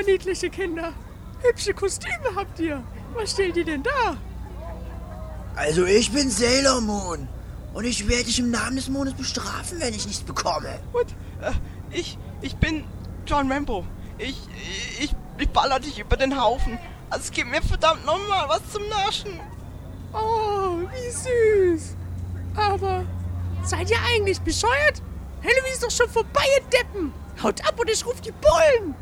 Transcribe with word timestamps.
niedliche 0.00 0.48
Kinder. 0.48 0.92
Hübsche 1.42 1.74
Kostüme 1.74 2.34
habt 2.34 2.58
ihr. 2.60 2.82
Was 3.14 3.32
stellt 3.32 3.56
ihr 3.56 3.64
denn 3.64 3.82
da? 3.82 4.16
Also 5.54 5.84
ich 5.84 6.10
bin 6.10 6.30
Sailor 6.30 6.80
Moon. 6.80 7.28
Und 7.74 7.84
ich 7.84 8.08
werde 8.08 8.24
dich 8.24 8.38
im 8.38 8.50
Namen 8.50 8.76
des 8.76 8.88
Mondes 8.88 9.14
bestrafen, 9.14 9.80
wenn 9.80 9.94
ich 9.94 10.06
nichts 10.06 10.22
bekomme. 10.22 10.78
Und 10.92 11.10
äh, 11.40 11.52
ich, 11.90 12.18
ich 12.42 12.56
bin 12.56 12.84
John 13.26 13.50
Rambo. 13.50 13.84
Ich, 14.18 14.36
ich, 15.00 15.14
ich 15.38 15.48
baller 15.48 15.80
dich 15.80 15.98
über 15.98 16.16
den 16.16 16.40
Haufen. 16.40 16.78
Also 17.10 17.30
gib 17.34 17.46
mir 17.46 17.62
verdammt 17.62 18.04
nochmal 18.04 18.48
was 18.48 18.60
zum 18.70 18.86
Naschen. 18.88 19.40
Oh, 20.12 20.78
wie 20.90 21.10
süß. 21.10 21.96
Aber 22.54 23.04
seid 23.64 23.90
ihr 23.90 23.98
eigentlich 24.14 24.40
bescheuert? 24.40 25.02
Halloween 25.42 25.72
ist 25.72 25.82
doch 25.82 25.90
schon 25.90 26.08
vorbei, 26.08 26.44
ihr 26.56 26.64
Deppen. 26.78 27.12
Haut 27.42 27.66
ab 27.66 27.78
und 27.80 27.90
ich 27.90 28.04
ruf 28.04 28.20
die 28.20 28.32
Bullen. 28.32 28.94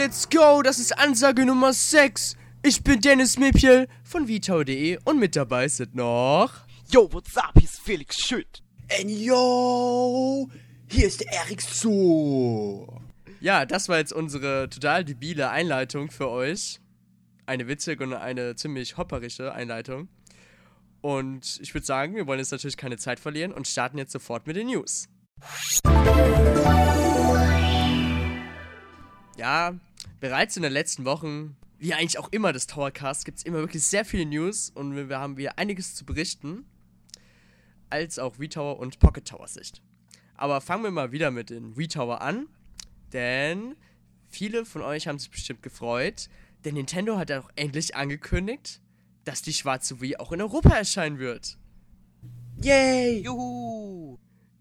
Let's 0.00 0.26
go! 0.30 0.62
Das 0.62 0.78
ist 0.78 0.98
Ansage 0.98 1.44
Nummer 1.44 1.74
6. 1.74 2.34
Ich 2.62 2.82
bin 2.82 3.02
Dennis 3.02 3.36
Mipiel 3.36 3.86
von 4.02 4.28
vitau.de 4.28 4.98
und 5.04 5.18
mit 5.18 5.36
dabei 5.36 5.68
sind 5.68 5.94
noch. 5.94 6.54
Yo, 6.90 7.12
what's 7.12 7.36
up? 7.36 7.52
Hier 7.52 7.64
ist 7.64 7.80
Felix 7.80 8.16
Schütt. 8.16 8.62
And 8.98 9.10
yo, 9.10 10.48
hier 10.88 11.06
ist 11.06 11.20
der 11.20 11.30
Erik 11.32 11.60
Zoo. 11.60 12.86
Ja, 13.40 13.66
das 13.66 13.90
war 13.90 13.98
jetzt 13.98 14.14
unsere 14.14 14.70
total 14.70 15.04
debile 15.04 15.50
Einleitung 15.50 16.10
für 16.10 16.30
euch. 16.30 16.80
Eine 17.44 17.68
witzige 17.68 18.02
und 18.02 18.14
eine 18.14 18.56
ziemlich 18.56 18.96
hopperische 18.96 19.52
Einleitung. 19.52 20.08
Und 21.02 21.58
ich 21.60 21.74
würde 21.74 21.86
sagen, 21.86 22.16
wir 22.16 22.26
wollen 22.26 22.38
jetzt 22.38 22.52
natürlich 22.52 22.78
keine 22.78 22.96
Zeit 22.96 23.20
verlieren 23.20 23.52
und 23.52 23.68
starten 23.68 23.98
jetzt 23.98 24.12
sofort 24.12 24.46
mit 24.46 24.56
den 24.56 24.68
News. 24.68 25.10
Ja, 29.36 29.74
bereits 30.20 30.56
in 30.56 30.62
den 30.62 30.72
letzten 30.72 31.04
Wochen, 31.04 31.56
wie 31.78 31.94
eigentlich 31.94 32.18
auch 32.18 32.28
immer 32.30 32.52
des 32.52 32.66
Towercasts, 32.66 33.24
gibt 33.24 33.38
es 33.38 33.44
immer 33.44 33.58
wirklich 33.58 33.82
sehr 33.82 34.04
viele 34.04 34.26
News 34.26 34.70
und 34.70 34.94
wir 34.94 35.18
haben 35.18 35.36
wieder 35.36 35.58
einiges 35.58 35.94
zu 35.94 36.04
berichten. 36.04 36.64
Als 37.88 38.18
auch 38.18 38.36
V-Tower 38.36 38.78
und 38.78 39.00
Pocket 39.00 39.26
Tower 39.26 39.48
Sicht. 39.48 39.82
Aber 40.36 40.60
fangen 40.60 40.84
wir 40.84 40.90
mal 40.92 41.10
wieder 41.10 41.30
mit 41.30 41.50
den 41.50 41.74
V-Tower 41.74 42.22
an, 42.22 42.46
denn 43.12 43.74
viele 44.28 44.64
von 44.64 44.82
euch 44.82 45.08
haben 45.08 45.18
sich 45.18 45.30
bestimmt 45.30 45.62
gefreut, 45.62 46.28
denn 46.64 46.74
Nintendo 46.74 47.16
hat 47.18 47.30
ja 47.30 47.40
auch 47.40 47.50
endlich 47.56 47.96
angekündigt, 47.96 48.80
dass 49.24 49.42
die 49.42 49.52
schwarze 49.52 50.00
Wii 50.00 50.16
auch 50.16 50.32
in 50.32 50.40
Europa 50.40 50.70
erscheinen 50.70 51.18
wird. 51.18 51.58
Yay! 52.62 53.22
Juhu. 53.22 54.18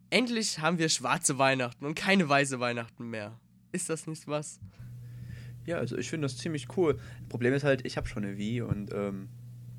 Endlich 0.09 0.59
haben 0.59 0.79
wir 0.79 0.89
schwarze 0.89 1.37
Weihnachten 1.37 1.85
und 1.85 1.95
keine 1.95 2.27
weiße 2.27 2.59
Weihnachten 2.59 3.09
mehr. 3.09 3.39
Ist 3.71 3.89
das 3.89 4.07
nicht 4.07 4.27
was? 4.27 4.59
Ja, 5.69 5.77
also 5.77 5.97
ich 5.97 6.09
finde 6.09 6.25
das 6.25 6.35
ziemlich 6.37 6.75
cool. 6.77 6.99
Problem 7.29 7.53
ist 7.53 7.63
halt, 7.63 7.85
ich 7.85 7.95
habe 7.95 8.07
schon 8.07 8.23
eine 8.23 8.37
Wii 8.37 8.61
und 8.63 8.91
ähm, 8.91 9.29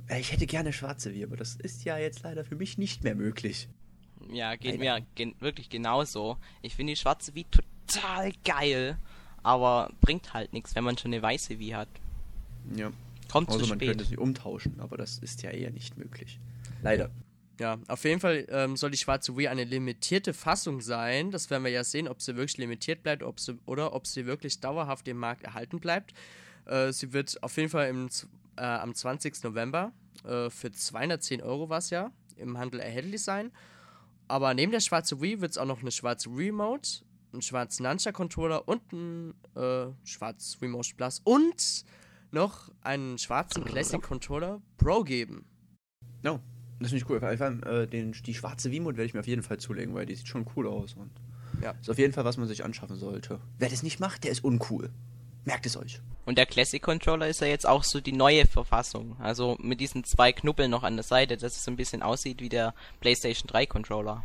äh, 0.09 0.21
ich 0.21 0.31
hätte 0.31 0.47
gerne 0.47 0.73
schwarze 0.73 1.13
Wii, 1.13 1.25
aber 1.25 1.37
das 1.37 1.57
ist 1.57 1.85
ja 1.85 1.99
jetzt 1.99 2.23
leider 2.23 2.45
für 2.45 2.55
mich 2.55 2.79
nicht 2.79 3.03
mehr 3.03 3.17
möglich. 3.17 3.69
Ja, 4.33 4.55
geht 4.55 4.79
Leider. 4.79 5.01
mir 5.01 5.07
gen 5.17 5.35
wirklich 5.41 5.69
genauso. 5.69 6.37
Ich 6.63 6.77
finde 6.77 6.93
die 6.93 6.97
schwarze 6.97 7.35
Wii 7.35 7.45
total 7.51 8.31
geil, 8.45 8.99
aber 9.43 9.91
bringt 10.01 10.33
halt 10.33 10.53
nichts, 10.53 10.77
wenn 10.77 10.85
man 10.85 10.97
schon 10.97 11.13
eine 11.13 11.23
weiße 11.23 11.59
Wii 11.59 11.71
hat. 11.71 11.89
Ja. 12.77 12.93
Kommt 13.33 13.49
Also 13.49 13.63
zu 13.65 13.69
man 13.69 13.79
spät. 13.79 13.89
könnte 13.89 14.05
sie 14.05 14.17
umtauschen, 14.17 14.79
aber 14.79 14.97
das 14.97 15.19
ist 15.19 15.43
ja 15.43 15.51
eher 15.51 15.71
nicht 15.73 15.97
möglich. 15.99 16.39
Leider. 16.83 17.11
Ja, 17.61 17.79
auf 17.89 18.05
jeden 18.05 18.21
Fall 18.21 18.47
ähm, 18.49 18.75
soll 18.75 18.91
die 18.91 18.97
schwarze 18.97 19.37
Wii 19.37 19.49
eine 19.49 19.65
limitierte 19.65 20.33
Fassung 20.33 20.81
sein. 20.81 21.31
Das 21.31 21.51
werden 21.51 21.63
wir 21.63 21.71
ja 21.71 21.85
sehen, 21.85 22.09
ob 22.09 22.23
sie 22.23 22.35
wirklich 22.35 22.57
limitiert 22.57 23.03
bleibt 23.03 23.23
ob 23.23 23.39
sie, 23.39 23.59
oder 23.67 23.93
ob 23.93 24.07
sie 24.07 24.25
wirklich 24.25 24.61
dauerhaft 24.61 25.07
im 25.09 25.19
Markt 25.19 25.43
erhalten 25.43 25.79
bleibt. 25.79 26.15
Äh, 26.65 26.91
sie 26.91 27.13
wird 27.13 27.43
auf 27.43 27.55
jeden 27.59 27.69
Fall 27.69 27.89
im, 27.89 28.09
äh, 28.57 28.63
am 28.63 28.95
20. 28.95 29.43
November 29.43 29.93
äh, 30.25 30.49
für 30.49 30.73
210 30.73 31.43
Euro 31.43 31.69
was 31.69 31.91
ja 31.91 32.11
im 32.37 32.57
Handel 32.57 32.81
erhältlich 32.81 33.23
sein. 33.23 33.53
Aber 34.27 34.55
neben 34.55 34.73
der 34.73 34.81
schwarze 34.81 35.21
Wii 35.21 35.43
wird 35.43 35.51
es 35.51 35.59
auch 35.59 35.67
noch 35.67 35.83
eine 35.83 35.91
schwarze 35.91 36.31
Remote, 36.31 37.03
einen 37.35 37.43
schwarzen 37.43 37.83
Nunchuck-Controller 37.83 38.67
und 38.69 38.81
einen 38.91 39.35
äh, 39.55 39.93
schwarz 40.05 40.57
Remote 40.63 40.95
Plus 40.97 41.21
und 41.25 41.85
noch 42.31 42.71
einen 42.81 43.19
schwarzen 43.19 43.67
Classic-Controller 43.67 44.63
Pro 44.79 45.03
geben. 45.05 45.45
No, 46.23 46.41
das 46.81 46.89
finde 46.91 47.05
ich 47.05 47.09
cool. 47.11 47.21
Vor 47.21 47.29
allem 47.29 47.63
äh, 47.63 47.87
den, 47.87 48.13
die 48.13 48.35
schwarze 48.35 48.71
Wii-Mode 48.71 48.97
werde 48.97 49.07
ich 49.07 49.15
mir 49.15 49.21
auf 49.21 49.27
jeden 49.27 49.43
Fall 49.43 49.59
zulegen, 49.59 49.95
weil 49.95 50.07
die 50.07 50.15
sieht 50.15 50.29
schon 50.29 50.47
cool 50.57 50.67
aus. 50.67 50.95
Und 50.95 51.11
Ja. 51.63 51.73
Ist 51.81 51.91
auf 51.91 51.99
jeden 51.99 52.13
Fall, 52.13 52.25
was 52.25 52.37
man 52.37 52.49
sich 52.49 52.65
anschaffen 52.65 52.97
sollte. 52.97 53.41
Wer 53.59 53.69
das 53.69 53.83
nicht 53.83 54.01
macht, 54.01 54.25
der 54.25 54.33
ist 54.33 54.43
uncool. 54.45 54.91
Merkt 55.45 55.65
es 55.67 55.77
euch. 55.77 56.01
Und 56.27 56.37
der 56.37 56.45
Classic 56.47 56.83
Controller 56.83 57.27
ist 57.29 57.41
ja 57.41 57.47
jetzt 57.47 57.67
auch 57.67 57.83
so 57.85 58.01
die 58.01 58.13
neue 58.13 58.47
Verfassung. 58.47 59.17
Also 59.21 59.57
mit 59.61 59.81
diesen 59.81 60.05
zwei 60.05 60.33
Knubbeln 60.33 60.71
noch 60.71 60.83
an 60.83 60.97
der 60.97 61.03
Seite, 61.03 61.37
dass 61.39 61.57
es 61.57 61.65
so 61.65 61.71
ein 61.71 61.77
bisschen 61.77 62.03
aussieht 62.03 62.41
wie 62.41 62.51
der 62.51 62.75
PlayStation 63.01 63.47
3 63.49 63.65
Controller. 63.67 64.23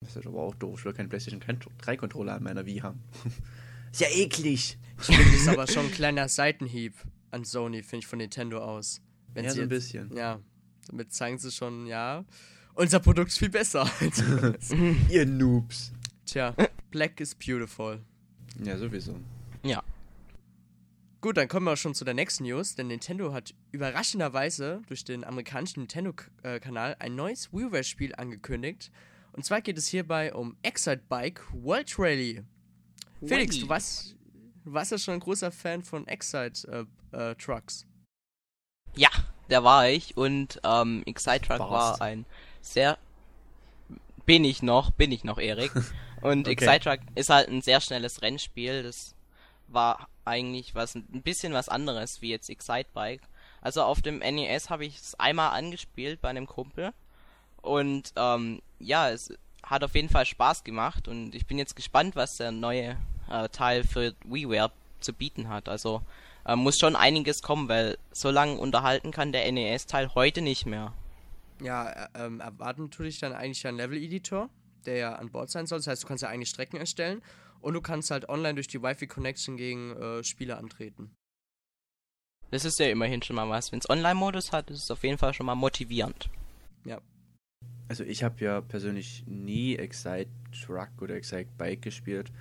Das 0.00 0.16
ist 0.16 0.26
aber 0.26 0.40
auch 0.42 0.54
doof. 0.54 0.80
Ich 0.80 0.84
will 0.84 0.92
keinen 0.92 1.08
PlayStation 1.08 1.40
3 1.78 1.96
Controller 1.96 2.34
an 2.34 2.42
meiner 2.42 2.66
Wii 2.66 2.80
haben. 2.80 3.02
ist 3.92 4.00
ja 4.02 4.08
eklig. 4.10 4.76
Ich 5.00 5.06
finde, 5.06 5.24
das 5.24 5.32
ist 5.40 5.48
aber 5.48 5.66
schon 5.70 5.86
ein 5.86 5.92
kleiner 5.92 6.28
Seitenhieb 6.28 6.94
an 7.30 7.44
Sony, 7.44 7.82
finde 7.82 7.98
ich, 8.00 8.06
von 8.06 8.18
Nintendo 8.18 8.58
aus. 8.58 9.00
Wenn 9.32 9.44
ja, 9.44 9.50
sie 9.50 9.56
so 9.56 9.62
ein 9.62 9.70
jetzt- 9.70 9.82
bisschen. 9.92 10.14
Ja, 10.14 10.40
damit 10.88 11.12
zeigen 11.12 11.38
sie 11.38 11.50
schon, 11.50 11.86
ja, 11.86 12.24
unser 12.74 12.98
Produkt 13.00 13.28
ist 13.28 13.38
viel 13.38 13.50
besser. 13.50 13.88
Ihr 15.08 15.26
Noobs. 15.26 15.92
Tja, 16.26 16.54
Black 16.90 17.20
is 17.20 17.34
beautiful. 17.34 18.00
Ja, 18.62 18.76
sowieso. 18.76 19.16
Ja. 19.62 19.82
Gut, 21.20 21.36
dann 21.36 21.48
kommen 21.48 21.66
wir 21.66 21.72
auch 21.72 21.76
schon 21.76 21.94
zu 21.94 22.04
der 22.04 22.14
nächsten 22.14 22.44
News, 22.44 22.74
denn 22.74 22.88
Nintendo 22.88 23.32
hat 23.32 23.54
überraschenderweise 23.72 24.82
durch 24.88 25.04
den 25.04 25.24
amerikanischen 25.24 25.80
Nintendo-Kanal 25.80 26.96
ein 26.98 27.14
neues 27.14 27.52
WiiWare-Spiel 27.52 28.14
angekündigt. 28.16 28.90
Und 29.32 29.44
zwar 29.44 29.60
geht 29.62 29.78
es 29.78 29.86
hierbei 29.86 30.34
um 30.34 30.56
Excite 30.62 31.02
Bike 31.08 31.40
World 31.52 31.98
Rally. 31.98 32.44
Felix, 33.24 33.58
du 33.58 33.68
warst, 33.68 34.16
du 34.64 34.72
warst 34.72 34.90
ja 34.90 34.98
schon 34.98 35.14
ein 35.14 35.20
großer 35.20 35.50
Fan 35.50 35.82
von 35.82 36.06
Excite 36.06 36.86
äh, 37.12 37.30
äh, 37.30 37.34
Trucks. 37.36 37.86
Ja, 38.96 39.08
der 39.50 39.64
war 39.64 39.88
ich 39.88 40.16
und 40.16 40.60
ähm, 40.64 41.02
Excite 41.06 41.46
Truck 41.46 41.60
Warst. 41.60 42.00
war 42.00 42.06
ein 42.06 42.24
sehr 42.60 42.98
bin 44.26 44.44
ich 44.44 44.62
noch, 44.62 44.90
bin 44.90 45.12
ich 45.12 45.24
noch, 45.24 45.38
Erik. 45.38 45.72
Und 46.22 46.48
Okay. 46.48 46.52
Excite 46.52 46.80
Truck 46.80 47.00
ist 47.14 47.28
halt 47.28 47.48
ein 47.48 47.60
sehr 47.60 47.82
schnelles 47.82 48.22
Rennspiel. 48.22 48.82
Das 48.82 49.14
war 49.68 50.08
eigentlich 50.24 50.74
was 50.74 50.94
ein 50.94 51.20
bisschen 51.22 51.52
was 51.52 51.68
anderes 51.68 52.22
wie 52.22 52.30
jetzt 52.30 52.48
Excite 52.48 52.88
Bike. 52.94 53.20
Also 53.60 53.82
auf 53.82 54.00
dem 54.00 54.20
NES 54.20 54.70
habe 54.70 54.86
ich 54.86 54.96
es 54.96 55.14
einmal 55.20 55.50
angespielt 55.50 56.22
bei 56.22 56.30
einem 56.30 56.46
Kumpel 56.46 56.92
und 57.64 58.12
ähm, 58.16 58.60
ja, 58.78 59.08
es 59.08 59.32
hat 59.62 59.82
auf 59.82 59.94
jeden 59.94 60.10
Fall 60.10 60.26
Spaß 60.26 60.64
gemacht 60.64 61.08
und 61.08 61.34
ich 61.34 61.46
bin 61.46 61.58
jetzt 61.58 61.74
gespannt, 61.74 62.14
was 62.14 62.36
der 62.36 62.52
neue 62.52 62.98
äh, 63.30 63.48
Teil 63.48 63.84
für 63.84 64.14
WiiWare 64.24 64.70
zu 65.00 65.14
bieten 65.14 65.48
hat. 65.48 65.70
Also 65.70 66.02
äh, 66.46 66.56
muss 66.56 66.78
schon 66.78 66.96
einiges 66.96 67.42
kommen, 67.42 67.68
weil 67.68 67.98
so 68.12 68.30
lange 68.30 68.56
unterhalten 68.58 69.10
kann 69.10 69.32
der 69.32 69.50
NES-Teil 69.50 70.14
heute 70.14 70.40
nicht 70.42 70.66
mehr. 70.66 70.92
Ja, 71.60 71.90
äh, 71.90 72.08
ähm, 72.26 72.40
erwarten 72.40 72.90
tue 72.90 73.06
ich 73.06 73.18
dann 73.20 73.32
eigentlich 73.32 73.66
einen 73.66 73.78
Level-Editor, 73.78 74.50
der 74.86 74.96
ja 74.96 75.14
an 75.14 75.30
Bord 75.30 75.50
sein 75.50 75.66
soll. 75.66 75.78
Das 75.78 75.86
heißt, 75.86 76.02
du 76.02 76.06
kannst 76.08 76.22
ja 76.22 76.28
eigentlich 76.28 76.50
Strecken 76.50 76.76
erstellen 76.76 77.22
und 77.60 77.74
du 77.74 77.80
kannst 77.80 78.10
halt 78.10 78.28
online 78.28 78.54
durch 78.54 78.68
die 78.68 78.82
Wi-Fi-Connection 78.82 79.56
gegen 79.56 79.96
äh, 79.96 80.24
Spieler 80.24 80.58
antreten. 80.58 81.14
Das 82.50 82.64
ist 82.64 82.78
ja 82.78 82.86
immerhin 82.86 83.22
schon 83.22 83.36
mal 83.36 83.48
was. 83.48 83.72
Wenn 83.72 83.80
es 83.80 83.88
Online-Modus 83.88 84.52
hat, 84.52 84.70
ist 84.70 84.84
es 84.84 84.90
auf 84.90 85.02
jeden 85.02 85.18
Fall 85.18 85.34
schon 85.34 85.46
mal 85.46 85.54
motivierend. 85.54 86.28
Also 87.88 88.04
ich 88.04 88.24
habe 88.24 88.42
ja 88.42 88.60
persönlich 88.60 89.24
nie 89.26 89.76
Excite 89.76 90.30
Truck 90.52 90.90
oder 91.00 91.16
Excite 91.16 91.48
Bike 91.58 91.82
gespielt. 91.82 92.32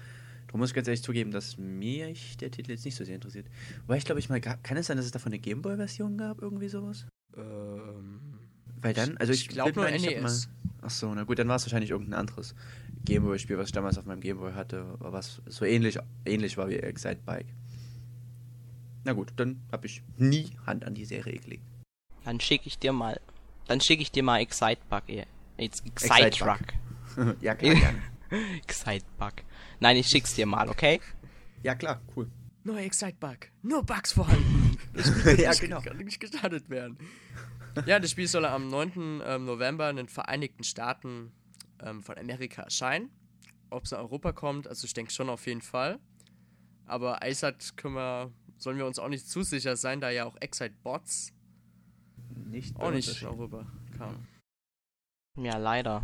Darum 0.53 0.59
muss 0.61 0.69
ich 0.69 0.75
ganz 0.75 0.87
ehrlich 0.87 1.01
zugeben, 1.01 1.31
dass 1.31 1.57
mich 1.57 2.37
der 2.37 2.51
Titel 2.51 2.69
jetzt 2.69 2.85
nicht 2.85 2.93
so 2.93 3.03
sehr 3.03 3.15
interessiert. 3.15 3.47
Wobei 3.87 3.97
ich 3.97 4.05
glaube, 4.05 4.19
ich 4.19 4.29
mal, 4.29 4.39
kann 4.39 4.77
es 4.77 4.85
sein, 4.85 4.97
dass 4.97 5.05
es 5.07 5.11
davon 5.11 5.31
eine 5.31 5.39
Gameboy-Version 5.39 6.15
gab, 6.15 6.43
irgendwie 6.43 6.69
sowas? 6.69 7.07
Ähm, 7.35 8.37
Weil 8.79 8.93
dann, 8.93 9.17
also 9.17 9.33
ich, 9.33 9.41
ich 9.41 9.49
glaube 9.49 9.71
nur 9.73 9.89
NES. 9.89 10.49
Ach 10.83 10.91
so, 10.91 11.11
na 11.15 11.23
gut, 11.23 11.39
dann 11.39 11.47
war 11.47 11.55
es 11.55 11.65
wahrscheinlich 11.65 11.89
irgendein 11.89 12.19
anderes 12.19 12.53
Gameboy-Spiel, 13.03 13.57
was 13.57 13.69
ich 13.69 13.71
damals 13.71 13.97
auf 13.97 14.05
meinem 14.05 14.21
Gameboy 14.21 14.53
hatte, 14.53 14.93
was 14.99 15.41
so 15.47 15.65
ähnlich, 15.65 15.97
ähnlich 16.23 16.55
war 16.55 16.69
wie 16.69 16.75
Excite 16.75 17.21
Bike. 17.25 17.47
Na 19.05 19.13
gut, 19.13 19.33
dann 19.37 19.59
habe 19.71 19.87
ich 19.87 20.03
nie 20.17 20.51
Hand 20.67 20.85
an 20.85 20.93
die 20.93 21.05
Serie 21.05 21.39
gelegt. 21.39 21.63
Dann 22.25 22.39
schicke 22.39 22.67
ich 22.67 22.77
dir 22.77 22.93
mal. 22.93 23.19
Dann 23.67 23.81
schicke 23.81 24.03
ich 24.03 24.11
dir 24.11 24.21
mal 24.21 24.37
Excite 24.37 24.81
Bug. 24.87 25.01
Ex- 25.57 25.79
Excite 25.79 26.13
Excite 26.27 26.29
Truck. 26.37 27.35
ja, 27.41 27.55
klar, 27.55 27.73
gerne. 27.79 27.97
Excite 28.63 29.05
Bug. 29.17 29.33
Nein, 29.79 29.97
ich 29.97 30.07
schick's 30.07 30.33
dir 30.35 30.45
mal, 30.45 30.69
okay? 30.69 30.99
Ja, 31.61 31.75
klar, 31.75 32.01
cool. 32.15 32.29
Nur 32.65 32.77
Excite-Bug. 32.77 33.49
Nur 33.61 33.83
Bugs 33.83 34.13
vorhanden. 34.13 34.77
Das 34.93 35.07
Spiel 35.19 35.39
Ja, 35.39 35.49
nicht, 35.49 35.61
genau. 35.61 35.81
kann 35.81 35.97
nicht 35.97 36.19
gestartet 36.19 36.69
werden. 36.69 36.97
ja, 37.85 37.99
das 37.99 38.11
Spiel 38.11 38.27
soll 38.27 38.45
am 38.45 38.69
9. 38.69 39.21
ähm, 39.25 39.43
November 39.45 39.89
in 39.89 39.97
den 39.97 40.07
Vereinigten 40.07 40.63
Staaten 40.63 41.33
ähm, 41.81 42.01
von 42.03 42.17
Amerika 42.17 42.61
erscheinen. 42.61 43.09
Ob 43.69 43.83
es 43.83 43.91
nach 43.91 43.99
Europa 43.99 44.31
kommt, 44.31 44.67
also 44.67 44.85
ich 44.85 44.93
denke 44.93 45.11
schon 45.11 45.29
auf 45.29 45.45
jeden 45.45 45.61
Fall. 45.61 45.99
Aber 46.85 47.19
ISAT 47.25 47.75
können 47.75 47.95
wir, 47.95 48.31
sollen 48.57 48.77
wir 48.77 48.85
uns 48.85 48.97
auch 48.99 49.09
nicht 49.09 49.27
zu 49.27 49.43
sicher 49.43 49.75
sein, 49.75 49.99
da 49.99 50.09
ja 50.09 50.23
auch 50.25 50.37
Excite-Bots 50.39 51.33
Nicht 52.45 52.77
auch 52.77 52.91
nicht 52.91 53.21
in. 53.21 53.27
Europa 53.27 53.65
kamen. 53.97 54.25
Ja, 55.37 55.57
leider. 55.57 56.03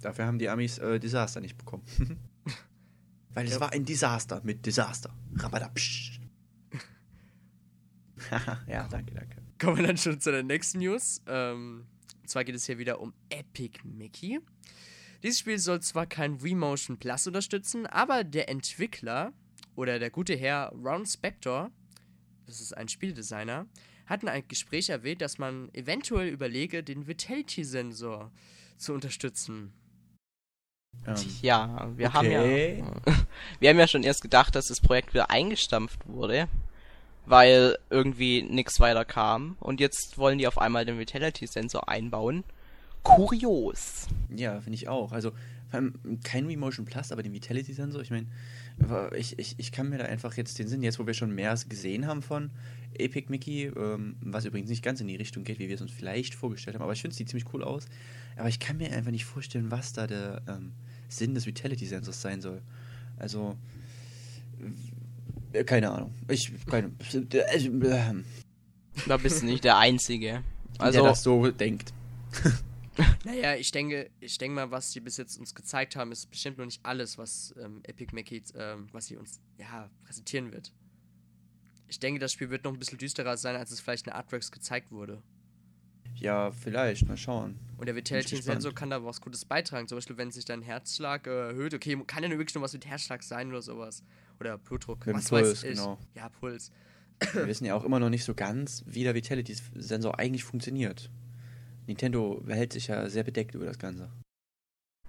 Dafür 0.00 0.26
haben 0.26 0.38
die 0.38 0.48
Amis 0.48 0.78
äh, 0.78 0.98
Disaster 0.98 1.40
nicht 1.40 1.56
bekommen. 1.58 1.84
Weil 3.34 3.46
es 3.46 3.52
Ja. 3.54 3.60
war 3.60 3.72
ein 3.72 3.84
Desaster 3.84 4.40
mit 4.44 4.64
Desaster. 4.66 5.14
Rabadabsch. 5.36 6.20
ja, 8.66 8.86
danke, 8.88 9.14
danke. 9.14 9.36
Kommen 9.58 9.78
wir 9.78 9.86
dann 9.86 9.96
schon 9.96 10.20
zu 10.20 10.30
der 10.30 10.42
nächsten 10.42 10.78
News. 10.78 11.22
Ähm, 11.26 11.86
und 12.20 12.28
zwar 12.28 12.44
geht 12.44 12.54
es 12.54 12.66
hier 12.66 12.78
wieder 12.78 13.00
um 13.00 13.12
Epic 13.28 13.78
Mickey. 13.84 14.40
Dieses 15.22 15.38
Spiel 15.38 15.58
soll 15.58 15.80
zwar 15.80 16.06
kein 16.06 16.34
Remotion 16.34 16.98
Plus 16.98 17.26
unterstützen, 17.26 17.86
aber 17.86 18.24
der 18.24 18.48
Entwickler 18.48 19.32
oder 19.74 19.98
der 19.98 20.10
gute 20.10 20.34
Herr 20.34 20.72
Ron 20.72 21.04
Spector, 21.06 21.70
das 22.46 22.60
ist 22.60 22.76
ein 22.76 22.88
Spieldesigner, 22.88 23.66
hat 24.06 24.22
in 24.22 24.28
einem 24.28 24.48
Gespräch 24.48 24.88
erwähnt, 24.88 25.20
dass 25.20 25.38
man 25.38 25.68
eventuell 25.74 26.28
überlege, 26.28 26.82
den 26.82 27.06
Vitality-Sensor 27.06 28.32
zu 28.76 28.92
unterstützen. 28.94 29.72
Ähm, 31.06 31.14
Ja, 31.42 31.88
wir 31.96 32.12
haben 32.12 32.26
Okay. 32.26 32.84
ja. 33.06 33.14
Wir 33.60 33.70
haben 33.70 33.78
ja 33.78 33.88
schon 33.88 34.02
erst 34.02 34.22
gedacht, 34.22 34.54
dass 34.54 34.68
das 34.68 34.80
Projekt 34.80 35.12
wieder 35.12 35.30
eingestampft 35.30 36.00
wurde, 36.06 36.48
weil 37.26 37.76
irgendwie 37.90 38.42
nichts 38.42 38.80
weiter 38.80 39.04
kam. 39.04 39.56
Und 39.60 39.80
jetzt 39.80 40.18
wollen 40.18 40.38
die 40.38 40.46
auf 40.46 40.58
einmal 40.58 40.84
den 40.84 40.98
Vitality-Sensor 40.98 41.88
einbauen. 41.88 42.44
Kurios. 43.02 44.08
ja, 44.34 44.60
finde 44.60 44.74
ich 44.76 44.88
auch. 44.88 45.12
Also, 45.12 45.30
vor 45.70 45.78
allem 45.78 46.20
kein 46.22 46.46
Remotion 46.46 46.84
Plus, 46.84 47.12
aber 47.12 47.22
den 47.22 47.32
Vitality-Sensor. 47.32 48.02
Ich 48.02 48.10
meine, 48.10 48.26
ich, 49.16 49.38
ich, 49.38 49.54
ich 49.58 49.72
kann 49.72 49.88
mir 49.88 49.98
da 49.98 50.04
einfach 50.04 50.36
jetzt 50.36 50.58
den 50.58 50.68
Sinn, 50.68 50.82
jetzt 50.82 50.98
wo 50.98 51.06
wir 51.06 51.14
schon 51.14 51.34
mehr 51.34 51.54
gesehen 51.68 52.06
haben 52.06 52.22
von 52.22 52.50
Epic 52.98 53.26
Mickey, 53.28 53.66
ähm, 53.66 54.16
was 54.20 54.44
übrigens 54.44 54.70
nicht 54.70 54.82
ganz 54.82 55.00
in 55.00 55.06
die 55.06 55.16
Richtung 55.16 55.44
geht, 55.44 55.58
wie 55.58 55.68
wir 55.68 55.74
es 55.74 55.80
uns 55.80 55.92
vielleicht 55.92 56.34
vorgestellt 56.34 56.74
haben, 56.74 56.82
aber 56.82 56.92
ich 56.92 57.00
finde, 57.00 57.12
es 57.12 57.18
sieht 57.18 57.28
ziemlich 57.28 57.52
cool 57.52 57.62
aus. 57.62 57.86
Aber 58.40 58.48
ich 58.48 58.58
kann 58.58 58.78
mir 58.78 58.90
einfach 58.92 59.10
nicht 59.10 59.26
vorstellen, 59.26 59.70
was 59.70 59.92
da 59.92 60.06
der 60.06 60.42
ähm, 60.48 60.72
Sinn 61.08 61.34
des 61.34 61.46
Vitality-Sensors 61.46 62.22
sein 62.22 62.40
soll. 62.40 62.62
Also, 63.18 63.56
äh, 65.52 65.62
keine 65.64 65.90
Ahnung. 65.90 66.14
Ich, 66.28 66.50
keine, 66.66 66.90
äh, 67.12 67.18
äh, 67.18 68.14
Da 69.06 69.16
bist 69.18 69.42
du 69.42 69.46
nicht 69.46 69.64
der 69.64 69.76
Einzige. 69.76 70.42
also, 70.78 71.00
der 71.00 71.10
das 71.10 71.22
so 71.22 71.50
denkt. 71.50 71.92
Naja, 73.24 73.54
ich 73.54 73.70
denke, 73.70 74.10
ich 74.20 74.36
denke 74.36 74.56
mal, 74.56 74.70
was 74.70 74.92
sie 74.92 75.00
bis 75.00 75.16
jetzt 75.16 75.38
uns 75.38 75.54
gezeigt 75.54 75.96
haben, 75.96 76.12
ist 76.12 76.30
bestimmt 76.30 76.58
noch 76.58 76.66
nicht 76.66 76.84
alles, 76.84 77.16
was 77.16 77.54
ähm, 77.58 77.80
Epic 77.84 78.14
Mickey, 78.14 78.42
ähm, 78.54 78.88
was 78.92 79.06
sie 79.06 79.16
uns 79.16 79.40
ja, 79.56 79.88
präsentieren 80.04 80.52
wird. 80.52 80.72
Ich 81.88 81.98
denke, 81.98 82.20
das 82.20 82.32
Spiel 82.32 82.50
wird 82.50 82.64
noch 82.64 82.72
ein 82.72 82.78
bisschen 82.78 82.98
düsterer 82.98 83.38
sein, 83.38 83.56
als 83.56 83.70
es 83.70 83.80
vielleicht 83.80 84.06
in 84.06 84.12
Artworks 84.12 84.50
gezeigt 84.50 84.90
wurde. 84.90 85.22
Ja, 86.20 86.50
vielleicht, 86.52 87.08
mal 87.08 87.16
schauen. 87.16 87.58
Und 87.78 87.86
der 87.86 87.96
Vitality-Sensor 87.96 88.74
kann 88.74 88.90
da 88.90 89.02
was 89.04 89.20
Gutes 89.22 89.46
beitragen. 89.46 89.88
Zum 89.88 89.96
Beispiel, 89.96 90.18
wenn 90.18 90.30
sich 90.30 90.44
dein 90.44 90.60
Herzschlag 90.60 91.26
äh, 91.26 91.48
erhöht. 91.48 91.72
Okay, 91.72 91.98
kann 92.06 92.22
ja 92.22 92.28
nur 92.28 92.38
wirklich 92.38 92.54
nur 92.54 92.62
was 92.62 92.74
mit 92.74 92.86
Herzschlag 92.86 93.22
sein 93.22 93.48
oder 93.48 93.62
sowas. 93.62 94.04
Oder 94.38 94.58
Blutdruck. 94.58 95.06
Mit 95.06 95.16
was 95.16 95.28
Puls, 95.30 95.48
weiß 95.48 95.62
ich. 95.64 95.70
genau. 95.70 95.98
Ja, 96.14 96.28
Puls. 96.28 96.70
Wir 97.32 97.46
wissen 97.46 97.64
ja 97.64 97.74
auch 97.74 97.84
immer 97.84 97.98
noch 97.98 98.10
nicht 98.10 98.24
so 98.24 98.34
ganz, 98.34 98.82
wie 98.86 99.02
der 99.02 99.14
Vitality-Sensor 99.14 100.18
eigentlich 100.18 100.44
funktioniert. 100.44 101.10
Nintendo 101.86 102.42
hält 102.46 102.74
sich 102.74 102.88
ja 102.88 103.08
sehr 103.08 103.24
bedeckt 103.24 103.54
über 103.54 103.64
das 103.66 103.78
Ganze. 103.78 104.10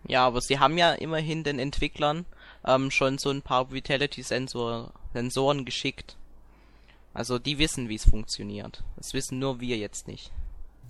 ja, 0.07 0.25
aber 0.25 0.41
sie 0.41 0.59
haben 0.59 0.77
ja 0.77 0.93
immerhin 0.93 1.43
den 1.43 1.59
Entwicklern 1.59 2.25
ähm, 2.65 2.89
schon 2.89 3.17
so 3.17 3.29
ein 3.29 3.41
paar 3.41 3.71
Vitality-Sensoren 3.71 5.65
geschickt. 5.65 6.17
Also 7.13 7.37
die 7.37 7.59
wissen, 7.59 7.89
wie 7.89 7.95
es 7.95 8.09
funktioniert. 8.09 8.83
Das 8.95 9.13
wissen 9.13 9.39
nur 9.39 9.59
wir 9.59 9.77
jetzt 9.77 10.07
nicht. 10.07 10.31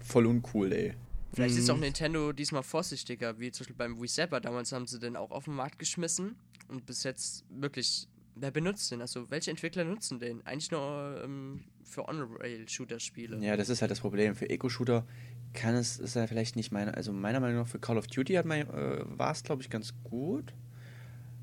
Voll 0.04 0.26
uncool, 0.26 0.72
ey. 0.74 0.94
Vielleicht 1.34 1.58
ist 1.58 1.70
auch 1.70 1.76
Hm. 1.76 1.82
Nintendo 1.82 2.34
diesmal 2.34 2.64
vorsichtiger, 2.64 3.40
wie 3.40 3.52
zum 3.52 3.64
Beispiel 3.64 3.76
beim 3.78 4.02
Wii 4.02 4.08
Zapper. 4.10 4.42
Damals 4.42 4.72
haben 4.74 4.86
sie 4.88 5.00
den 5.00 5.16
auch 5.16 5.32
auf 5.32 5.46
den 5.46 5.54
Markt 5.56 5.80
geschmissen. 5.80 6.36
Und 6.68 6.86
bis 6.86 7.04
jetzt 7.04 7.46
wirklich, 7.50 8.08
wer 8.36 8.52
benutzt 8.52 8.92
den? 8.92 9.02
Also, 9.02 9.30
welche 9.32 9.50
Entwickler 9.52 9.84
nutzen 9.86 10.20
den? 10.20 10.46
Eigentlich 10.46 10.72
nur 10.72 11.22
ähm, 11.24 11.64
für 11.84 12.08
On-Rail-Shooter-Spiele. 12.08 13.38
Ja, 13.38 13.56
das 13.56 13.70
ist 13.70 13.82
halt 13.82 13.92
das 13.92 14.02
Problem. 14.02 14.36
Für 14.36 14.50
Eco-Shooter 14.50 15.06
kann 15.54 15.76
es, 15.76 16.00
ist 16.00 16.16
ja 16.16 16.28
vielleicht 16.28 16.56
nicht 16.56 16.72
meine, 16.72 16.96
also 16.96 17.14
meiner 17.14 17.40
Meinung 17.40 17.58
nach 17.62 17.68
für 17.68 17.80
Call 17.80 17.98
of 17.98 18.08
Duty 18.08 18.34
hat 18.34 18.46
man, 18.46 18.62
äh, 18.62 19.04
war 19.06 19.32
es, 19.32 19.44
glaube 19.44 19.62
ich, 19.62 19.70
ganz 19.70 19.94
gut. 20.04 20.54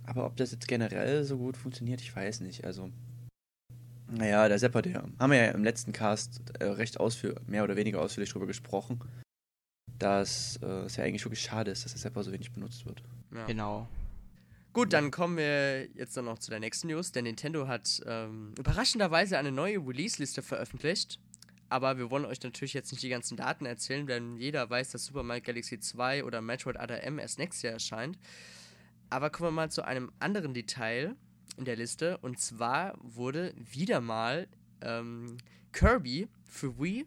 Aber 0.05 0.25
ob 0.27 0.37
das 0.37 0.53
jetzt 0.53 0.69
generell 0.69 1.25
so 1.25 1.37
gut 1.39 1.57
funktioniert, 1.57 2.01
ich 2.01 2.15
weiß 2.15 2.41
nicht. 2.41 2.65
Also, 2.65 2.91
naja, 4.11 4.49
der 4.49 4.59
Sepper, 4.59 4.83
der 4.83 5.05
haben 5.19 5.33
wir 5.33 5.39
ja 5.39 5.51
im 5.51 5.65
letzten 5.65 5.93
Cast 5.93 6.41
äh, 6.61 6.65
recht 6.65 6.99
ausführlich, 6.99 7.39
mehr 7.47 7.65
oder 7.65 7.77
weniger 7.77 8.01
ausführlich 8.01 8.31
drüber 8.31 8.47
gesprochen, 8.47 9.01
dass 9.99 10.59
äh, 10.63 10.67
es 10.87 10.97
ja 10.97 11.05
eigentlich 11.05 11.25
wirklich 11.25 11.43
schade 11.43 11.71
ist, 11.71 11.85
dass 11.85 11.93
der 11.93 12.01
Sepper 12.01 12.23
so 12.23 12.33
wenig 12.33 12.53
benutzt 12.53 12.87
wird. 12.87 13.03
Ja. 13.35 13.45
Genau. 13.47 13.89
Gut, 14.73 14.93
dann 14.93 15.11
kommen 15.11 15.37
wir 15.37 15.87
jetzt 15.95 16.17
dann 16.17 16.27
noch 16.27 16.39
zu 16.39 16.51
der 16.51 16.61
nächsten 16.61 16.89
News. 16.89 17.13
Der 17.13 17.23
Nintendo 17.23 17.67
hat 17.67 18.01
ähm, 18.07 18.55
überraschenderweise 18.59 19.39
eine 19.39 19.51
neue 19.51 19.79
Release-Liste 19.79 20.43
veröffentlicht. 20.43 21.19
Aber 21.71 21.99
wir 21.99 22.11
wollen 22.11 22.25
euch 22.25 22.43
natürlich 22.43 22.73
jetzt 22.73 22.93
nicht 22.93 23.03
die 23.03 23.09
ganzen 23.09 23.37
Daten 23.37 23.67
erzählen, 23.67 24.07
denn 24.07 24.37
jeder 24.39 24.71
weiß, 24.71 24.91
dass 24.91 25.05
Super 25.05 25.23
Mario 25.23 25.43
Galaxy 25.43 25.81
2 25.81 26.25
oder 26.25 26.41
Metroid 26.41 26.79
ADM 26.79 27.19
erst 27.19 27.39
nächstes 27.39 27.63
Jahr 27.63 27.75
erscheint. 27.75 28.19
Aber 29.11 29.31
kommen 29.31 29.49
wir 29.49 29.53
mal 29.63 29.71
zu 29.71 29.85
einem 29.85 30.13
anderen 30.19 30.55
Detail 30.55 31.15
in 31.59 31.65
der 31.65 31.77
Liste. 31.77 32.19
Und 32.19 32.41
zwar 32.41 32.95
wurde 33.03 33.53
wieder 33.57 34.01
mal 34.01 34.49
ähm, 34.81 35.37
Kirby 35.73 36.29
für 36.45 36.79
Wii 36.79 37.05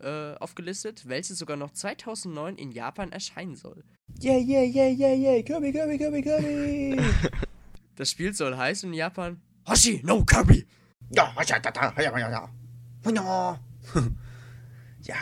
äh, 0.00 0.34
aufgelistet, 0.36 1.08
welches 1.08 1.38
sogar 1.38 1.56
noch 1.56 1.70
2009 1.70 2.56
in 2.56 2.72
Japan 2.72 3.12
erscheinen 3.12 3.54
soll. 3.54 3.84
Yeah, 4.22 4.38
yeah, 4.38 4.62
yeah, 4.62 4.88
yeah, 4.88 5.14
yeah, 5.14 5.42
Kirby, 5.42 5.72
Kirby, 5.72 5.98
Kirby, 5.98 6.22
Kirby! 6.22 7.00
Das 7.96 8.10
Spiel 8.10 8.32
soll 8.32 8.56
heißen 8.56 8.88
in 8.90 8.94
Japan 8.94 9.42
Hoshi 9.68 10.00
no 10.02 10.24
Kirby. 10.24 10.66
Ja, 11.14 11.34
ja, 11.36 11.56
ja, 11.62 11.72
ja, 11.98 12.18
ja, 12.18 12.50
ja, 15.02 15.16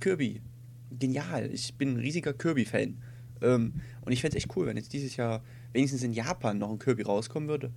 Kirby. 0.00 0.42
Genial. 0.90 1.50
Ich 1.52 1.74
bin 1.76 1.94
ein 1.94 2.00
riesiger 2.00 2.32
Kirby-Fan. 2.32 3.00
Ähm, 3.40 3.74
und 4.00 4.12
ich 4.12 4.20
fände 4.20 4.36
es 4.36 4.44
echt 4.44 4.56
cool, 4.56 4.66
wenn 4.66 4.76
jetzt 4.76 4.92
dieses 4.92 5.16
Jahr 5.16 5.44
wenigstens 5.72 6.02
in 6.02 6.12
Japan 6.12 6.58
noch 6.58 6.70
ein 6.70 6.78
Kirby 6.78 7.02
rauskommen 7.02 7.48
würde. 7.48 7.72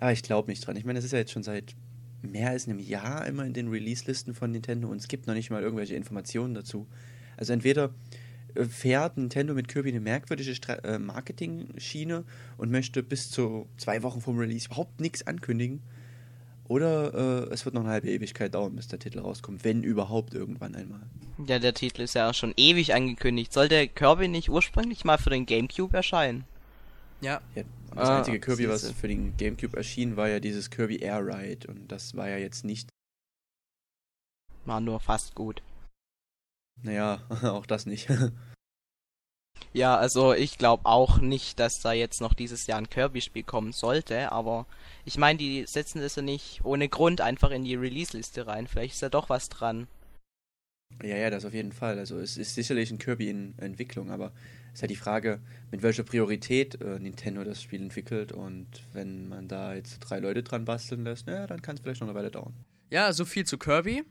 Aber 0.00 0.12
ich 0.12 0.22
glaube 0.22 0.50
nicht 0.50 0.66
dran. 0.66 0.76
Ich 0.76 0.86
meine, 0.86 0.98
das 0.98 1.04
ist 1.04 1.12
ja 1.12 1.18
jetzt 1.18 1.30
schon 1.30 1.42
seit 1.42 1.76
mehr 2.22 2.50
als 2.50 2.66
einem 2.66 2.78
Jahr 2.78 3.26
immer 3.26 3.44
in 3.44 3.52
den 3.52 3.68
Release-Listen 3.68 4.34
von 4.34 4.50
Nintendo 4.50 4.88
und 4.88 4.96
es 4.96 5.08
gibt 5.08 5.26
noch 5.26 5.34
nicht 5.34 5.50
mal 5.50 5.62
irgendwelche 5.62 5.94
Informationen 5.94 6.54
dazu. 6.54 6.86
Also 7.36 7.52
entweder 7.52 7.90
äh, 8.54 8.64
fährt 8.64 9.18
Nintendo 9.18 9.52
mit 9.52 9.68
Kirby 9.68 9.90
eine 9.90 10.00
merkwürdige 10.00 10.54
Stra 10.54 10.76
äh, 10.76 10.98
Marketing-Schiene 10.98 12.24
und 12.56 12.70
möchte 12.70 13.02
bis 13.02 13.30
zu 13.30 13.68
zwei 13.76 14.02
Wochen 14.02 14.22
vom 14.22 14.38
Release 14.38 14.68
überhaupt 14.68 15.00
nichts 15.00 15.26
ankündigen. 15.26 15.82
Oder 16.66 17.48
äh, 17.50 17.52
es 17.52 17.66
wird 17.66 17.74
noch 17.74 17.82
eine 17.82 17.90
halbe 17.90 18.08
Ewigkeit 18.08 18.54
dauern, 18.54 18.76
bis 18.76 18.88
der 18.88 19.00
Titel 19.00 19.18
rauskommt, 19.18 19.64
wenn 19.64 19.82
überhaupt 19.82 20.32
irgendwann 20.32 20.74
einmal. 20.74 21.02
Ja, 21.46 21.58
der 21.58 21.74
Titel 21.74 22.00
ist 22.02 22.14
ja 22.14 22.32
schon 22.32 22.54
ewig 22.56 22.94
angekündigt. 22.94 23.52
Soll 23.52 23.68
der 23.68 23.86
Kirby 23.86 24.28
nicht 24.28 24.48
ursprünglich 24.48 25.04
mal 25.04 25.18
für 25.18 25.30
den 25.30 25.44
Gamecube 25.44 25.94
erscheinen? 25.94 26.44
Ja, 27.20 27.42
Ja, 27.54 27.64
das 27.96 28.08
Ah, 28.08 28.18
einzige 28.18 28.40
Kirby, 28.40 28.68
was 28.68 28.90
für 28.92 29.08
den 29.08 29.36
Gamecube 29.36 29.76
erschien, 29.76 30.16
war 30.16 30.28
ja 30.28 30.40
dieses 30.40 30.70
Kirby 30.70 30.96
Air 30.98 31.26
Ride 31.26 31.68
und 31.68 31.88
das 31.88 32.14
war 32.16 32.28
ja 32.28 32.36
jetzt 32.38 32.64
nicht, 32.64 32.88
War 34.64 34.80
nur 34.80 35.00
fast 35.00 35.34
gut. 35.34 35.62
naja, 36.82 37.20
auch 37.42 37.66
das 37.66 37.86
nicht. 37.86 38.08
Ja, 39.72 39.96
also 39.96 40.32
ich 40.32 40.58
glaube 40.58 40.84
auch 40.86 41.18
nicht, 41.18 41.60
dass 41.60 41.80
da 41.80 41.92
jetzt 41.92 42.20
noch 42.20 42.34
dieses 42.34 42.66
Jahr 42.66 42.78
ein 42.78 42.88
Kirby-Spiel 42.90 43.44
kommen 43.44 43.72
sollte, 43.72 44.32
aber 44.32 44.66
ich 45.04 45.16
meine, 45.16 45.38
die 45.38 45.64
setzen 45.66 46.00
das 46.00 46.16
ja 46.16 46.22
nicht 46.22 46.64
ohne 46.64 46.88
Grund 46.88 47.20
einfach 47.20 47.50
in 47.50 47.62
die 47.64 47.76
Release-Liste 47.76 48.46
rein. 48.48 48.66
Vielleicht 48.66 48.94
ist 48.94 49.02
da 49.02 49.08
doch 49.08 49.28
was 49.28 49.48
dran. 49.48 49.86
Ja, 51.02 51.16
ja, 51.16 51.30
das 51.30 51.44
auf 51.44 51.54
jeden 51.54 51.72
Fall. 51.72 51.98
Also 51.98 52.18
es 52.18 52.36
ist 52.36 52.54
sicherlich 52.54 52.90
ein 52.90 52.98
Kirby 52.98 53.28
in 53.30 53.56
Entwicklung, 53.58 54.10
aber 54.10 54.32
ist 54.72 54.82
halt 54.82 54.90
die 54.90 54.96
Frage, 54.96 55.40
mit 55.70 55.82
welcher 55.82 56.02
Priorität 56.02 56.80
äh, 56.80 56.98
Nintendo 56.98 57.44
das 57.44 57.62
Spiel 57.62 57.80
entwickelt 57.82 58.32
und 58.32 58.66
wenn 58.92 59.28
man 59.28 59.48
da 59.48 59.74
jetzt 59.74 59.98
drei 60.00 60.18
Leute 60.20 60.42
dran 60.42 60.64
basteln 60.64 61.04
lässt, 61.04 61.26
naja, 61.26 61.46
dann 61.46 61.62
kann 61.62 61.76
es 61.76 61.82
vielleicht 61.82 62.00
noch 62.00 62.08
eine 62.08 62.16
Weile 62.16 62.30
dauern. 62.30 62.54
Ja, 62.90 63.12
so 63.12 63.24
viel 63.24 63.44
zu 63.44 63.58
Kirby. 63.58 64.04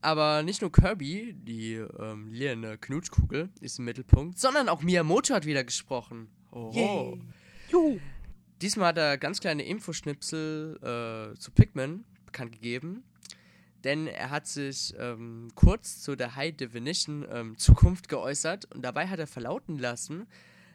Aber 0.00 0.42
nicht 0.42 0.62
nur 0.62 0.72
Kirby, 0.72 1.34
die 1.34 1.74
ähm, 1.74 2.28
lilane 2.30 2.78
Knutschkugel, 2.78 3.50
ist 3.60 3.78
im 3.78 3.84
Mittelpunkt, 3.84 4.38
sondern 4.38 4.68
auch 4.68 4.82
Miyamoto 4.82 5.34
hat 5.34 5.44
wieder 5.44 5.64
gesprochen. 5.64 6.28
Oh. 6.52 7.18
Juhu. 7.70 7.98
Diesmal 8.62 8.88
hat 8.88 8.98
er 8.98 9.18
ganz 9.18 9.40
kleine 9.40 9.64
Infoschnipsel 9.64 10.78
äh, 10.80 11.38
zu 11.38 11.50
Pikmin 11.50 12.04
bekannt 12.24 12.52
gegeben. 12.52 13.04
Denn 13.86 14.08
er 14.08 14.30
hat 14.30 14.48
sich 14.48 14.92
ähm, 14.98 15.46
kurz 15.54 16.02
zu 16.02 16.16
der 16.16 16.34
High 16.34 16.56
Definition 16.56 17.24
ähm, 17.30 17.56
Zukunft 17.56 18.08
geäußert 18.08 18.64
und 18.74 18.82
dabei 18.82 19.06
hat 19.06 19.20
er 19.20 19.28
verlauten 19.28 19.78
lassen, 19.78 20.26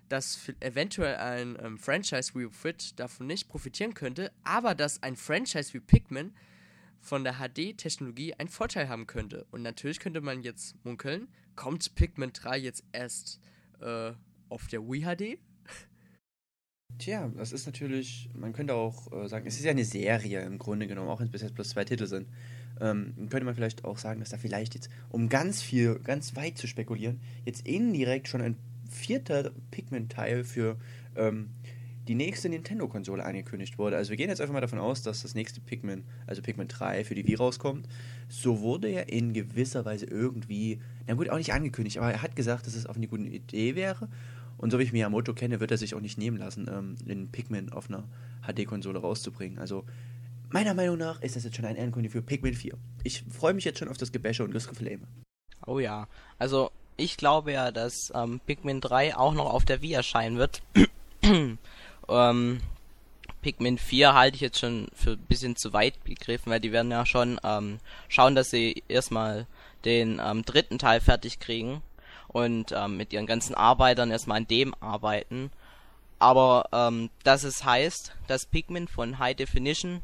dass 0.08 0.39
eventuell 0.62 1.18
ein 1.18 1.58
ähm, 1.62 1.77
Franchise 1.77 2.34
wie 2.36 2.50
Fit 2.50 2.98
davon 3.01 3.27
nicht 3.27 3.50
profitieren 3.50 3.96
könnte, 3.96 4.32
aber 4.46 4.75
dass 4.75 5.03
ein 5.03 5.18
Franchise 5.18 5.74
wie 5.74 5.82
Pikmin 5.82 6.34
von 7.01 7.25
der 7.25 7.34
HD-Technologie 7.34 8.36
einen 8.36 8.48
Vorteil 8.48 8.88
haben 8.88 9.08
könnte. 9.08 9.46
Und 9.51 9.62
natürlich 9.62 10.00
könnte 10.00 10.22
man 10.22 10.41
jetzt 10.41 10.75
munkeln, 10.86 11.27
kommt 11.58 11.94
Pikmin 11.96 12.32
3 12.32 12.60
jetzt 12.60 12.86
erst 12.94 13.41
äh, 13.82 14.13
auf 14.48 14.68
der 14.68 14.88
Wii 14.88 15.01
HD? 15.01 15.38
Tja, 16.98 17.30
das 17.36 17.51
ist 17.51 17.65
natürlich, 17.65 18.30
man 18.34 18.53
könnte 18.53 18.74
auch 18.74 19.12
äh, 19.12 19.27
sagen, 19.27 19.48
es 19.48 19.58
ist 19.58 19.65
ja 19.65 19.72
eine 19.72 19.84
Serie 19.84 20.46
im 20.46 20.58
Grunde 20.58 20.88
genommen, 20.88 21.10
auch 21.10 21.20
wenn 21.20 21.25
es 21.25 21.32
bis 21.34 21.41
jetzt 21.41 21.56
bloß 21.56 21.72
zwei 21.72 21.84
Titel 21.84 22.06
sind. 22.06 22.30
Ähm, 22.82 23.14
könnte 23.30 23.46
man 23.46 23.56
vielleicht 23.56 23.86
auch 23.86 23.98
sagen, 23.98 24.20
dass 24.20 24.30
da 24.30 24.38
vielleicht 24.38 24.74
jetzt, 24.74 24.90
um 25.10 25.30
ganz 25.30 25.62
viel, 25.62 26.00
ganz 26.00 26.36
weit 26.36 26.58
zu 26.58 26.68
spekulieren, 26.68 27.22
jetzt 27.46 27.68
indirekt 27.68 28.28
schon 28.28 28.42
ein 28.42 28.58
vierter 28.90 29.52
Pikmin-Teil 29.70 30.44
für 30.44 30.78
ähm, 31.16 31.52
die 32.08 32.16
nächste 32.16 32.50
Nintendo-Konsole 32.50 33.24
angekündigt 33.24 33.78
wurde. 33.78 33.96
Also 33.96 34.10
wir 34.10 34.18
gehen 34.18 34.30
jetzt 34.30 34.42
einfach 34.42 34.54
mal 34.54 34.62
davon 34.62 34.80
aus, 34.80 35.04
dass 35.04 35.22
das 35.22 35.36
nächste 35.36 35.62
Pikmin, 35.62 36.04
also 36.26 36.42
Pikmin 36.42 36.68
3 36.68 37.04
für 37.04 37.16
die 37.16 37.26
Wii 37.26 37.36
rauskommt. 37.36 37.88
So 38.28 38.62
wurde 38.62 38.88
er 38.88 39.10
in 39.10 39.34
gewisser 39.34 39.86
Weise 39.86 40.08
irgendwie, 40.08 40.80
na 41.08 41.14
gut, 41.14 41.30
auch 41.30 41.38
nicht 41.38 41.54
angekündigt, 41.54 42.00
aber 42.00 42.12
er 42.12 42.22
hat 42.22 42.36
gesagt, 42.36 42.66
dass 42.66 42.76
es 42.76 42.88
auch 42.88 42.96
eine 42.96 43.08
gute 43.08 43.24
Idee 43.24 43.76
wäre. 43.76 44.10
Und 44.58 44.72
so 44.72 44.80
wie 44.80 44.84
ich 44.84 44.94
Miyamoto 44.94 45.34
kenne, 45.34 45.60
wird 45.60 45.72
er 45.72 45.78
sich 45.78 45.96
auch 45.96 46.02
nicht 46.02 46.18
nehmen 46.18 46.38
lassen, 46.38 46.68
ähm, 46.72 46.96
den 47.06 47.30
Pikmin 47.30 47.72
auf 47.72 47.90
einer 47.90 48.04
HD-Konsole 48.46 49.00
rauszubringen. 49.00 49.60
Also 49.60 49.86
meiner 50.53 50.74
Meinung 50.74 50.98
nach 50.98 51.22
ist 51.22 51.36
das 51.36 51.43
jetzt 51.43 51.55
schon 51.55 51.65
ein 51.65 51.75
Endkunde 51.75 52.10
für 52.10 52.22
Pikmin 52.22 52.53
4. 52.53 52.74
Ich 53.03 53.24
freue 53.29 53.53
mich 53.53 53.65
jetzt 53.65 53.79
schon 53.79 53.88
auf 53.88 53.98
das 53.98 54.12
Gebäsche 54.12 54.43
und 54.43 54.53
das 54.53 54.67
Geflame. 54.67 55.08
Oh 55.65 55.79
ja. 55.79 56.08
Also 56.38 56.72
ich 56.98 57.17
glaube 57.17 57.53
ja, 57.53 57.72
dass 57.72 58.12
ähm, 58.15 58.39
Pikmin 58.46 58.81
3 58.81 59.15
auch 59.15 59.34
noch 59.34 59.51
auf 59.51 59.65
der 59.65 59.81
Wii 59.81 59.93
erscheinen 59.93 60.38
wird. 60.38 60.62
ähm, 62.10 62.62
Pikmin 63.41 63.77
4 63.77 64.13
halte 64.13 64.36
ich 64.36 64.41
jetzt 64.41 64.60
schon 64.60 64.88
für 64.93 65.12
ein 65.12 65.25
bisschen 65.27 65.55
zu 65.55 65.74
weit 65.74 66.05
gegriffen, 66.05 66.51
weil 66.51 66.60
die 66.60 66.72
werden 66.72 66.91
ja 66.91 67.05
schon 67.05 67.39
ähm, 67.43 67.79
schauen, 68.08 68.36
dass 68.36 68.51
sie 68.51 68.84
erstmal 68.88 69.48
den 69.86 70.22
ähm, 70.24 70.43
dritten 70.46 70.77
Teil 70.77 71.01
fertig 71.01 71.39
kriegen 71.39 71.81
und 72.27 72.72
ähm, 72.72 72.98
mit 72.98 73.13
ihren 73.13 73.25
ganzen 73.25 73.55
Arbeitern 73.55 74.12
erstmal 74.12 74.38
an 74.38 74.48
dem 74.48 74.74
arbeiten. 74.79 75.51
Aber 76.20 76.70
ähm, 76.72 77.10
dass 77.24 77.43
es 77.43 77.65
heißt, 77.65 78.13
dass 78.27 78.46
Pikmin 78.46 78.88
von 78.88 79.17
High 79.17 79.36
Definition 79.36 80.01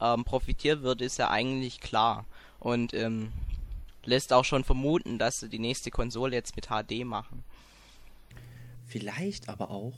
ähm, 0.00 0.24
profitiert 0.24 0.82
wird, 0.82 1.00
ist 1.00 1.18
ja 1.18 1.30
eigentlich 1.30 1.80
klar. 1.80 2.26
Und 2.58 2.94
ähm, 2.94 3.32
lässt 4.04 4.32
auch 4.32 4.44
schon 4.44 4.64
vermuten, 4.64 5.18
dass 5.18 5.40
sie 5.40 5.48
die 5.48 5.58
nächste 5.58 5.90
Konsole 5.90 6.34
jetzt 6.34 6.56
mit 6.56 6.68
HD 6.68 7.04
machen. 7.04 7.44
Vielleicht 8.86 9.48
aber 9.48 9.70
auch 9.70 9.94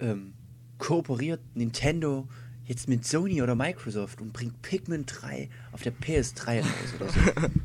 ähm, 0.00 0.34
kooperiert 0.78 1.40
Nintendo 1.54 2.28
jetzt 2.64 2.88
mit 2.88 3.06
Sony 3.06 3.42
oder 3.42 3.54
Microsoft 3.54 4.20
und 4.20 4.32
bringt 4.32 4.62
Pikmin 4.62 5.06
3 5.06 5.48
auf 5.72 5.82
der 5.82 5.92
PS3 5.92 6.60
raus 6.60 6.94
oder 6.96 7.08
so. 7.08 7.20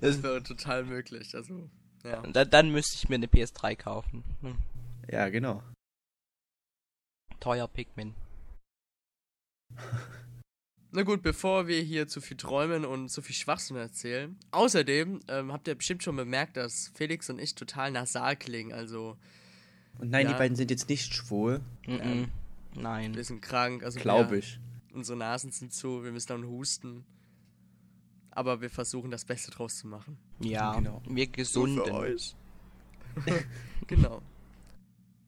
Das 0.00 0.20
wäre 0.24 0.42
total 0.42 0.82
möglich. 0.82 1.36
Also, 1.36 1.70
ja. 2.02 2.18
Und 2.22 2.34
dann, 2.34 2.50
dann 2.50 2.70
müsste 2.72 2.96
ich 2.96 3.08
mir 3.08 3.14
eine 3.14 3.26
PS3 3.26 3.76
kaufen. 3.76 4.24
Hm. 4.40 4.56
ja, 5.08 5.28
genau. 5.28 5.62
Teuer 7.38 7.68
Pikmin. 7.68 8.14
Na 10.94 11.02
gut, 11.04 11.22
bevor 11.22 11.66
wir 11.68 11.80
hier 11.80 12.06
zu 12.06 12.20
viel 12.20 12.36
träumen 12.36 12.84
und 12.84 13.08
zu 13.08 13.22
viel 13.22 13.34
Schwachsinn 13.34 13.76
erzählen. 13.76 14.36
Außerdem 14.50 15.20
ähm, 15.28 15.50
habt 15.52 15.66
ihr 15.66 15.74
bestimmt 15.74 16.02
schon 16.02 16.16
bemerkt, 16.16 16.56
dass 16.58 16.88
Felix 16.94 17.30
und 17.30 17.38
ich 17.38 17.54
total 17.54 17.90
nasal 17.90 18.36
klingen. 18.36 18.72
Also, 18.74 19.16
Und 19.98 20.10
nein, 20.10 20.26
Ja. 20.26 20.32
die 20.32 20.38
beiden 20.38 20.54
sind 20.56 20.70
jetzt 20.70 20.88
nicht 20.90 21.14
schwul, 21.14 21.60
Mm 21.86 21.92
-mm. 21.94 22.28
Nein. 22.74 23.14
wir 23.14 23.24
sind 23.24 23.40
krank. 23.40 23.82
Also 23.82 24.00
glaube 24.00 24.38
ich. 24.38 24.58
Unsere 24.92 25.16
Nasen 25.16 25.50
sind 25.50 25.72
zu, 25.72 26.04
wir 26.04 26.12
müssen 26.12 26.28
dann 26.28 26.44
husten. 26.46 27.04
Aber 28.30 28.60
wir 28.60 28.68
versuchen 28.70 29.10
das 29.10 29.24
Beste 29.24 29.50
draus 29.50 29.78
zu 29.78 29.86
machen. 29.86 30.18
Ja, 30.40 30.74
Genau. 30.74 31.02
wir 31.06 31.26
gesunden. 31.26 31.90
euch. 31.90 32.34
genau. 33.86 34.20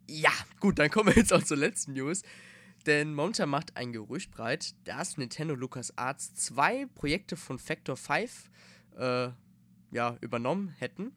Ja, 0.08 0.30
gut, 0.60 0.78
dann 0.78 0.90
kommen 0.90 1.08
wir 1.08 1.16
jetzt 1.16 1.32
auch 1.32 1.42
zur 1.42 1.56
letzten 1.56 1.94
News. 1.94 2.22
Denn 2.86 3.14
momentan 3.14 3.48
macht 3.48 3.76
ein 3.76 3.92
Gerücht 3.92 4.30
breit, 4.30 4.74
dass 4.84 5.16
Nintendo 5.16 5.54
LucasArts 5.54 6.34
zwei 6.34 6.86
Projekte 6.94 7.36
von 7.36 7.58
Factor 7.58 7.96
5 7.96 8.50
äh, 8.98 9.28
ja, 9.90 10.16
übernommen 10.20 10.68
hätten. 10.78 11.12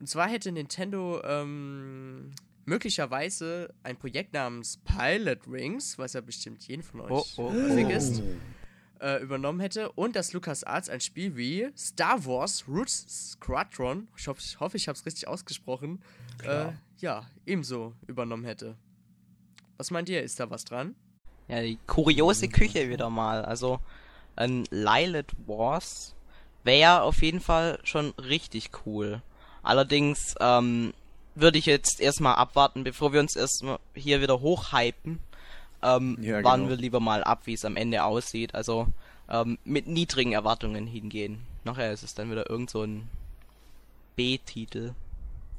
Und 0.00 0.08
zwar 0.08 0.28
hätte 0.28 0.50
Nintendo 0.50 1.22
ähm, 1.22 2.32
möglicherweise 2.64 3.72
ein 3.82 3.96
Projekt 3.96 4.32
namens 4.32 4.78
Pilot 4.78 5.46
Rings, 5.46 5.98
was 5.98 6.14
ja 6.14 6.20
bestimmt 6.20 6.66
jeden 6.66 6.82
von 6.82 7.02
euch 7.02 7.10
Oh, 7.10 7.24
oh, 7.36 7.52
oh. 7.52 7.88
ist, 7.88 8.22
äh, 9.00 9.22
übernommen 9.22 9.60
hätte 9.60 9.92
und 9.92 10.16
dass 10.16 10.32
LucasArts 10.32 10.88
ein 10.88 11.00
Spiel 11.00 11.36
wie 11.36 11.68
Star 11.76 12.24
Wars 12.24 12.64
Roots 12.66 13.32
Squadron, 13.32 14.08
ich 14.16 14.26
hoffe, 14.26 14.40
ich, 14.42 14.58
hoffe, 14.58 14.76
ich 14.76 14.88
habe 14.88 14.96
es 14.96 15.06
richtig 15.06 15.28
ausgesprochen, 15.28 16.02
äh, 16.42 16.72
ja, 16.98 17.26
ebenso 17.46 17.94
übernommen 18.06 18.44
hätte. 18.44 18.76
Was 19.76 19.90
meint 19.90 20.08
ihr, 20.08 20.22
ist 20.22 20.38
da 20.40 20.50
was 20.50 20.64
dran? 20.64 20.94
Ja, 21.48 21.60
die 21.60 21.78
kuriose 21.86 22.48
Küche 22.48 22.88
wieder 22.88 23.10
mal. 23.10 23.44
Also, 23.44 23.80
ein 24.36 24.64
Lilith 24.70 25.32
Wars 25.46 26.14
wäre 26.62 27.02
auf 27.02 27.22
jeden 27.22 27.40
Fall 27.40 27.78
schon 27.84 28.10
richtig 28.18 28.70
cool. 28.86 29.20
Allerdings, 29.62 30.34
ähm, 30.40 30.94
würde 31.34 31.58
ich 31.58 31.66
jetzt 31.66 32.00
erstmal 32.00 32.36
abwarten, 32.36 32.84
bevor 32.84 33.12
wir 33.12 33.20
uns 33.20 33.34
erstmal 33.36 33.78
hier 33.94 34.20
wieder 34.22 34.40
hochhypen. 34.40 35.18
Ähm, 35.82 36.16
Ja, 36.20 36.42
warten 36.44 36.62
genau. 36.62 36.70
wir 36.70 36.76
lieber 36.76 37.00
mal 37.00 37.24
ab, 37.24 37.42
wie 37.44 37.54
es 37.54 37.64
am 37.64 37.76
Ende 37.76 38.04
aussieht. 38.04 38.54
Also, 38.54 38.86
ähm, 39.28 39.58
mit 39.64 39.86
niedrigen 39.86 40.32
Erwartungen 40.32 40.86
hingehen. 40.86 41.40
Nachher 41.64 41.92
ist 41.92 42.02
es 42.04 42.14
dann 42.14 42.30
wieder 42.30 42.48
irgend 42.48 42.70
so 42.70 42.82
ein 42.82 43.08
B-Titel. 44.16 44.92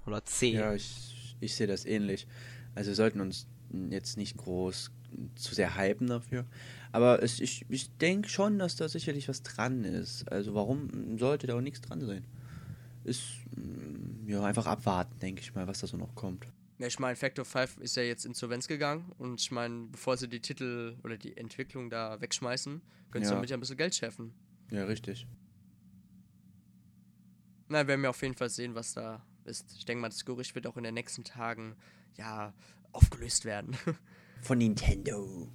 Oder 0.05 0.23
C. 0.23 0.51
Ja, 0.51 0.73
ich, 0.73 1.35
ich 1.41 1.55
sehe 1.55 1.67
das 1.67 1.85
ähnlich. 1.85 2.27
Also 2.75 2.89
wir 2.89 2.95
sollten 2.95 3.21
uns 3.21 3.47
jetzt 3.91 4.17
nicht 4.17 4.37
groß 4.37 4.91
zu 5.35 5.55
sehr 5.55 5.77
hypen 5.77 6.07
dafür. 6.07 6.45
Aber 6.91 7.21
es, 7.23 7.39
ich, 7.39 7.65
ich 7.69 7.89
denke 7.97 8.29
schon, 8.29 8.59
dass 8.59 8.75
da 8.75 8.89
sicherlich 8.89 9.29
was 9.29 9.43
dran 9.43 9.83
ist. 9.83 10.29
Also 10.31 10.53
warum 10.55 11.17
sollte 11.17 11.47
da 11.47 11.55
auch 11.55 11.61
nichts 11.61 11.81
dran 11.81 12.01
sein? 12.01 12.25
Ist 13.03 13.23
mm, 13.55 14.27
ja 14.27 14.43
einfach 14.43 14.65
abwarten, 14.65 15.19
denke 15.19 15.41
ich 15.41 15.53
mal, 15.55 15.67
was 15.67 15.79
da 15.79 15.87
so 15.87 15.97
noch 15.97 16.15
kommt. 16.15 16.45
Ja, 16.77 16.87
ich 16.87 16.99
meine, 16.99 17.15
Factor 17.15 17.45
5 17.45 17.77
ist 17.77 17.95
ja 17.95 18.03
jetzt 18.03 18.25
insolvenz 18.25 18.67
gegangen 18.67 19.11
und 19.17 19.39
ich 19.39 19.51
meine, 19.51 19.87
bevor 19.87 20.17
sie 20.17 20.27
die 20.27 20.41
Titel 20.41 20.97
oder 21.03 21.17
die 21.17 21.37
Entwicklung 21.37 21.89
da 21.89 22.19
wegschmeißen, 22.19 22.81
können 23.11 23.23
sie 23.23 23.29
Ja. 23.29 23.35
damit 23.35 23.49
ja 23.49 23.55
ein 23.57 23.61
bisschen 23.61 23.77
Geld 23.77 23.95
scheffeln. 23.95 24.33
Ja, 24.71 24.83
richtig. 24.83 25.25
Na, 27.69 27.79
wir 27.83 27.87
werden 27.87 28.03
ja 28.03 28.09
auf 28.09 28.21
jeden 28.21 28.35
Fall 28.35 28.49
sehen, 28.49 28.75
was 28.75 28.93
da 28.93 29.25
ist. 29.45 29.73
Ich 29.77 29.85
denke 29.85 30.01
mal, 30.01 30.09
das 30.09 30.25
Gerücht 30.25 30.53
wird 30.55 30.67
auch 30.67 30.77
in 30.77 30.83
den 30.83 30.93
nächsten 30.93 31.23
Tagen, 31.23 31.75
ja, 32.17 32.53
aufgelöst 32.95 33.45
werden. 33.45 33.75
Von 34.41 34.57
Nintendo. 34.57 35.51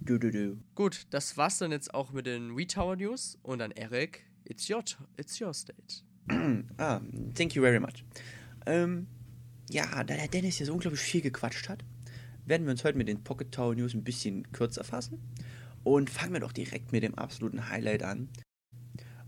Du, 0.00 0.18
du, 0.18 0.30
du. 0.30 0.58
Gut, 0.74 1.06
das 1.10 1.36
war's 1.36 1.58
dann 1.58 1.72
jetzt 1.72 1.94
auch 1.94 2.12
mit 2.12 2.26
den 2.26 2.56
Wii 2.56 2.66
Tower 2.66 2.96
News 2.96 3.38
und 3.42 3.60
dann 3.60 3.70
Eric, 3.70 4.24
it's 4.44 4.68
your, 4.68 4.84
it's 5.16 5.40
your 5.40 5.54
stage. 5.54 6.02
Ah, 6.78 7.00
thank 7.34 7.54
you 7.54 7.62
very 7.62 7.80
much. 7.80 8.04
Ähm, 8.66 9.06
ja, 9.70 9.86
da 10.04 10.14
der 10.14 10.28
Dennis 10.28 10.58
ja 10.58 10.66
so 10.66 10.72
unglaublich 10.72 11.00
viel 11.00 11.20
gequatscht 11.20 11.68
hat, 11.68 11.84
werden 12.46 12.66
wir 12.66 12.72
uns 12.72 12.84
heute 12.84 12.98
mit 12.98 13.08
den 13.08 13.22
Pocket 13.24 13.50
Tower 13.52 13.74
News 13.74 13.94
ein 13.94 14.04
bisschen 14.04 14.50
kürzer 14.52 14.84
fassen. 14.84 15.20
Und 15.84 16.10
fangen 16.10 16.32
wir 16.32 16.40
doch 16.40 16.52
direkt 16.52 16.92
mit 16.92 17.02
dem 17.02 17.14
absoluten 17.14 17.68
Highlight 17.68 18.02
an. 18.02 18.28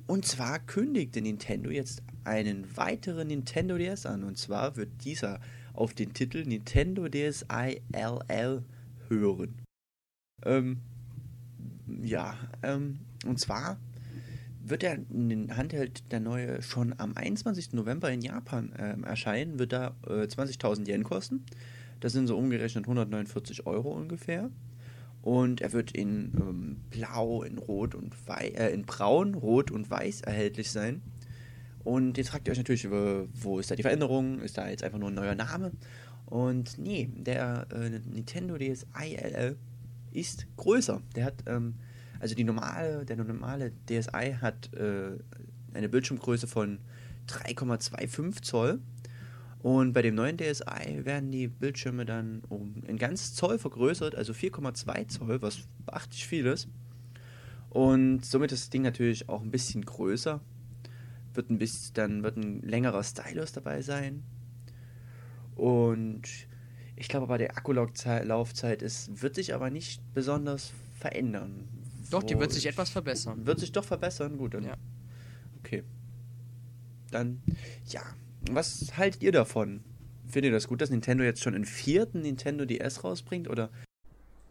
Und 0.07 0.25
zwar 0.25 0.59
kündigte 0.59 1.21
Nintendo 1.21 1.71
jetzt 1.71 2.03
einen 2.25 2.77
weiteren 2.77 3.29
Nintendo 3.29 3.77
DS 3.77 4.07
an. 4.07 4.25
Und 4.25 4.39
zwar 4.39 4.77
wird 4.77 5.05
dieser 5.05 5.41
auf 5.77 5.95
den 5.95 6.13
Titel 6.13 6.45
Nintendo 6.45 7.09
DS 7.09 7.47
ILL 7.51 8.63
hören. 9.09 9.63
Ähm, 10.45 10.79
ja, 12.03 12.37
ähm, 12.63 12.99
und 13.25 13.39
zwar 13.41 13.79
wird 14.69 14.83
der 14.83 14.99
Handheld 15.57 16.11
der 16.11 16.21
neue 16.21 16.61
schon 16.63 16.95
am 16.99 17.17
21. 17.17 17.73
November 17.73 18.11
in 18.11 18.21
Japan 18.21 18.73
ähm, 18.79 19.05
erscheinen, 19.05 19.59
wird 19.59 19.73
da 19.73 19.95
äh, 20.07 20.25
20.000 20.25 20.89
Yen 20.89 21.05
kosten. 21.05 21.45
Das 22.01 22.13
sind 22.13 22.27
so 22.27 22.37
umgerechnet 22.37 22.85
149 22.85 23.67
Euro 23.67 23.91
ungefähr. 23.91 24.51
Und 25.23 25.61
er 25.61 25.73
wird 25.73 25.93
in 25.93 26.33
ähm, 26.39 26.77
Blau, 26.91 27.43
in 27.43 27.59
Rot 27.59 27.95
und 27.95 28.15
Weiß, 28.29 28.55
äh, 28.55 28.69
in 28.69 28.85
Braun, 28.85 29.35
Rot 29.35 29.71
und 29.71 29.91
Weiß 29.91 30.21
erhältlich 30.21 30.71
sein. 30.71 31.03
Und 31.87 32.19
jetzt 32.19 32.31
fragt 32.31 32.49
ihr 32.49 32.51
euch 32.51 32.59
natürlich, 32.59 32.91
wo 32.91 33.61
ist 33.61 33.71
da 33.71 33.77
die 33.77 33.83
Veränderung? 33.83 34.41
Ist 34.41 34.59
da 34.59 34.69
jetzt 34.69 34.83
einfach 34.83 34.99
nur 34.99 35.09
ein 35.09 35.15
neuer 35.15 35.37
Name? 35.37 35.71
Und 36.25 36.79
nee, 36.79 37.09
der 37.15 37.69
äh, 37.73 37.91
Nintendo 37.91 38.59
DS 38.59 38.89
ILL 39.01 39.57
ist 40.11 40.49
größer. 40.57 41.01
Der 41.15 41.27
hat, 41.27 41.45
ähm, 41.47 41.77
also 42.19 42.35
die 42.35 42.43
normale, 42.43 43.05
der 43.05 43.15
normale 43.15 43.71
DSi 43.89 44.37
hat 44.41 44.75
äh, 44.75 45.17
eine 45.75 45.89
Bildschirmgröße 45.89 46.49
von 46.49 46.81
3,25 47.29 48.43
Zoll. 48.43 48.81
Und 49.63 49.93
bei 49.93 50.03
dem 50.03 50.17
neuen 50.17 50.39
DSi 50.39 51.05
werden 51.05 51.31
die 51.31 51.47
Bildschirme 51.47 52.05
dann 52.05 52.43
um 52.49 52.83
ein 52.89 52.99
ganz 52.99 53.33
Zoll 53.33 53.61
vergrößert, 53.61 54.17
also 54.17 54.33
4,2 54.33 55.07
Zoll, 55.07 55.41
was 55.41 55.61
beachtlich 55.85 56.27
viel 56.27 56.47
ist. 56.47 56.67
Und 57.71 58.25
somit 58.25 58.51
ist 58.51 58.65
das 58.65 58.71
Ding 58.71 58.83
natürlich 58.83 59.29
auch 59.29 59.43
ein 59.43 59.53
bisschen 59.53 59.85
größer 59.85 60.41
wird 61.37 61.51
ein 61.51 61.59
bisschen, 61.59 61.95
dann 61.95 62.23
wird 62.23 62.37
ein 62.37 62.63
längerer 62.63 63.03
Stylus 63.03 63.53
dabei 63.53 63.83
sein. 63.83 64.23
Und 65.55 66.23
ich 66.97 67.09
glaube 67.09 67.25
aber, 67.25 67.39
der 67.39 67.57
Akkulaufzeit 67.57 68.83
ist, 68.83 69.23
wird 69.23 69.35
sich 69.35 69.55
aber 69.55 69.71
nicht 69.71 70.03
besonders 70.15 70.73
verändern. 70.99 71.69
Doch, 72.11 72.23
die 72.23 72.39
wird 72.39 72.53
sich 72.53 72.67
etwas 72.67 72.91
verbessern. 72.91 73.47
Wird 73.47 73.59
sich 73.59 73.73
doch 73.73 73.85
verbessern? 73.85 74.37
Gut, 74.39 74.55
dann. 74.55 74.65
Ja. 74.65 74.75
Okay. 75.61 75.83
Dann, 77.11 77.43
ja. 77.89 78.03
Was 78.51 78.97
haltet 78.97 79.23
ihr 79.23 79.33
davon? 79.33 79.83
Findet 80.29 80.51
ihr 80.51 80.55
das 80.55 80.69
gut, 80.69 80.81
dass 80.81 80.91
Nintendo 80.91 81.25
jetzt 81.25 81.43
schon 81.43 81.55
einen 81.55 81.65
vierten 81.65 82.21
Nintendo 82.23 82.65
DS 82.65 83.03
rausbringt? 83.03 83.49
Oder 83.49 83.71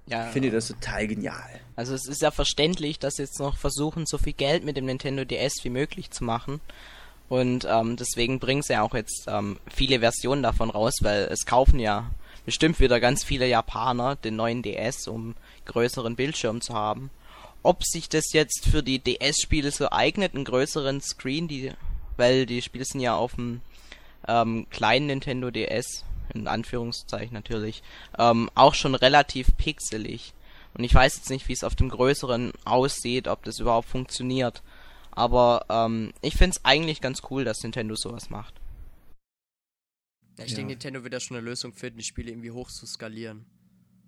ja, 0.08 0.28
finde 0.28 0.52
das 0.52 0.68
total 0.68 1.08
genial. 1.08 1.60
Also 1.76 1.94
es 1.94 2.08
ist 2.08 2.22
ja 2.22 2.32
verständlich, 2.32 3.00
dass 3.00 3.16
sie 3.16 3.24
jetzt 3.24 3.40
noch 3.40 3.58
versuchen, 3.58 4.06
so 4.06 4.18
viel 4.18 4.34
Geld 4.34 4.64
mit 4.64 4.78
dem 4.78 4.86
Nintendo 4.86 5.26
DS 5.26 5.64
wie 5.64 5.70
möglich 5.70 6.12
zu 6.12 6.24
machen. 6.24 6.62
Und 7.28 7.66
ähm, 7.68 7.96
deswegen 7.98 8.40
bringen 8.40 8.62
sie 8.62 8.74
ja 8.74 8.84
auch 8.84 8.94
jetzt 8.94 9.26
ähm, 9.28 9.60
viele 9.68 10.00
Versionen 10.00 10.44
davon 10.44 10.70
raus, 10.70 10.94
weil 11.02 11.24
es 11.24 11.46
kaufen 11.46 11.80
ja 11.80 12.12
bestimmt 12.46 12.80
wieder 12.80 13.00
ganz 13.00 13.24
viele 13.24 13.48
Japaner 13.48 14.16
den 14.16 14.36
neuen 14.36 14.62
DS, 14.62 15.08
um 15.08 15.34
größeren 15.66 16.16
Bildschirm 16.16 16.62
zu 16.62 16.76
haben. 16.76 17.10
Ob 17.64 17.84
sich 17.84 18.08
das 18.08 18.32
jetzt 18.32 18.68
für 18.70 18.84
die 18.84 19.00
DS-Spiele 19.00 19.72
so 19.72 19.90
eignet, 19.90 20.36
einen 20.36 20.46
größeren 20.46 21.02
Screen, 21.02 21.48
die, 21.48 21.72
weil 22.16 22.46
die 22.46 22.62
Spiele 22.62 22.86
sind 22.86 23.00
ja 23.00 23.16
auf 23.16 23.34
dem 23.36 23.62
ähm, 24.28 24.68
kleinen 24.70 25.08
Nintendo 25.08 25.50
DS 25.50 26.06
in 26.34 26.48
Anführungszeichen 26.48 27.34
natürlich, 27.34 27.84
ähm, 28.18 28.50
auch 28.56 28.74
schon 28.74 28.96
relativ 28.96 29.56
pixelig. 29.58 30.34
Und 30.74 30.84
ich 30.84 30.94
weiß 30.94 31.16
jetzt 31.16 31.30
nicht, 31.30 31.48
wie 31.48 31.54
es 31.54 31.64
auf 31.64 31.76
dem 31.76 31.90
größeren 31.90 32.52
aussieht, 32.66 33.28
ob 33.28 33.44
das 33.44 33.60
überhaupt 33.60 33.88
funktioniert. 33.88 34.62
Aber 35.12 35.66
ähm, 35.70 36.12
ich 36.22 36.36
finde 36.36 36.58
es 36.58 36.66
eigentlich 36.66 37.00
ganz 37.00 37.22
cool, 37.30 37.46
dass 37.46 37.64
Nintendo 37.64 37.96
sowas 37.96 38.30
macht. 38.30 38.56
Ja, 40.38 40.44
ich 40.44 40.52
ja. 40.52 40.58
denke, 40.58 40.74
Nintendo 40.74 41.04
wird 41.04 41.14
da 41.14 41.20
schon 41.20 41.38
eine 41.38 41.46
Lösung 41.46 41.74
finden, 41.74 42.00
die 42.00 42.04
Spiele 42.04 42.32
irgendwie 42.32 42.52
hoch 42.52 42.70
zu 42.70 42.86
skalieren. 42.86 43.46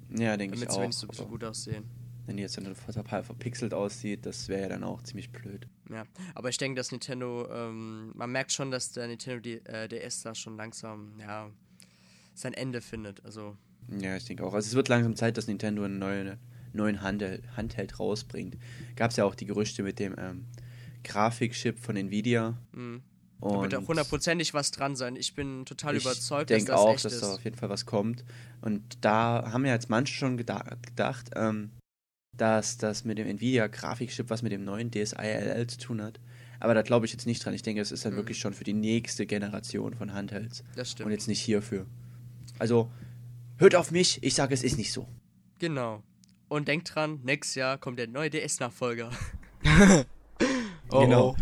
Ja, 0.09 0.35
denke 0.35 0.57
ich 0.57 0.69
auch. 0.69 0.75
Damit 0.75 0.93
sie 0.93 1.05
so, 1.07 1.13
so 1.13 1.25
gut 1.25 1.43
aussehen. 1.43 1.85
Wenn 2.25 2.35
die 2.35 2.43
jetzt 2.43 2.57
dann 2.57 2.65
total 2.65 3.23
verpixelt 3.23 3.73
aussieht, 3.73 4.25
das 4.25 4.49
wäre 4.49 4.63
ja 4.63 4.67
dann 4.67 4.83
auch 4.83 5.01
ziemlich 5.03 5.31
blöd. 5.31 5.65
Ja, 5.89 6.05
aber 6.35 6.49
ich 6.49 6.57
denke, 6.57 6.75
dass 6.75 6.91
Nintendo, 6.91 7.47
ähm, 7.49 8.11
man 8.15 8.29
merkt 8.29 8.51
schon, 8.51 8.69
dass 8.69 8.91
der 8.91 9.07
Nintendo 9.07 9.39
die, 9.39 9.65
äh, 9.65 9.87
DS 9.87 10.23
da 10.23 10.35
schon 10.35 10.57
langsam, 10.57 11.17
ja, 11.21 11.49
sein 12.37 12.53
Ende 12.53 12.81
findet. 12.81 13.23
Also. 13.25 13.57
Ja, 13.89 14.15
ich 14.15 14.25
denke 14.25 14.43
auch. 14.43 14.53
Also 14.53 14.67
es 14.67 14.75
wird 14.75 14.89
langsam 14.89 15.15
Zeit, 15.15 15.37
dass 15.37 15.47
Nintendo 15.47 15.83
einen 15.83 15.99
neuen, 15.99 16.37
neuen 16.73 17.01
Handheld, 17.01 17.43
Handheld 17.55 17.99
rausbringt. 17.99 18.57
Gab 18.95 19.11
es 19.11 19.17
ja 19.17 19.25
auch 19.25 19.35
die 19.35 19.45
Gerüchte 19.45 19.83
mit 19.83 19.99
dem 19.99 20.15
ähm, 20.17 20.45
Grafikchip 21.03 21.79
von 21.79 21.95
Nvidia. 21.95 22.57
Mhm. 22.73 23.01
da 23.39 23.61
wird 23.61 23.75
auch 23.75 23.87
hundertprozentig 23.87 24.53
was 24.53 24.71
dran 24.71 24.95
sein. 24.95 25.15
Ich 25.15 25.35
bin 25.35 25.65
total 25.65 25.95
ich 25.95 26.03
überzeugt, 26.03 26.51
dass 26.51 26.65
das 26.65 26.79
auch, 26.79 26.93
echt 26.93 27.05
dass 27.05 27.13
ist. 27.13 27.23
da 27.23 27.35
auf 27.35 27.43
jeden 27.43 27.57
Fall 27.57 27.69
was 27.69 27.85
kommt. 27.85 28.25
Und 28.61 28.83
da 29.01 29.51
haben 29.51 29.65
ja 29.65 29.73
jetzt 29.73 29.89
manche 29.89 30.13
schon 30.13 30.37
gedacht, 30.37 30.83
gedacht 30.85 31.31
ähm, 31.35 31.71
dass 32.35 32.77
das 32.77 33.03
mit 33.03 33.17
dem 33.17 33.27
Nvidia-Grafikchip 33.27 34.29
was 34.29 34.43
mit 34.43 34.51
dem 34.51 34.63
neuen 34.63 34.91
DSi-LL 34.91 35.67
zu 35.67 35.79
tun 35.79 36.01
hat. 36.01 36.19
Aber 36.59 36.73
da 36.73 36.81
glaube 36.81 37.05
ich 37.05 37.11
jetzt 37.11 37.25
nicht 37.25 37.43
dran. 37.43 37.53
Ich 37.53 37.61
denke, 37.61 37.81
es 37.81 37.91
ist 37.91 38.05
dann 38.05 38.13
mhm. 38.13 38.17
wirklich 38.17 38.39
schon 38.39 38.53
für 38.53 38.63
die 38.63 38.73
nächste 38.73 39.25
Generation 39.25 39.93
von 39.93 40.13
Handhelds. 40.13 40.63
Das 40.75 40.91
stimmt. 40.91 41.07
Und 41.07 41.11
jetzt 41.11 41.27
nicht 41.27 41.41
hierfür. 41.41 41.85
Also, 42.59 42.91
hört 43.57 43.75
auf 43.75 43.91
mich, 43.91 44.23
ich 44.23 44.33
sage, 44.33 44.53
es 44.53 44.63
ist 44.63 44.77
nicht 44.77 44.91
so. 44.91 45.07
Genau. 45.59 46.03
Und 46.47 46.67
denkt 46.67 46.93
dran, 46.93 47.19
nächstes 47.23 47.55
Jahr 47.55 47.77
kommt 47.77 47.99
der 47.99 48.07
neue 48.07 48.29
DS-Nachfolger. 48.29 49.11
oh, 50.89 50.99
genau. 51.01 51.29
Oh. 51.29 51.35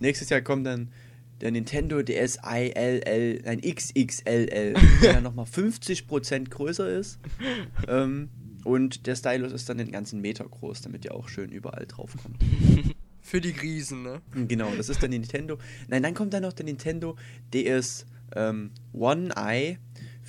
Nächstes 0.00 0.28
Jahr 0.28 0.42
kommt 0.42 0.66
dann 0.66 0.90
der 1.40 1.50
Nintendo 1.50 2.02
DS 2.02 2.38
ILL, 2.44 3.42
ein 3.46 3.60
XXLL, 3.60 4.74
der 5.02 5.12
dann 5.14 5.22
nochmal 5.22 5.46
50% 5.46 6.50
größer 6.50 6.88
ist. 6.90 7.18
ähm, 7.88 8.28
und 8.64 9.06
der 9.06 9.16
Stylus 9.16 9.52
ist 9.52 9.68
dann 9.68 9.78
den 9.78 9.90
ganzen 9.90 10.20
Meter 10.20 10.44
groß, 10.44 10.82
damit 10.82 11.04
ihr 11.04 11.14
auch 11.14 11.28
schön 11.28 11.50
überall 11.50 11.86
drauf 11.86 12.14
kommt. 12.22 12.42
Für 13.22 13.40
die 13.40 13.50
Riesen, 13.50 14.02
ne? 14.02 14.20
Genau, 14.34 14.74
das 14.76 14.88
ist 14.88 15.00
der 15.00 15.08
Nintendo. 15.08 15.58
Nein, 15.88 16.02
dann 16.02 16.14
kommt 16.14 16.34
dann 16.34 16.42
noch 16.42 16.52
der 16.52 16.66
Nintendo 16.66 17.16
DS 17.52 18.06
ähm, 18.34 18.72
One 18.92 19.30
Eye 19.36 19.78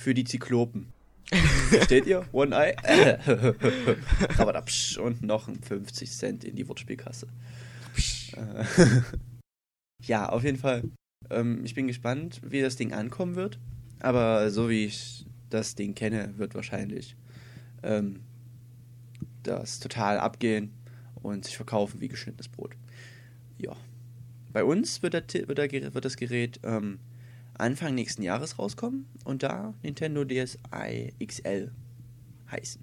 für 0.02 0.14
die 0.14 0.24
Zyklopen. 0.24 0.92
Versteht 1.68 2.06
ihr? 2.06 2.26
One 2.32 2.54
Eye. 2.54 2.74
und 5.00 5.22
noch 5.22 5.48
ein 5.48 5.62
50 5.62 6.10
Cent 6.10 6.44
in 6.44 6.56
die 6.56 6.68
Wortspielkasse. 6.68 7.28
Äh, 8.36 8.64
ja, 10.06 10.28
auf 10.28 10.44
jeden 10.44 10.58
Fall. 10.58 10.82
Ähm, 11.30 11.64
ich 11.64 11.74
bin 11.74 11.86
gespannt, 11.86 12.40
wie 12.44 12.60
das 12.60 12.76
Ding 12.76 12.92
ankommen 12.92 13.36
wird. 13.36 13.58
Aber 14.00 14.50
so 14.50 14.68
wie 14.68 14.86
ich 14.86 15.24
das 15.48 15.76
Ding 15.76 15.94
kenne, 15.94 16.34
wird 16.36 16.54
wahrscheinlich 16.54 17.16
ähm, 17.82 18.20
das 19.44 19.78
total 19.78 20.18
abgehen 20.18 20.72
und 21.22 21.44
sich 21.44 21.56
verkaufen 21.56 22.00
wie 22.00 22.08
geschnittenes 22.08 22.48
Brot. 22.48 22.74
Ja. 23.58 23.76
Bei 24.52 24.64
uns 24.64 25.02
wird, 25.02 25.14
der, 25.14 25.48
wird, 25.48 25.58
der, 25.58 25.94
wird 25.94 26.04
das 26.04 26.16
Gerät 26.16 26.60
ähm, 26.64 26.98
Anfang 27.62 27.94
nächsten 27.94 28.22
Jahres 28.22 28.58
rauskommen 28.58 29.06
und 29.24 29.44
da 29.44 29.72
Nintendo 29.82 30.24
DSi 30.24 31.14
XL 31.24 31.70
heißen. 32.50 32.82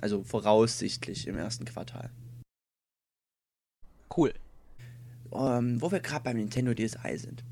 Also 0.00 0.24
voraussichtlich 0.24 1.26
im 1.26 1.36
ersten 1.36 1.66
Quartal. 1.66 2.08
Cool. 4.16 4.32
Ähm, 5.32 5.82
wo 5.82 5.92
wir 5.92 6.00
gerade 6.00 6.24
beim 6.24 6.38
Nintendo 6.38 6.72
DSi 6.72 7.18
sind. 7.18 7.44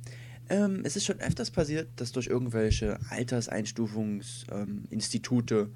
Ähm, 0.48 0.80
es 0.84 0.96
ist 0.96 1.04
schon 1.04 1.20
öfters 1.20 1.50
passiert, 1.50 1.90
dass 1.96 2.12
durch 2.12 2.28
irgendwelche 2.28 2.98
Alterseinstufungsinstitute 3.10 5.70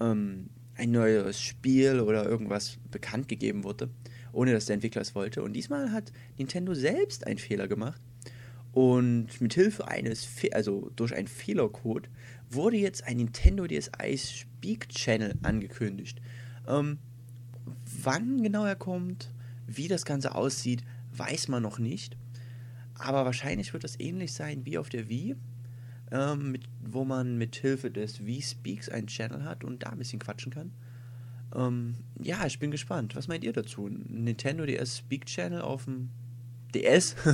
ähm, 0.00 0.50
ein 0.76 0.90
neues 0.90 1.40
Spiel 1.40 2.00
oder 2.00 2.28
irgendwas 2.28 2.76
bekannt 2.90 3.28
gegeben 3.28 3.64
wurde, 3.64 3.88
ohne 4.32 4.52
dass 4.52 4.66
der 4.66 4.74
Entwickler 4.74 5.00
es 5.00 5.14
wollte. 5.14 5.42
Und 5.42 5.54
diesmal 5.54 5.90
hat 5.92 6.12
Nintendo 6.36 6.74
selbst 6.74 7.26
einen 7.26 7.38
Fehler 7.38 7.66
gemacht 7.66 8.02
und 8.74 9.40
mit 9.40 9.54
Hilfe 9.54 9.86
eines, 9.86 10.24
Fe 10.24 10.52
also 10.52 10.90
durch 10.96 11.14
einen 11.14 11.28
Fehlercode, 11.28 12.10
wurde 12.50 12.76
jetzt 12.76 13.04
ein 13.04 13.18
Nintendo 13.18 13.68
DSi 13.68 14.18
Speak 14.18 14.88
Channel 14.88 15.36
angekündigt. 15.42 16.20
Ähm, 16.66 16.98
wann 18.02 18.42
genau 18.42 18.64
er 18.64 18.74
kommt, 18.74 19.32
wie 19.68 19.86
das 19.86 20.04
Ganze 20.04 20.34
aussieht, 20.34 20.82
weiß 21.12 21.46
man 21.46 21.62
noch 21.62 21.78
nicht. 21.78 22.16
Aber 22.98 23.24
wahrscheinlich 23.24 23.72
wird 23.72 23.84
das 23.84 23.98
ähnlich 24.00 24.32
sein 24.32 24.66
wie 24.66 24.76
auf 24.76 24.88
der 24.88 25.08
Wii, 25.08 25.36
ähm, 26.10 26.50
mit, 26.50 26.64
wo 26.80 27.04
man 27.04 27.38
mit 27.38 27.54
Hilfe 27.54 27.92
des 27.92 28.26
Wii 28.26 28.42
Speaks 28.42 28.88
einen 28.88 29.06
Channel 29.06 29.44
hat 29.44 29.62
und 29.62 29.84
da 29.84 29.90
ein 29.90 29.98
bisschen 29.98 30.18
quatschen 30.18 30.52
kann. 30.52 30.72
Ähm, 31.54 31.94
ja, 32.20 32.44
ich 32.44 32.58
bin 32.58 32.72
gespannt. 32.72 33.14
Was 33.14 33.28
meint 33.28 33.44
ihr 33.44 33.52
dazu? 33.52 33.88
Nintendo 33.88 34.66
DS 34.66 34.98
Speak 34.98 35.26
Channel 35.26 35.60
auf 35.60 35.84
dem 35.84 36.10
DS? 36.74 37.14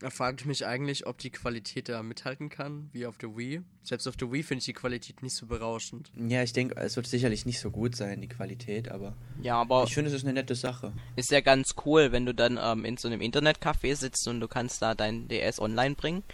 Da 0.00 0.10
frage 0.10 0.36
ich 0.40 0.44
mich 0.46 0.66
eigentlich, 0.66 1.06
ob 1.06 1.16
die 1.18 1.30
Qualität 1.30 1.88
da 1.88 2.02
mithalten 2.02 2.50
kann, 2.50 2.90
wie 2.92 3.06
auf 3.06 3.16
der 3.16 3.34
Wii. 3.34 3.62
Selbst 3.82 4.06
auf 4.06 4.16
der 4.16 4.30
Wii 4.30 4.42
finde 4.42 4.58
ich 4.58 4.66
die 4.66 4.74
Qualität 4.74 5.22
nicht 5.22 5.34
so 5.34 5.46
berauschend. 5.46 6.10
Ja, 6.28 6.42
ich 6.42 6.52
denke, 6.52 6.76
es 6.76 6.96
wird 6.96 7.06
sicherlich 7.06 7.46
nicht 7.46 7.60
so 7.60 7.70
gut 7.70 7.96
sein, 7.96 8.20
die 8.20 8.28
Qualität, 8.28 8.90
aber 8.90 9.14
Ja, 9.40 9.54
aber 9.58 9.84
ich 9.84 9.94
finde, 9.94 10.10
es 10.10 10.16
ist 10.16 10.24
eine 10.24 10.34
nette 10.34 10.54
Sache. 10.54 10.92
ist 11.16 11.30
ja 11.30 11.40
ganz 11.40 11.74
cool, 11.86 12.12
wenn 12.12 12.26
du 12.26 12.34
dann 12.34 12.58
ähm, 12.62 12.84
in 12.84 12.98
so 12.98 13.08
einem 13.08 13.20
Internetcafé 13.22 13.96
sitzt 13.96 14.28
und 14.28 14.40
du 14.40 14.48
kannst 14.48 14.82
da 14.82 14.94
dein 14.94 15.28
DS 15.28 15.58
online 15.60 15.94
bringen 15.94 16.24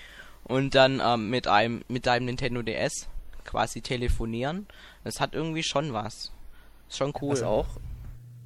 und 0.43 0.75
dann 0.75 1.01
ähm, 1.05 1.31
mit 1.31 1.47
einem 1.47 1.85
mit 1.87 2.07
deinem 2.07 2.25
Nintendo 2.27 2.63
DS 2.63 3.07
quasi 3.45 3.81
telefonieren. 3.81 4.67
Das 5.05 5.21
hat 5.21 5.35
irgendwie 5.35 5.63
schon 5.63 5.93
was. 5.93 6.33
Ist 6.89 6.99
schon 6.99 7.13
cool. 7.21 7.33
Was 7.33 7.43
auch, 7.43 7.67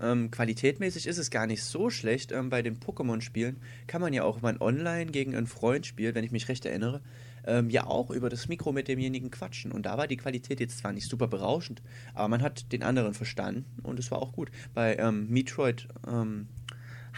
ähm, 0.00 0.30
qualitätmäßig 0.30 1.06
ist 1.06 1.18
es 1.18 1.30
gar 1.30 1.46
nicht 1.46 1.62
so 1.62 1.90
schlecht. 1.90 2.32
Ähm, 2.32 2.50
bei 2.50 2.62
den 2.62 2.78
Pokémon-Spielen 2.78 3.56
kann 3.86 4.00
man 4.00 4.12
ja 4.12 4.24
auch, 4.24 4.36
wenn 4.36 4.42
man 4.42 4.60
online 4.60 5.10
gegen 5.10 5.34
einen 5.34 5.46
Freund 5.46 5.86
spielt, 5.86 6.14
wenn 6.14 6.24
ich 6.24 6.32
mich 6.32 6.48
recht 6.48 6.64
erinnere, 6.66 7.02
ähm, 7.46 7.70
ja 7.70 7.86
auch 7.86 8.10
über 8.10 8.28
das 8.28 8.48
Mikro 8.48 8.72
mit 8.72 8.88
demjenigen 8.88 9.30
quatschen. 9.30 9.72
Und 9.72 9.86
da 9.86 9.96
war 9.96 10.06
die 10.06 10.16
Qualität 10.16 10.60
jetzt 10.60 10.78
zwar 10.78 10.92
nicht 10.92 11.08
super 11.08 11.28
berauschend, 11.28 11.82
aber 12.14 12.28
man 12.28 12.42
hat 12.42 12.72
den 12.72 12.82
anderen 12.82 13.14
verstanden 13.14 13.64
und 13.82 13.98
es 13.98 14.10
war 14.10 14.20
auch 14.20 14.32
gut. 14.32 14.50
Bei 14.74 14.96
ähm, 14.96 15.28
Metroid 15.30 15.88
ähm, 16.06 16.48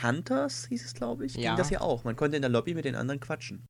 Hunters 0.03 0.67
hieß 0.67 0.85
es, 0.85 0.95
glaube 0.95 1.27
ich, 1.27 1.35
Ja. 1.35 1.51
ging 1.51 1.57
das 1.57 1.71
ja 1.71 1.81
auch. 1.81 2.05
Man 2.05 2.17
konnte 2.17 2.37
in 2.37 2.43
der 2.43 2.51
Lobby 2.51 2.75
mit 2.75 2.85
den 2.85 2.95
anderen 2.95 3.21
quatschen. 3.21 3.67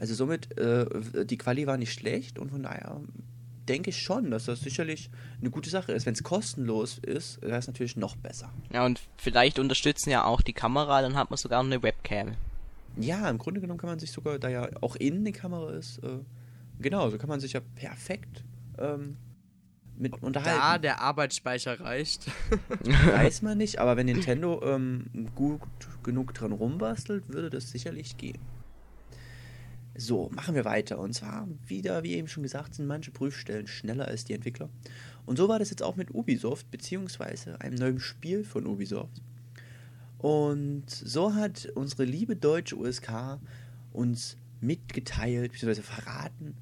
Also 0.00 0.14
somit, 0.14 0.58
äh, 0.58 1.24
die 1.24 1.38
Quali 1.38 1.66
war 1.66 1.76
nicht 1.76 1.92
schlecht 1.92 2.38
und 2.38 2.50
von 2.50 2.64
daher 2.64 3.00
denke 3.68 3.90
ich 3.90 4.02
schon, 4.02 4.30
dass 4.30 4.44
das 4.44 4.60
sicherlich 4.60 5.10
eine 5.40 5.50
gute 5.50 5.70
Sache 5.70 5.92
ist. 5.92 6.06
Wenn 6.06 6.14
es 6.14 6.22
kostenlos 6.22 6.98
ist, 6.98 7.40
wäre 7.42 7.58
es 7.58 7.66
natürlich 7.66 7.96
noch 7.96 8.16
besser. 8.16 8.52
Ja, 8.72 8.84
und 8.84 9.00
vielleicht 9.16 9.58
unterstützen 9.58 10.10
ja 10.10 10.24
auch 10.24 10.40
die 10.42 10.52
Kamera, 10.52 11.02
dann 11.02 11.16
hat 11.16 11.30
man 11.30 11.36
sogar 11.36 11.60
eine 11.60 11.82
Webcam. 11.82 12.34
Ja, 12.96 13.28
im 13.28 13.38
Grunde 13.38 13.60
genommen 13.60 13.78
kann 13.78 13.90
man 13.90 13.98
sich 13.98 14.12
sogar, 14.12 14.38
da 14.38 14.48
ja 14.48 14.68
auch 14.80 14.96
innen 14.96 15.20
eine 15.20 15.32
Kamera 15.32 15.72
ist, 15.72 15.98
äh, 16.04 16.18
genau, 16.80 17.10
so 17.10 17.18
kann 17.18 17.28
man 17.28 17.40
sich 17.40 17.54
ja 17.54 17.60
perfekt 17.74 18.44
ähm, 18.78 19.16
mit 19.96 20.12
Da 20.12 20.18
unterhalten. 20.26 20.82
der 20.82 21.00
Arbeitsspeicher 21.00 21.80
reicht. 21.80 22.26
Weiß 23.06 23.42
man 23.42 23.58
nicht, 23.58 23.78
aber 23.78 23.96
wenn 23.96 24.06
Nintendo 24.06 24.60
ähm, 24.64 25.06
gut 25.34 25.60
genug 26.02 26.34
dran 26.34 26.52
rumbastelt, 26.52 27.28
würde 27.28 27.50
das 27.50 27.70
sicherlich 27.70 28.16
gehen. 28.16 28.38
So, 29.96 30.28
machen 30.34 30.54
wir 30.54 30.64
weiter. 30.64 30.98
Und 30.98 31.14
zwar, 31.14 31.48
wieder, 31.66 32.02
wie 32.02 32.14
eben 32.14 32.28
schon 32.28 32.42
gesagt, 32.42 32.74
sind 32.74 32.86
manche 32.86 33.12
Prüfstellen 33.12 33.66
schneller 33.66 34.08
als 34.08 34.24
die 34.24 34.34
Entwickler. 34.34 34.68
Und 35.24 35.36
so 35.36 35.48
war 35.48 35.58
das 35.58 35.70
jetzt 35.70 35.82
auch 35.82 35.96
mit 35.96 36.12
Ubisoft, 36.12 36.70
beziehungsweise 36.70 37.60
einem 37.60 37.76
neuen 37.76 38.00
Spiel 38.00 38.44
von 38.44 38.66
Ubisoft. 38.66 39.22
Und 40.18 40.88
so 40.88 41.34
hat 41.34 41.66
unsere 41.74 42.04
liebe 42.04 42.34
deutsche 42.34 42.76
USK 42.76 43.38
uns 43.92 44.36
mitgeteilt, 44.60 45.52
beziehungsweise 45.52 45.82
verraten, 45.82 46.56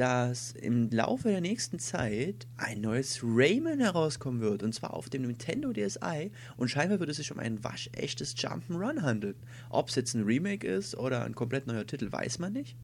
dass 0.00 0.52
im 0.52 0.88
Laufe 0.88 1.28
der 1.28 1.42
nächsten 1.42 1.78
Zeit 1.78 2.46
ein 2.56 2.80
neues 2.80 3.20
Rayman 3.22 3.80
herauskommen 3.80 4.40
wird. 4.40 4.62
Und 4.62 4.72
zwar 4.72 4.94
auf 4.94 5.10
dem 5.10 5.22
Nintendo 5.22 5.74
DSi. 5.74 6.32
Und 6.56 6.70
scheinbar 6.70 7.00
wird 7.00 7.10
es 7.10 7.18
sich 7.18 7.30
um 7.30 7.38
ein 7.38 7.62
waschechtes 7.62 8.34
Jump'n'Run 8.34 9.02
handeln. 9.02 9.36
Ob 9.68 9.90
es 9.90 9.96
jetzt 9.96 10.14
ein 10.14 10.24
Remake 10.24 10.66
ist 10.66 10.96
oder 10.96 11.22
ein 11.26 11.34
komplett 11.34 11.66
neuer 11.66 11.86
Titel, 11.86 12.10
weiß 12.10 12.38
man 12.38 12.54
nicht. 12.54 12.78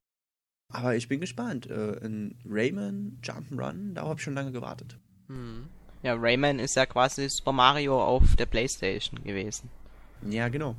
Aber 0.71 0.95
ich 0.95 1.09
bin 1.09 1.21
gespannt. 1.21 1.71
Äh, 1.71 2.05
ein 2.05 2.35
Rayman 2.45 3.19
Jump'n'Run, 3.23 3.95
darauf 3.95 4.11
habe 4.11 4.19
ich 4.19 4.25
schon 4.25 4.35
lange 4.35 4.53
gewartet. 4.53 4.99
Hm. 5.29 5.69
Ja, 6.03 6.13
Rayman 6.19 6.59
ist 6.59 6.77
ja 6.77 6.85
quasi 6.85 7.31
Super 7.31 7.53
Mario 7.53 7.99
auf 7.99 8.37
der 8.37 8.45
Playstation 8.45 9.25
gewesen. 9.25 9.71
Ja, 10.29 10.49
genau. 10.49 10.77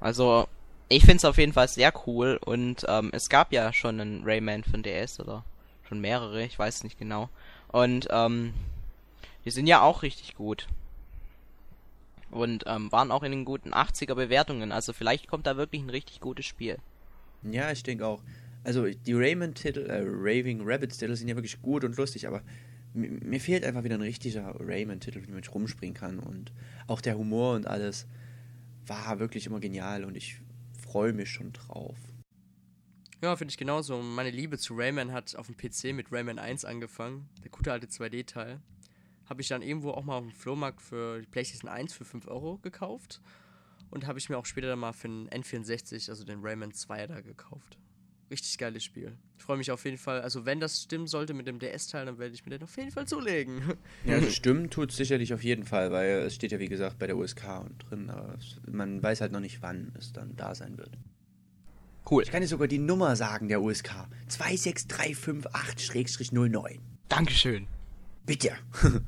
Also, 0.00 0.48
ich 0.90 1.04
find's 1.06 1.24
auf 1.24 1.38
jeden 1.38 1.52
Fall 1.52 1.68
sehr 1.68 1.92
cool 2.06 2.38
und 2.44 2.84
ähm, 2.88 3.10
es 3.12 3.28
gab 3.28 3.52
ja 3.52 3.72
schon 3.72 4.00
einen 4.00 4.22
Rayman 4.24 4.62
den 4.62 4.82
DS 4.82 5.20
oder 5.20 5.44
schon 5.88 6.00
mehrere, 6.00 6.42
ich 6.42 6.58
weiß 6.58 6.84
nicht 6.84 6.98
genau. 6.98 7.30
Und 7.68 8.08
ähm, 8.10 8.52
die 9.44 9.50
sind 9.50 9.66
ja 9.68 9.80
auch 9.82 10.02
richtig 10.02 10.34
gut. 10.34 10.66
Und 12.30 12.64
ähm, 12.66 12.92
waren 12.92 13.10
auch 13.10 13.22
in 13.22 13.32
den 13.32 13.44
guten 13.44 13.72
80er 13.72 14.14
Bewertungen, 14.14 14.72
also 14.72 14.92
vielleicht 14.92 15.28
kommt 15.28 15.46
da 15.46 15.56
wirklich 15.56 15.82
ein 15.82 15.90
richtig 15.90 16.20
gutes 16.20 16.46
Spiel. 16.46 16.78
Ja, 17.42 17.70
ich 17.70 17.82
denke 17.82 18.06
auch. 18.06 18.22
Also 18.62 18.86
die 18.86 19.14
Rayman-Titel, 19.14 19.86
äh, 19.88 20.02
Raving 20.04 20.60
Rabbits-Titel 20.62 21.16
sind 21.16 21.28
ja 21.28 21.36
wirklich 21.36 21.62
gut 21.62 21.82
und 21.84 21.96
lustig, 21.96 22.26
aber 22.28 22.42
mi- 22.94 23.08
mir 23.08 23.40
fehlt 23.40 23.64
einfach 23.64 23.84
wieder 23.84 23.94
ein 23.94 24.02
richtiger 24.02 24.54
Rayman-Titel, 24.60 25.22
wie 25.26 25.32
man 25.32 25.42
rumspringen 25.44 25.94
kann. 25.94 26.18
Und 26.18 26.52
auch 26.86 27.00
der 27.00 27.16
Humor 27.16 27.54
und 27.54 27.66
alles 27.66 28.06
war 28.86 29.18
wirklich 29.18 29.46
immer 29.46 29.60
genial 29.60 30.04
und 30.04 30.16
ich 30.16 30.40
freue 30.90 31.12
mich 31.12 31.30
schon 31.30 31.52
drauf. 31.52 31.96
Ja, 33.22 33.36
finde 33.36 33.52
ich 33.52 33.58
genauso. 33.58 34.02
Meine 34.02 34.30
Liebe 34.30 34.58
zu 34.58 34.74
Rayman 34.74 35.12
hat 35.12 35.36
auf 35.36 35.46
dem 35.46 35.56
PC 35.56 35.94
mit 35.94 36.10
Rayman 36.10 36.40
1 36.40 36.64
angefangen. 36.64 37.28
Der 37.44 37.50
gute 37.50 37.70
alte 37.70 37.86
2D-Teil. 37.86 38.60
Habe 39.26 39.40
ich 39.40 39.46
dann 39.46 39.62
irgendwo 39.62 39.92
auch 39.92 40.02
mal 40.02 40.16
auf 40.16 40.24
dem 40.24 40.32
Flohmarkt 40.32 40.82
für 40.82 41.20
die 41.20 41.26
PlayStation 41.26 41.70
1 41.70 41.92
für 41.92 42.04
5 42.04 42.26
Euro 42.26 42.58
gekauft. 42.58 43.20
Und 43.90 44.06
habe 44.06 44.18
ich 44.18 44.28
mir 44.28 44.36
auch 44.36 44.46
später 44.46 44.66
dann 44.66 44.80
mal 44.80 44.92
für 44.92 45.06
den 45.06 45.28
N64, 45.28 46.10
also 46.10 46.24
den 46.24 46.40
Rayman 46.40 46.72
2 46.72 47.06
da 47.06 47.20
gekauft. 47.20 47.78
Richtig 48.30 48.58
geiles 48.58 48.84
Spiel. 48.84 49.16
Ich 49.38 49.44
freue 49.44 49.56
mich 49.56 49.72
auf 49.72 49.84
jeden 49.84 49.98
Fall. 49.98 50.20
Also, 50.20 50.46
wenn 50.46 50.60
das 50.60 50.82
stimmen 50.82 51.08
sollte 51.08 51.34
mit 51.34 51.48
dem 51.48 51.58
DS-Teil, 51.58 52.06
dann 52.06 52.18
werde 52.18 52.32
ich 52.34 52.46
mir 52.46 52.50
den 52.50 52.62
auf 52.62 52.76
jeden 52.76 52.92
Fall 52.92 53.08
zulegen. 53.08 53.60
Ja, 54.06 54.14
also 54.14 54.30
stimmen 54.30 54.70
tut 54.70 54.90
es 54.90 54.96
sicherlich 54.96 55.34
auf 55.34 55.42
jeden 55.42 55.64
Fall, 55.64 55.90
weil 55.90 56.20
es 56.20 56.36
steht 56.36 56.52
ja 56.52 56.60
wie 56.60 56.68
gesagt 56.68 56.98
bei 56.98 57.08
der 57.08 57.16
USK 57.16 57.60
und 57.60 57.90
drin, 57.90 58.08
aber 58.08 58.36
es, 58.38 58.60
man 58.70 59.02
weiß 59.02 59.20
halt 59.20 59.32
noch 59.32 59.40
nicht, 59.40 59.62
wann 59.62 59.92
es 59.98 60.12
dann 60.12 60.36
da 60.36 60.54
sein 60.54 60.78
wird. 60.78 60.96
Cool. 62.08 62.22
Ich 62.22 62.30
kann 62.30 62.40
dir 62.40 62.48
sogar 62.48 62.68
die 62.68 62.78
Nummer 62.78 63.16
sagen 63.16 63.48
der 63.48 63.60
USK. 63.60 63.90
26358-09. 64.28 66.78
Dankeschön. 67.08 67.66
Bitte. 68.26 68.52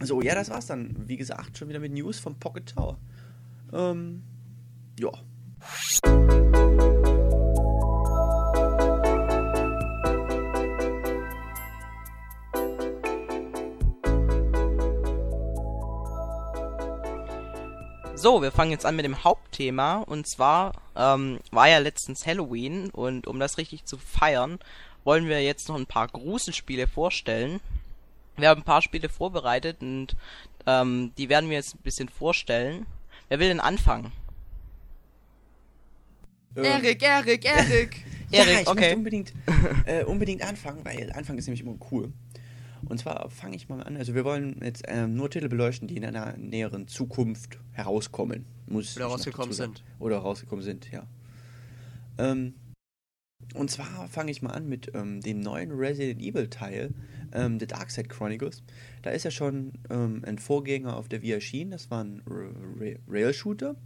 so, 0.00 0.22
ja, 0.22 0.34
das 0.34 0.50
war's 0.50 0.66
dann. 0.66 1.08
Wie 1.08 1.16
gesagt, 1.16 1.58
schon 1.58 1.68
wieder 1.68 1.80
mit 1.80 1.92
News 1.92 2.18
vom 2.18 2.38
Pocket 2.38 2.74
Tower. 2.74 2.98
Ähm, 3.72 4.22
ja. 4.98 5.12
So, 18.20 18.42
wir 18.42 18.52
fangen 18.52 18.70
jetzt 18.70 18.84
an 18.84 18.96
mit 18.96 19.06
dem 19.06 19.24
Hauptthema. 19.24 20.02
Und 20.02 20.28
zwar 20.28 20.74
ähm, 20.94 21.40
war 21.52 21.68
ja 21.70 21.78
letztens 21.78 22.26
Halloween 22.26 22.90
und 22.90 23.26
um 23.26 23.40
das 23.40 23.56
richtig 23.56 23.86
zu 23.86 23.96
feiern, 23.96 24.58
wollen 25.04 25.26
wir 25.26 25.42
jetzt 25.42 25.70
noch 25.70 25.76
ein 25.76 25.86
paar 25.86 26.06
Gruselspiele 26.06 26.86
vorstellen. 26.86 27.60
Wir 28.36 28.50
haben 28.50 28.60
ein 28.60 28.64
paar 28.64 28.82
Spiele 28.82 29.08
vorbereitet 29.08 29.78
und 29.80 30.16
ähm, 30.66 31.12
die 31.16 31.30
werden 31.30 31.48
wir 31.48 31.56
jetzt 31.56 31.76
ein 31.76 31.82
bisschen 31.82 32.10
vorstellen. 32.10 32.84
Wer 33.30 33.38
will 33.38 33.48
denn 33.48 33.60
anfangen? 33.60 34.12
Ähm, 36.56 36.64
Erik, 36.64 37.02
Erik, 37.02 37.44
Erik! 37.46 38.04
ja, 38.30 38.40
Erik, 38.40 38.60
ich 38.60 38.68
okay. 38.68 38.80
möchte 38.80 38.96
unbedingt, 38.96 39.32
äh, 39.86 40.04
unbedingt 40.04 40.42
anfangen, 40.42 40.84
weil 40.84 41.10
Anfang 41.12 41.38
ist 41.38 41.46
nämlich 41.46 41.62
immer 41.62 41.78
cool. 41.90 42.12
Und 42.86 42.98
zwar 42.98 43.28
fange 43.30 43.56
ich 43.56 43.68
mal 43.68 43.82
an. 43.82 43.96
Also 43.96 44.14
wir 44.14 44.24
wollen 44.24 44.60
jetzt 44.62 44.84
ähm, 44.88 45.14
nur 45.14 45.30
Titel 45.30 45.48
beleuchten, 45.48 45.86
die 45.88 45.96
in 45.96 46.04
einer 46.04 46.36
näheren 46.36 46.88
Zukunft 46.88 47.58
herauskommen. 47.72 48.46
Muss 48.66 48.96
Oder 48.96 49.06
rausgekommen 49.06 49.52
sind. 49.52 49.84
Oder 49.98 50.18
rausgekommen 50.18 50.64
sind, 50.64 50.90
ja. 50.90 51.06
Ähm, 52.18 52.54
und 53.54 53.70
zwar 53.70 54.08
fange 54.08 54.30
ich 54.30 54.42
mal 54.42 54.50
an 54.50 54.68
mit 54.68 54.92
ähm, 54.94 55.20
dem 55.20 55.40
neuen 55.40 55.70
Resident 55.72 56.20
Evil 56.22 56.48
Teil, 56.48 56.92
ähm, 57.32 57.58
The 57.58 57.66
Dark 57.66 57.90
Side 57.90 58.08
Chronicles. 58.08 58.62
Da 59.02 59.10
ist 59.10 59.24
ja 59.24 59.30
schon 59.30 59.72
ähm, 59.88 60.22
ein 60.26 60.38
Vorgänger 60.38 60.96
auf 60.96 61.08
der 61.08 61.22
Wii 61.22 61.32
erschienen, 61.32 61.70
das 61.70 61.90
war 61.90 62.04
ein 62.04 62.22
Ra- 62.26 62.52
Ra- 62.78 62.98
Rail-Shooter. 63.08 63.76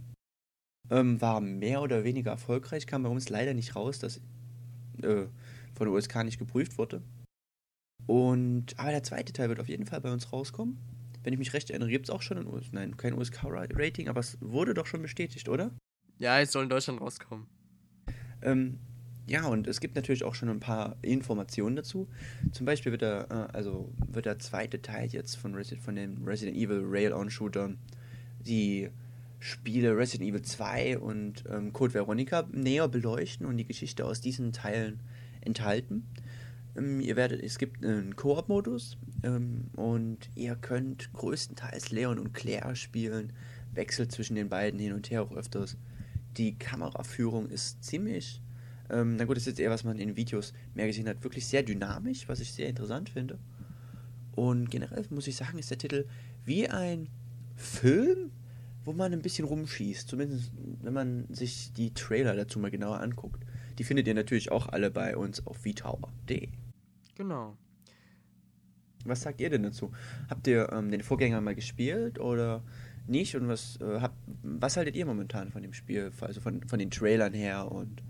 Ähm, 0.91 1.19
war 1.19 1.41
mehr 1.41 1.81
oder 1.81 2.03
weniger 2.03 2.31
erfolgreich, 2.31 2.85
kam 2.85 3.03
bei 3.03 3.09
uns 3.09 3.29
leider 3.29 3.55
nicht 3.55 3.75
raus, 3.75 3.97
dass 3.97 4.17
äh, 5.01 5.25
von 5.73 5.87
der 5.87 5.89
USK 5.91 6.23
nicht 6.23 6.37
geprüft 6.37 6.77
wurde. 6.77 7.01
Und, 8.07 8.77
aber 8.77 8.91
der 8.91 9.03
zweite 9.03 9.33
Teil 9.33 9.49
wird 9.49 9.59
auf 9.59 9.67
jeden 9.67 9.85
Fall 9.85 10.01
bei 10.01 10.11
uns 10.11 10.31
rauskommen. 10.31 10.77
Wenn 11.23 11.33
ich 11.33 11.39
mich 11.39 11.53
recht 11.53 11.71
erinnere, 11.71 11.89
gibt 11.89 12.05
es 12.05 12.09
auch 12.11 12.21
schon 12.21 12.37
ein 12.37 12.45
US 12.45 12.71
nein, 12.71 12.97
kein 12.97 13.13
USK-Rating, 13.13 14.09
aber 14.09 14.19
es 14.19 14.37
wurde 14.41 14.75
doch 14.75 14.85
schon 14.85 15.01
bestätigt, 15.01 15.49
oder? 15.49 15.71
Ja, 16.19 16.39
es 16.39 16.51
soll 16.51 16.63
in 16.63 16.69
Deutschland 16.69 17.01
rauskommen. 17.01 17.47
Ähm, 18.43 18.79
ja, 19.27 19.47
und 19.47 19.65
es 19.65 19.79
gibt 19.79 19.95
natürlich 19.95 20.23
auch 20.23 20.35
schon 20.35 20.49
ein 20.49 20.59
paar 20.59 20.97
Informationen 21.01 21.75
dazu. 21.75 22.07
Zum 22.51 22.65
Beispiel 22.67 22.91
wird 22.91 23.01
der, 23.01 23.27
äh, 23.31 23.57
also 23.57 23.91
wird 24.07 24.27
der 24.27 24.37
zweite 24.37 24.81
Teil 24.83 25.07
jetzt 25.07 25.35
von, 25.35 25.55
Resi 25.55 25.77
von 25.77 25.95
den 25.95 26.23
Resident 26.23 26.55
Evil 26.55 26.83
Rail-On-Shootern 26.85 27.79
die 28.45 28.89
Spiele 29.39 29.97
Resident 29.97 30.29
Evil 30.29 30.43
2 30.43 30.99
und 30.99 31.43
ähm, 31.49 31.73
Code 31.73 31.95
Veronica 31.95 32.47
näher 32.51 32.87
beleuchten 32.87 33.47
und 33.47 33.57
die 33.57 33.65
Geschichte 33.65 34.05
aus 34.05 34.21
diesen 34.21 34.53
Teilen 34.53 34.99
enthalten. 35.41 36.05
Ähm, 36.75 36.99
ihr 36.99 37.15
werdet, 37.15 37.41
es 37.41 37.57
gibt 37.57 37.83
einen 37.83 38.15
Koop-Modus 38.15 38.97
ähm, 39.23 39.69
und 39.75 40.29
ihr 40.35 40.55
könnt 40.55 41.11
größtenteils 41.13 41.91
Leon 41.91 42.19
und 42.19 42.33
Claire 42.33 42.75
spielen, 42.75 43.33
wechselt 43.73 44.11
zwischen 44.11 44.35
den 44.35 44.49
beiden 44.49 44.79
hin 44.79 44.93
und 44.93 45.09
her 45.09 45.23
auch 45.23 45.35
öfters. 45.35 45.77
die 46.37 46.57
Kameraführung 46.57 47.47
ist 47.47 47.81
ziemlich, 47.83 48.41
ähm, 48.89 49.15
na 49.15 49.23
gut, 49.25 49.37
das 49.37 49.43
ist 49.43 49.47
jetzt 49.47 49.59
eher, 49.59 49.69
was 49.69 49.83
man 49.83 49.97
in 49.97 50.15
Videos 50.15 50.53
mehr 50.73 50.87
gesehen 50.87 51.07
hat, 51.07 51.23
wirklich 51.23 51.45
sehr 51.45 51.63
dynamisch, 51.63 52.27
was 52.27 52.39
ich 52.39 52.51
sehr 52.51 52.67
interessant 52.67 53.09
finde. 53.09 53.39
Und 54.33 54.69
generell 54.69 55.05
muss 55.09 55.27
ich 55.27 55.35
sagen, 55.35 55.57
ist 55.57 55.71
der 55.71 55.77
Titel 55.77 56.05
wie 56.43 56.67
ein 56.67 57.07
Film, 57.55 58.31
wo 58.83 58.93
man 58.93 59.13
ein 59.13 59.21
bisschen 59.21 59.47
rumschießt. 59.47 60.07
Zumindest, 60.07 60.51
wenn 60.81 60.93
man 60.93 61.25
sich 61.33 61.71
die 61.73 61.93
Trailer 61.93 62.35
dazu 62.35 62.59
mal 62.59 62.69
genauer 62.69 62.99
anguckt. 62.99 63.43
Die 63.79 63.83
findet 63.83 64.07
ihr 64.07 64.13
natürlich 64.13 64.51
auch 64.51 64.67
alle 64.69 64.91
bei 64.91 65.17
uns 65.17 65.45
auf 65.47 65.57
vtower.de. 65.57 66.49
Genau. 67.15 67.57
Was 69.05 69.21
sagt 69.21 69.39
ihr 69.39 69.49
denn 69.49 69.63
dazu? 69.63 69.91
Habt 70.29 70.47
ihr 70.47 70.71
ähm, 70.71 70.89
den 70.89 71.03
Vorgänger 71.03 71.39
mal 71.41 71.55
gespielt 71.55 72.19
oder 72.19 72.63
nicht? 73.07 73.35
Und 73.35 73.47
was, 73.47 73.79
äh, 73.79 73.99
habt, 74.01 74.15
was 74.41 74.77
haltet 74.77 74.95
ihr 74.95 75.05
momentan 75.05 75.51
von 75.51 75.61
dem 75.61 75.73
Spiel? 75.73 76.11
Also 76.21 76.41
von, 76.41 76.63
von 76.67 76.79
den 76.79 76.89
Trailern 76.91 77.33
her 77.33 77.71
und. 77.71 78.01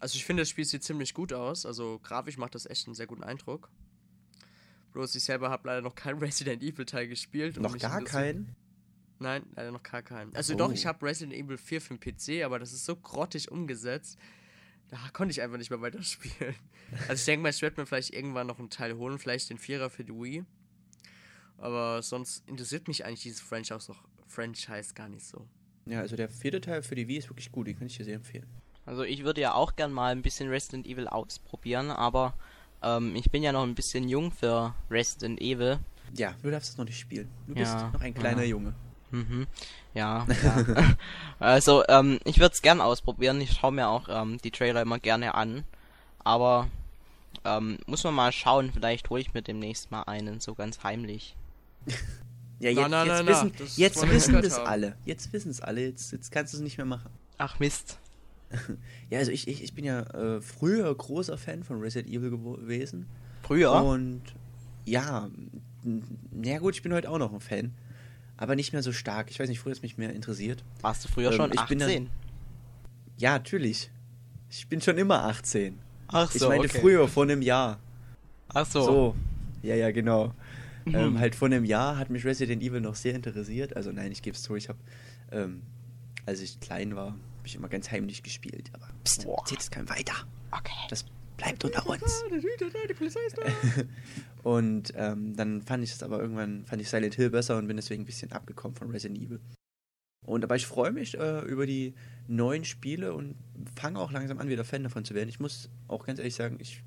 Also 0.00 0.14
ich 0.14 0.24
finde, 0.24 0.42
das 0.42 0.48
Spiel 0.48 0.64
sieht 0.64 0.84
ziemlich 0.84 1.12
gut 1.12 1.32
aus. 1.32 1.66
Also 1.66 1.98
grafisch 2.02 2.38
macht 2.38 2.54
das 2.54 2.66
echt 2.66 2.86
einen 2.86 2.94
sehr 2.94 3.08
guten 3.08 3.24
Eindruck. 3.24 3.68
Bloß 4.92 5.14
ich 5.16 5.24
selber 5.24 5.50
habe 5.50 5.66
leider 5.68 5.82
noch 5.82 5.96
keinen 5.96 6.18
Resident 6.20 6.62
Evil 6.62 6.84
Teil 6.84 7.08
gespielt. 7.08 7.58
Noch 7.60 7.76
gar 7.76 8.02
keinen? 8.02 8.54
Nein, 9.18 9.42
leider 9.56 9.72
noch 9.72 9.82
gar 9.82 10.02
keinen. 10.02 10.34
Also 10.36 10.54
Oh. 10.54 10.56
doch, 10.56 10.72
ich 10.72 10.86
habe 10.86 11.04
Resident 11.04 11.36
Evil 11.36 11.58
4 11.58 11.80
für 11.80 11.96
den 11.96 11.98
PC, 11.98 12.44
aber 12.44 12.60
das 12.60 12.72
ist 12.72 12.84
so 12.84 12.94
grottig 12.94 13.50
umgesetzt. 13.50 14.16
Da 14.90 14.96
konnte 15.12 15.32
ich 15.32 15.42
einfach 15.42 15.58
nicht 15.58 15.70
mehr 15.70 15.80
weiterspielen. 15.80 16.54
Also 17.08 17.14
ich 17.14 17.24
denke 17.26 17.42
mal, 17.42 17.50
ich 17.50 17.60
werde 17.60 17.80
mir 17.80 17.86
vielleicht 17.86 18.14
irgendwann 18.14 18.46
noch 18.46 18.58
einen 18.58 18.70
Teil 18.70 18.96
holen, 18.96 19.18
vielleicht 19.18 19.50
den 19.50 19.58
Vierer 19.58 19.90
für 19.90 20.04
die 20.04 20.12
Wii. 20.14 20.44
Aber 21.58 22.02
sonst 22.02 22.48
interessiert 22.48 22.88
mich 22.88 23.04
eigentlich 23.04 23.22
dieses 23.22 23.40
Franchise, 23.40 23.92
auch, 23.92 23.98
Franchise 24.26 24.94
gar 24.94 25.08
nicht 25.08 25.26
so. 25.26 25.46
Ja, 25.86 26.00
also 26.00 26.16
der 26.16 26.28
vierte 26.28 26.60
Teil 26.60 26.82
für 26.82 26.94
die 26.94 27.08
Wii 27.08 27.18
ist 27.18 27.28
wirklich 27.28 27.50
gut, 27.52 27.66
den 27.66 27.76
kann 27.76 27.86
ich 27.86 27.96
dir 27.96 28.04
sehr 28.04 28.16
empfehlen. 28.16 28.46
Also 28.86 29.02
ich 29.02 29.24
würde 29.24 29.40
ja 29.40 29.52
auch 29.54 29.76
gern 29.76 29.92
mal 29.92 30.12
ein 30.12 30.22
bisschen 30.22 30.48
Resident 30.48 30.86
Evil 30.86 31.08
ausprobieren, 31.08 31.90
aber 31.90 32.34
ähm, 32.82 33.14
ich 33.16 33.30
bin 33.30 33.42
ja 33.42 33.52
noch 33.52 33.64
ein 33.64 33.74
bisschen 33.74 34.08
jung 34.08 34.30
für 34.30 34.74
Resident 34.90 35.40
Evil. 35.42 35.78
Ja, 36.14 36.34
du 36.42 36.50
darfst 36.50 36.70
es 36.70 36.78
noch 36.78 36.86
nicht 36.86 36.98
spielen. 36.98 37.28
Du 37.46 37.54
bist 37.54 37.72
Ja, 37.72 37.90
noch 37.90 38.00
ein 38.00 38.14
kleiner 38.14 38.42
ja. 38.42 38.48
Junge. 38.48 38.74
Mhm. 39.10 39.46
Ja, 39.94 40.26
ja. 40.42 40.94
also 41.38 41.82
ähm, 41.88 42.18
ich 42.24 42.38
würde 42.40 42.54
es 42.54 42.62
gern 42.62 42.80
ausprobieren. 42.80 43.40
Ich 43.40 43.52
schaue 43.52 43.72
mir 43.72 43.88
auch 43.88 44.08
ähm, 44.10 44.38
die 44.44 44.50
Trailer 44.50 44.82
immer 44.82 44.98
gerne 44.98 45.34
an. 45.34 45.64
Aber 46.24 46.68
ähm, 47.44 47.78
muss 47.86 48.04
man 48.04 48.14
mal 48.14 48.32
schauen, 48.32 48.70
vielleicht 48.72 49.08
hole 49.10 49.20
ich 49.22 49.32
mir 49.34 49.42
demnächst 49.42 49.90
mal 49.90 50.02
einen, 50.02 50.40
so 50.40 50.54
ganz 50.54 50.82
heimlich. 50.82 51.36
Ja, 52.60 52.72
Na, 52.72 52.80
jetzt, 52.80 52.90
na, 52.90 53.04
jetzt 53.04 53.08
na, 53.08 53.22
na, 53.22 53.28
wissen, 53.30 53.52
das 53.56 53.76
jetzt 53.76 54.10
wissen 54.10 54.42
das 54.42 54.58
haben. 54.58 54.66
alle. 54.66 54.96
Jetzt 55.04 55.32
wissen 55.32 55.48
es 55.52 55.60
alle. 55.60 55.80
Jetzt, 55.80 56.10
jetzt 56.10 56.32
kannst 56.32 56.52
du 56.52 56.56
es 56.56 56.62
nicht 56.64 56.76
mehr 56.76 56.86
machen. 56.86 57.10
Ach 57.38 57.60
Mist. 57.60 57.98
Ja, 59.10 59.20
also 59.20 59.30
ich, 59.30 59.46
ich, 59.46 59.62
ich 59.62 59.74
bin 59.74 59.84
ja 59.84 60.00
äh, 60.00 60.40
früher 60.40 60.92
großer 60.92 61.38
Fan 61.38 61.62
von 61.62 61.78
Resident 61.80 62.12
Evil 62.12 62.30
gewesen. 62.30 63.06
Früher? 63.44 63.70
Und 63.84 64.22
ja, 64.86 65.30
n- 65.84 66.18
ja 66.42 66.58
gut, 66.58 66.74
ich 66.74 66.82
bin 66.82 66.92
heute 66.92 67.08
auch 67.10 67.18
noch 67.18 67.32
ein 67.32 67.38
Fan. 67.40 67.74
Aber 68.38 68.54
nicht 68.56 68.72
mehr 68.72 68.82
so 68.82 68.92
stark. 68.92 69.30
Ich 69.30 69.38
weiß 69.40 69.48
nicht, 69.48 69.58
früher 69.60 69.72
ist 69.72 69.82
mich 69.82 69.98
mehr 69.98 70.12
interessiert. 70.14 70.64
Warst 70.80 71.04
du 71.04 71.08
früher 71.08 71.30
ähm, 71.32 71.36
schon 71.36 71.52
ich 71.52 71.58
18? 71.58 71.78
bin 71.78 71.86
dann- 71.88 72.10
Ja, 73.18 73.32
natürlich. 73.32 73.90
Ich 74.48 74.66
bin 74.68 74.80
schon 74.80 74.96
immer 74.96 75.24
18. 75.24 75.78
Ach 76.06 76.34
ich 76.34 76.40
meinte 76.40 76.68
früher, 76.68 77.06
vor 77.08 77.24
einem 77.24 77.42
Jahr. 77.42 77.78
Ach 78.48 78.64
so. 78.64 78.82
So. 78.82 79.14
Ja, 79.62 79.74
ja, 79.74 79.90
genau. 79.90 80.32
Mhm. 80.86 80.94
Ähm, 80.94 81.18
halt 81.18 81.34
vor 81.34 81.46
einem 81.46 81.64
Jahr 81.64 81.98
hat 81.98 82.08
mich 82.10 82.24
Resident 82.24 82.62
Evil 82.62 82.80
noch 82.80 82.94
sehr 82.94 83.14
interessiert. 83.14 83.76
Also 83.76 83.92
nein, 83.92 84.10
ich 84.12 84.22
gebe 84.22 84.34
es 84.36 84.42
zu, 84.42 84.54
ich 84.56 84.68
habe, 84.70 84.78
ähm, 85.32 85.62
als 86.24 86.40
ich 86.40 86.60
klein 86.60 86.96
war, 86.96 87.08
habe 87.08 87.18
ich 87.44 87.56
immer 87.56 87.68
ganz 87.68 87.90
heimlich 87.90 88.22
gespielt. 88.22 88.70
Aber 88.72 88.88
pst, 89.04 89.24
Boah. 89.24 89.38
erzählt 89.40 89.60
es 89.60 89.70
keinem 89.70 89.88
weiter. 89.90 90.14
Okay. 90.52 90.72
Das 90.88 91.04
bleibt 91.38 91.64
unter 91.64 91.88
uns. 91.88 92.24
Und 94.42 94.92
ähm, 94.96 95.34
dann 95.34 95.62
fand 95.62 95.82
ich 95.82 95.92
es 95.92 96.02
aber 96.02 96.20
irgendwann, 96.20 96.66
fand 96.66 96.82
ich 96.82 96.90
Silent 96.90 97.14
Hill 97.14 97.30
besser 97.30 97.56
und 97.58 97.66
bin 97.66 97.76
deswegen 97.76 98.02
ein 98.02 98.06
bisschen 98.06 98.32
abgekommen 98.32 98.76
von 98.76 98.90
Resident 98.90 99.18
Evil. 99.20 99.40
Und 100.26 100.44
aber 100.44 100.56
ich 100.56 100.66
freue 100.66 100.92
mich 100.92 101.18
äh, 101.18 101.40
über 101.40 101.66
die 101.66 101.94
neuen 102.26 102.64
Spiele 102.64 103.14
und 103.14 103.34
fange 103.74 103.98
auch 103.98 104.12
langsam 104.12 104.38
an, 104.38 104.48
wieder 104.48 104.64
Fan 104.64 104.82
davon 104.82 105.04
zu 105.04 105.14
werden. 105.14 105.28
Ich 105.28 105.40
muss 105.40 105.70
auch 105.88 106.04
ganz 106.04 106.18
ehrlich 106.18 106.34
sagen, 106.34 106.58
ich 106.60 106.82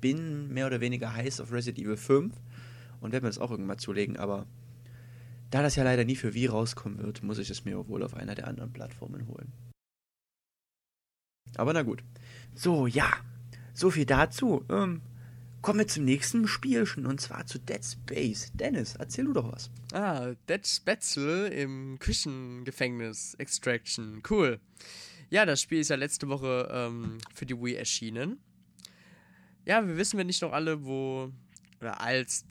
bin 0.00 0.48
mehr 0.52 0.66
oder 0.66 0.80
weniger 0.80 1.12
heiß 1.14 1.40
auf 1.40 1.52
Resident 1.52 1.84
Evil 1.84 1.96
5 1.96 2.34
und 3.00 3.12
werde 3.12 3.24
mir 3.24 3.30
das 3.30 3.38
auch 3.38 3.50
irgendwann 3.50 3.74
mal 3.74 3.76
zulegen, 3.76 4.16
aber 4.16 4.46
da 5.50 5.62
das 5.62 5.76
ja 5.76 5.84
leider 5.84 6.04
nie 6.04 6.16
für 6.16 6.32
Wii 6.32 6.46
rauskommen 6.46 6.98
wird, 6.98 7.22
muss 7.22 7.38
ich 7.38 7.50
es 7.50 7.64
mir 7.64 7.88
wohl 7.88 8.02
auf 8.02 8.14
einer 8.14 8.34
der 8.34 8.46
anderen 8.46 8.72
Plattformen 8.72 9.26
holen. 9.26 9.52
Aber 11.56 11.72
na 11.72 11.82
gut. 11.82 12.04
So, 12.54 12.86
ja. 12.86 13.10
So 13.74 13.90
viel 13.90 14.06
dazu. 14.06 14.64
Ähm, 14.68 15.00
kommen 15.62 15.80
wir 15.80 15.88
zum 15.88 16.04
nächsten 16.04 16.48
Spielchen 16.48 17.06
und 17.06 17.20
zwar 17.20 17.46
zu 17.46 17.58
Dead 17.58 17.84
Space. 17.84 18.50
Dennis, 18.54 18.96
erzähl 18.96 19.26
du 19.26 19.32
doch 19.32 19.52
was. 19.52 19.70
Ah, 19.92 20.32
Dead 20.48 20.66
Spätzle 20.66 21.48
im 21.48 21.98
Küchengefängnis 21.98 23.34
Extraction. 23.34 24.22
Cool. 24.28 24.60
Ja, 25.28 25.44
das 25.46 25.60
Spiel 25.60 25.80
ist 25.80 25.90
ja 25.90 25.96
letzte 25.96 26.28
Woche 26.28 26.68
ähm, 26.72 27.18
für 27.34 27.46
die 27.46 27.60
Wii 27.60 27.74
erschienen. 27.74 28.38
Ja, 29.64 29.86
wir 29.86 29.96
wissen 29.96 30.16
wir 30.16 30.24
nicht 30.24 30.42
noch 30.42 30.52
alle, 30.52 30.84
wo 30.84 31.30
oder 31.80 32.00
als 32.00 32.44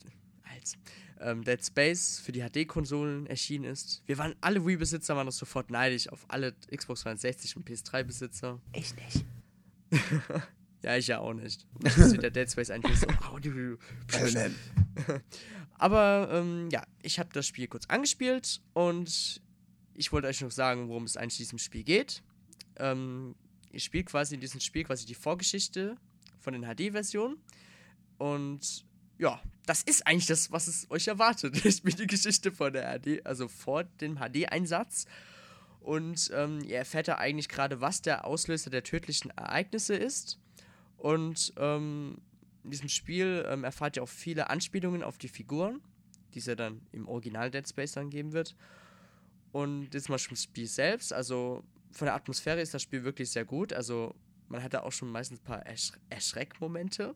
als 0.55 0.77
ähm, 1.19 1.43
Dead 1.43 1.63
Space 1.63 2.19
für 2.19 2.31
die 2.31 2.41
HD-Konsolen 2.41 3.27
erschienen 3.27 3.65
ist. 3.65 4.01
Wir 4.05 4.17
waren 4.17 4.35
alle 4.41 4.65
Wii-Besitzer 4.65 5.15
waren 5.15 5.25
noch 5.25 5.33
sofort 5.33 5.69
neidisch 5.69 6.07
auf 6.09 6.25
alle 6.27 6.53
Xbox 6.75 7.01
360 7.01 7.57
und 7.57 7.69
PS3-Besitzer. 7.69 8.59
Echt 8.71 8.95
nicht. 8.95 9.25
Ja, 10.83 10.95
ich 10.95 11.07
ja 11.07 11.19
auch 11.19 11.33
nicht. 11.33 11.65
Ich 11.83 11.97
wusste 11.97 12.17
der 12.17 12.31
Dead 12.31 12.49
Space 12.49 12.69
eigentlich 12.69 12.99
so. 12.99 13.07
Aber 15.77 16.29
ähm, 16.31 16.69
ja, 16.71 16.83
ich 17.01 17.19
habe 17.19 17.29
das 17.33 17.47
Spiel 17.47 17.67
kurz 17.67 17.85
angespielt 17.87 18.61
und 18.73 19.41
ich 19.93 20.11
wollte 20.11 20.27
euch 20.27 20.41
noch 20.41 20.51
sagen, 20.51 20.87
worum 20.87 21.03
es 21.03 21.17
eigentlich 21.17 21.39
in 21.39 21.43
diesem 21.45 21.59
Spiel 21.59 21.83
geht. 21.83 22.23
Ähm, 22.77 23.35
ich 23.71 23.83
spiele 23.83 24.05
quasi 24.05 24.35
in 24.35 24.41
diesem 24.41 24.61
Spiel 24.61 24.83
quasi 24.83 25.05
die 25.05 25.15
Vorgeschichte 25.15 25.97
von 26.39 26.53
den 26.53 26.63
HD-Versionen. 26.63 27.37
Und 28.17 28.85
ja, 29.17 29.41
das 29.65 29.83
ist 29.83 30.07
eigentlich 30.07 30.25
das, 30.25 30.51
was 30.51 30.67
es 30.67 30.89
euch 30.89 31.07
erwartet. 31.07 31.55
Ich 31.65 31.77
spiele 31.77 31.95
die 31.95 32.07
Geschichte 32.07 32.51
von 32.51 32.73
der 32.73 32.99
HD, 32.99 33.25
also 33.25 33.47
vor 33.47 33.83
dem 33.83 34.17
HD-Einsatz. 34.17 35.05
Und 35.81 36.31
ähm, 36.33 36.61
ihr 36.63 36.77
erfährt 36.77 37.07
ja 37.07 37.17
eigentlich 37.17 37.49
gerade, 37.49 37.81
was 37.81 38.01
der 38.01 38.25
Auslöser 38.25 38.69
der 38.69 38.83
tödlichen 38.83 39.31
Ereignisse 39.31 39.95
ist. 39.95 40.38
Und 40.99 41.53
ähm, 41.57 42.17
in 42.63 42.71
diesem 42.71 42.89
Spiel 42.89 43.45
ähm, 43.47 43.63
erfahrt 43.63 43.95
ihr 43.97 44.03
auch 44.03 44.09
viele 44.09 44.49
Anspielungen 44.49 45.01
auf 45.03 45.17
die 45.17 45.29
Figuren, 45.29 45.81
die 46.33 46.39
es 46.39 46.45
ja 46.45 46.55
dann 46.55 46.81
im 46.91 47.07
Original 47.07 47.49
Dead 47.49 47.67
Space 47.67 47.93
dann 47.93 48.09
geben 48.09 48.33
wird. 48.33 48.55
Und 49.51 49.93
jetzt 49.93 50.09
mal 50.09 50.19
zum 50.19 50.35
Spiel 50.35 50.67
selbst. 50.67 51.11
Also 51.13 51.63
von 51.91 52.05
der 52.05 52.13
Atmosphäre 52.15 52.61
ist 52.61 52.73
das 52.73 52.81
Spiel 52.83 53.03
wirklich 53.03 53.31
sehr 53.31 53.45
gut. 53.45 53.73
Also 53.73 54.13
man 54.47 54.61
hat 54.61 54.73
da 54.73 54.81
auch 54.81 54.91
schon 54.91 55.09
meistens 55.11 55.39
ein 55.39 55.43
paar 55.43 55.65
Ersch 55.65 55.91
Erschreckmomente. 56.09 57.15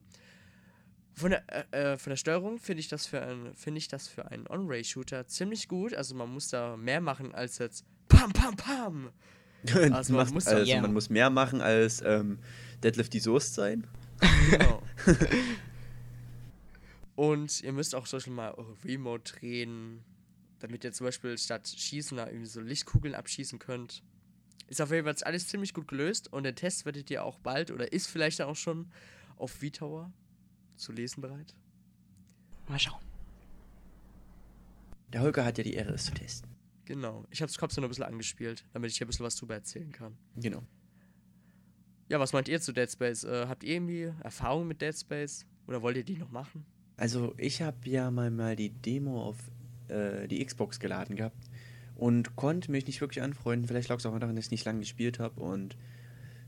Von 1.15 1.29
der, 1.31 1.43
äh, 1.73 1.93
äh, 1.93 1.97
von 1.99 2.09
der 2.09 2.17
Steuerung 2.17 2.57
finde 2.57 2.79
ich 2.79 2.87
das 2.87 3.05
für 3.05 3.21
ein, 3.21 3.53
finde 3.53 3.77
ich 3.77 3.87
das 3.87 4.07
für 4.07 4.31
einen 4.31 4.47
On-Ray-Shooter 4.47 5.27
ziemlich 5.27 5.67
gut. 5.67 5.93
Also 5.93 6.15
man 6.15 6.29
muss 6.33 6.47
da 6.49 6.75
mehr 6.75 7.01
machen 7.01 7.35
als 7.35 7.59
jetzt 7.59 7.85
Pam 8.07 8.31
Pam 8.31 8.55
Pam. 8.55 9.09
Also 9.93 10.13
man 10.13 10.27
muss- 10.33 10.47
also 10.47 10.69
Ja. 10.69 10.81
man 10.81 10.91
muss 10.91 11.09
mehr 11.09 11.29
machen 11.29 11.61
als 11.61 12.01
ähm, 12.01 12.39
Deadlift 12.83 13.13
die 13.13 13.19
Soest 13.19 13.53
sein. 13.53 13.87
Genau. 14.49 14.81
Und 17.15 17.61
ihr 17.61 17.73
müsst 17.73 17.93
auch 17.95 18.07
zum 18.07 18.17
Beispiel 18.17 18.33
mal 18.33 18.53
eure 18.53 18.75
Remote 18.83 19.33
drehen, 19.33 20.03
damit 20.59 20.83
ihr 20.83 20.91
zum 20.91 21.05
Beispiel 21.05 21.37
statt 21.37 21.67
schießen 21.67 22.17
da 22.17 22.27
irgendwie 22.27 22.47
so 22.47 22.61
Lichtkugeln 22.61 23.15
abschießen 23.15 23.59
könnt. 23.59 24.03
Ist 24.67 24.81
auf 24.81 24.91
jeden 24.91 25.05
Fall 25.05 25.15
alles 25.23 25.47
ziemlich 25.47 25.73
gut 25.73 25.87
gelöst 25.87 26.31
und 26.31 26.43
den 26.43 26.55
Test 26.55 26.85
werdet 26.85 27.11
ihr 27.11 27.23
auch 27.23 27.37
bald 27.37 27.69
oder 27.69 27.91
ist 27.91 28.07
vielleicht 28.07 28.41
auch 28.41 28.55
schon 28.55 28.91
auf 29.37 29.51
V-Tower 29.51 30.11
zu 30.75 30.91
lesen 30.91 31.21
bereit. 31.21 31.53
Mal 32.67 32.79
schauen. 32.79 33.01
Der 35.11 35.21
Holger 35.21 35.45
hat 35.45 35.57
ja 35.59 35.63
die 35.63 35.73
Ehre, 35.73 35.93
es 35.93 36.05
zu 36.05 36.13
testen. 36.13 36.49
Genau. 36.85 37.25
Ich 37.29 37.41
habe 37.41 37.49
es 37.49 37.57
kurz 37.57 37.77
noch 37.77 37.83
ein 37.83 37.89
bisschen 37.89 38.05
angespielt, 38.05 38.65
damit 38.73 38.89
ich 38.89 38.97
hier 38.97 39.05
ein 39.05 39.09
bisschen 39.09 39.25
was 39.25 39.35
drüber 39.35 39.53
erzählen 39.53 39.91
kann. 39.91 40.17
Genau. 40.35 40.63
Ja, 42.13 42.19
was 42.19 42.31
meint 42.31 42.47
ihr 42.47 42.61
zu 42.61 42.73
Dead 42.73 42.91
Space? 42.91 43.23
Äh, 43.23 43.47
habt 43.47 43.63
ihr 43.63 43.73
irgendwie 43.73 44.13
Erfahrung 44.23 44.67
mit 44.67 44.83
Dead 44.83 44.95
Space? 44.95 45.47
Oder 45.65 45.81
wollt 45.81 45.97
ihr 45.97 46.03
die 46.03 46.15
noch 46.15 46.29
machen? 46.29 46.63
Also 46.95 47.33
ich 47.39 47.63
habe 47.63 47.89
ja 47.89 48.11
mal, 48.11 48.29
mal 48.29 48.55
die 48.55 48.69
Demo 48.69 49.19
auf 49.19 49.37
äh, 49.87 50.27
die 50.27 50.45
Xbox 50.45 50.79
geladen 50.79 51.15
gehabt 51.15 51.49
und 51.95 52.35
konnte 52.35 52.69
mich 52.69 52.85
nicht 52.85 53.01
wirklich 53.01 53.23
anfreunden. 53.23 53.67
Vielleicht 53.67 53.89
lag 53.89 53.97
es 53.97 54.05
auch 54.05 54.19
daran, 54.19 54.35
dass 54.35 54.45
ich 54.45 54.51
nicht 54.51 54.63
lange 54.63 54.81
gespielt 54.81 55.17
habe 55.17 55.41
und 55.41 55.75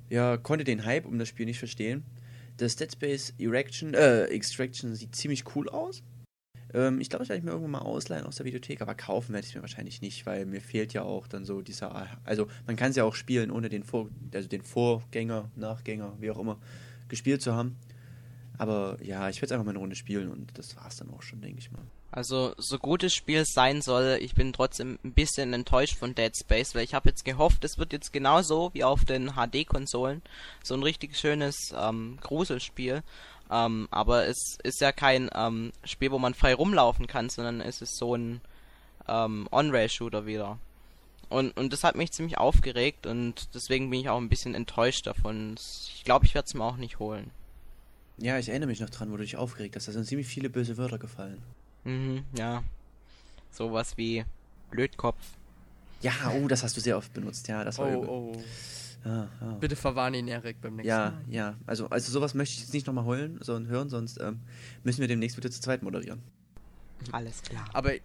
ja, 0.07 0.37
konnte 0.37 0.65
den 0.65 0.85
Hype 0.85 1.07
um 1.07 1.17
das 1.17 1.29
Spiel 1.29 1.47
nicht 1.47 1.57
verstehen. 1.57 2.03
Das 2.57 2.75
Dead 2.75 2.91
Space 2.91 3.33
Erection, 3.39 3.95
äh, 3.95 4.25
Extraction 4.25 4.93
sieht 4.93 5.15
ziemlich 5.15 5.55
cool 5.55 5.67
aus. 5.67 6.03
Ähm, 6.75 6.99
ich 6.99 7.09
glaube, 7.09 7.23
das 7.23 7.29
werde 7.29 7.39
ich 7.39 7.45
mir 7.45 7.51
irgendwann 7.51 7.71
mal 7.71 7.79
ausleihen 7.79 8.25
aus 8.25 8.35
der 8.35 8.45
Videothek, 8.45 8.81
aber 8.81 8.95
kaufen 8.95 9.33
werde 9.33 9.45
ich 9.45 9.51
es 9.51 9.55
mir 9.55 9.61
wahrscheinlich 9.61 10.01
nicht, 10.01 10.25
weil 10.25 10.45
mir 10.45 10.59
fehlt 10.59 10.93
ja 10.93 11.03
auch 11.03 11.25
dann 11.27 11.45
so 11.45 11.61
dieser. 11.61 12.09
Also, 12.25 12.47
man 12.67 12.75
kann 12.75 12.89
es 12.89 12.97
ja 12.97 13.05
auch 13.05 13.15
spielen, 13.15 13.49
ohne 13.49 13.69
den, 13.69 13.83
Vor 13.83 14.09
also 14.33 14.49
den 14.49 14.61
Vorgänger, 14.61 15.49
Nachgänger, 15.55 16.13
wie 16.19 16.29
auch 16.29 16.37
immer, 16.37 16.57
gespielt 17.07 17.41
zu 17.41 17.55
haben. 17.55 17.77
Aber 18.57 18.97
ja, 19.01 19.29
ich 19.29 19.37
werde 19.37 19.47
es 19.47 19.51
einfach 19.53 19.65
mal 19.65 19.71
eine 19.71 19.79
Runde 19.79 19.95
spielen 19.95 20.29
und 20.29 20.57
das 20.57 20.75
war 20.77 20.87
es 20.87 20.97
dann 20.97 21.09
auch 21.11 21.21
schon, 21.21 21.41
denke 21.41 21.59
ich 21.59 21.71
mal. 21.71 21.81
Also, 22.11 22.53
so 22.57 22.77
gut 22.77 23.03
das 23.03 23.13
Spiel 23.13 23.43
sein 23.45 23.81
soll, 23.81 24.17
ich 24.21 24.35
bin 24.35 24.53
trotzdem 24.53 24.97
ein 25.03 25.11
bisschen 25.11 25.53
enttäuscht 25.53 25.97
von 25.97 26.15
Dead 26.15 26.31
Space, 26.35 26.73
weil 26.73 26.83
ich 26.83 26.93
habe 26.93 27.09
jetzt 27.09 27.25
gehofft, 27.25 27.65
es 27.65 27.77
wird 27.77 27.91
jetzt 27.91 28.13
genauso 28.13 28.69
wie 28.73 28.85
auf 28.85 29.03
den 29.03 29.33
HD-Konsolen 29.33 30.21
so 30.63 30.75
ein 30.75 30.83
richtig 30.83 31.17
schönes 31.17 31.73
ähm, 31.77 32.17
Gruselspiel. 32.21 33.03
Ähm, 33.51 33.87
aber 33.91 34.25
es 34.27 34.57
ist 34.63 34.81
ja 34.81 34.91
kein 34.91 35.29
ähm, 35.35 35.71
Spiel, 35.83 36.11
wo 36.11 36.19
man 36.19 36.33
frei 36.33 36.53
rumlaufen 36.55 37.07
kann, 37.07 37.29
sondern 37.29 37.61
es 37.61 37.81
ist 37.81 37.97
so 37.97 38.15
ein 38.15 38.41
ähm, 39.07 39.47
On-Rail-Shooter 39.51 40.25
wieder. 40.25 40.57
Und, 41.29 41.55
und 41.57 41.73
das 41.73 41.83
hat 41.83 41.95
mich 41.95 42.11
ziemlich 42.11 42.37
aufgeregt 42.37 43.07
und 43.07 43.49
deswegen 43.55 43.89
bin 43.89 43.99
ich 43.99 44.09
auch 44.09 44.17
ein 44.17 44.29
bisschen 44.29 44.53
enttäuscht 44.55 45.07
davon. 45.07 45.55
Ich 45.57 46.03
glaube, 46.05 46.25
ich 46.25 46.35
werde 46.35 46.45
es 46.47 46.53
mir 46.53 46.63
auch 46.63 46.77
nicht 46.77 46.99
holen. 46.99 47.31
Ja, 48.17 48.37
ich 48.39 48.47
erinnere 48.49 48.69
mich 48.69 48.79
noch 48.79 48.89
dran, 48.91 49.11
wo 49.11 49.17
du 49.17 49.23
dich 49.23 49.35
aufgeregt 49.35 49.75
hast. 49.75 49.87
Da 49.87 49.91
sind 49.91 50.05
ziemlich 50.05 50.27
viele 50.27 50.49
böse 50.49 50.77
Wörter 50.77 50.97
gefallen. 50.99 51.41
Mhm, 51.83 52.23
ja. 52.37 52.63
Sowas 53.51 53.97
wie 53.97 54.23
Blödkopf. 54.71 55.17
Ja, 56.01 56.13
oh, 56.35 56.47
das 56.47 56.63
hast 56.63 56.77
du 56.77 56.81
sehr 56.81 56.97
oft 56.97 57.13
benutzt. 57.13 57.47
Ja, 57.47 57.63
das 57.63 57.77
war 57.79 57.87
Oh, 57.87 57.93
übel. 57.93 58.09
oh. 58.09 58.43
Ja, 59.05 59.29
ja. 59.39 59.51
Bitte 59.59 59.75
verwarne 59.75 60.17
ihn, 60.17 60.27
Erik, 60.27 60.59
beim 60.61 60.75
nächsten 60.77 60.89
Ja, 60.89 61.11
Mal. 61.11 61.23
ja. 61.29 61.57
Also, 61.67 61.87
also 61.89 62.11
sowas 62.11 62.33
möchte 62.33 62.55
ich 62.55 62.61
jetzt 62.61 62.73
nicht 62.73 62.87
nochmal 62.87 63.05
holen, 63.05 63.37
sondern 63.41 63.71
hören, 63.71 63.89
sonst 63.89 64.19
ähm, 64.19 64.39
müssen 64.83 65.01
wir 65.01 65.07
demnächst 65.07 65.37
wieder 65.37 65.51
zu 65.51 65.61
zweit 65.61 65.83
moderieren. 65.83 66.21
Alles 67.11 67.41
klar. 67.43 67.65
Aber 67.73 67.91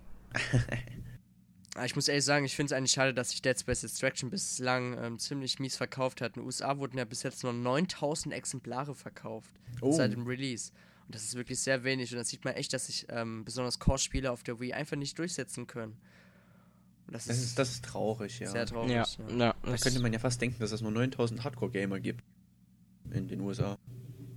Ah, 1.76 1.84
ich 1.84 1.94
muss 1.94 2.08
ehrlich 2.08 2.24
sagen, 2.24 2.44
ich 2.44 2.56
finde 2.56 2.74
es 2.74 2.76
eigentlich 2.76 2.90
schade, 2.90 3.14
dass 3.14 3.30
sich 3.30 3.42
Dead 3.42 3.58
Space 3.58 3.84
Extraction 3.84 4.28
bislang 4.28 4.98
ähm, 5.00 5.18
ziemlich 5.20 5.60
mies 5.60 5.76
verkauft 5.76 6.20
hat. 6.20 6.36
In 6.36 6.42
den 6.42 6.46
USA 6.46 6.78
wurden 6.78 6.98
ja 6.98 7.04
bis 7.04 7.22
jetzt 7.22 7.44
nur 7.44 7.52
9000 7.52 8.34
Exemplare 8.34 8.94
verkauft 8.96 9.52
Oh. 9.80 9.92
seit 9.92 10.12
dem 10.12 10.26
Release. 10.26 10.72
Und 11.06 11.14
das 11.14 11.22
ist 11.22 11.36
wirklich 11.36 11.60
sehr 11.60 11.84
wenig. 11.84 12.10
Und 12.10 12.18
da 12.18 12.24
sieht 12.24 12.44
man 12.44 12.54
echt, 12.54 12.72
dass 12.72 12.86
sich 12.86 13.06
ähm, 13.08 13.44
besonders 13.44 13.78
Core-Spiele 13.78 14.32
auf 14.32 14.42
der 14.42 14.58
Wii 14.58 14.72
einfach 14.72 14.96
nicht 14.96 15.16
durchsetzen 15.18 15.68
können. 15.68 15.96
Das, 17.10 17.26
Das 17.26 17.36
ist, 17.38 17.44
ist, 17.44 17.58
das 17.58 17.70
ist 17.70 17.84
traurig, 17.84 18.38
ja. 18.38 18.50
sehr 18.50 18.66
traurig. 18.66 18.90
Ja, 18.92 19.04
ja. 19.28 19.36
ja. 19.36 19.54
Da 19.62 19.70
das- 19.70 19.80
könnte 19.80 20.00
man 20.00 20.12
ja 20.12 20.18
fast 20.18 20.40
denken, 20.40 20.56
dass 20.60 20.70
es 20.72 20.80
nur 20.80 20.92
9000 20.92 21.42
Hardcore-Gamer 21.42 21.98
gibt. 22.00 22.22
In 23.12 23.26
den 23.26 23.40
USA. 23.40 23.76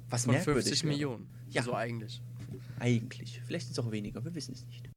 Was 0.09 0.25
Von 0.25 0.33
merkwürdig 0.33 0.63
50 0.65 0.83
wäre. 0.83 0.91
Millionen. 0.93 1.29
Ja. 1.49 1.61
So 1.63 1.73
eigentlich. 1.75 2.21
Eigentlich. 2.79 3.41
Vielleicht 3.45 3.67
sind 3.67 3.77
es 3.77 3.85
auch 3.85 3.91
weniger, 3.91 4.23
wir 4.25 4.33
wissen 4.33 4.53
es 4.53 4.65
nicht. 4.65 4.89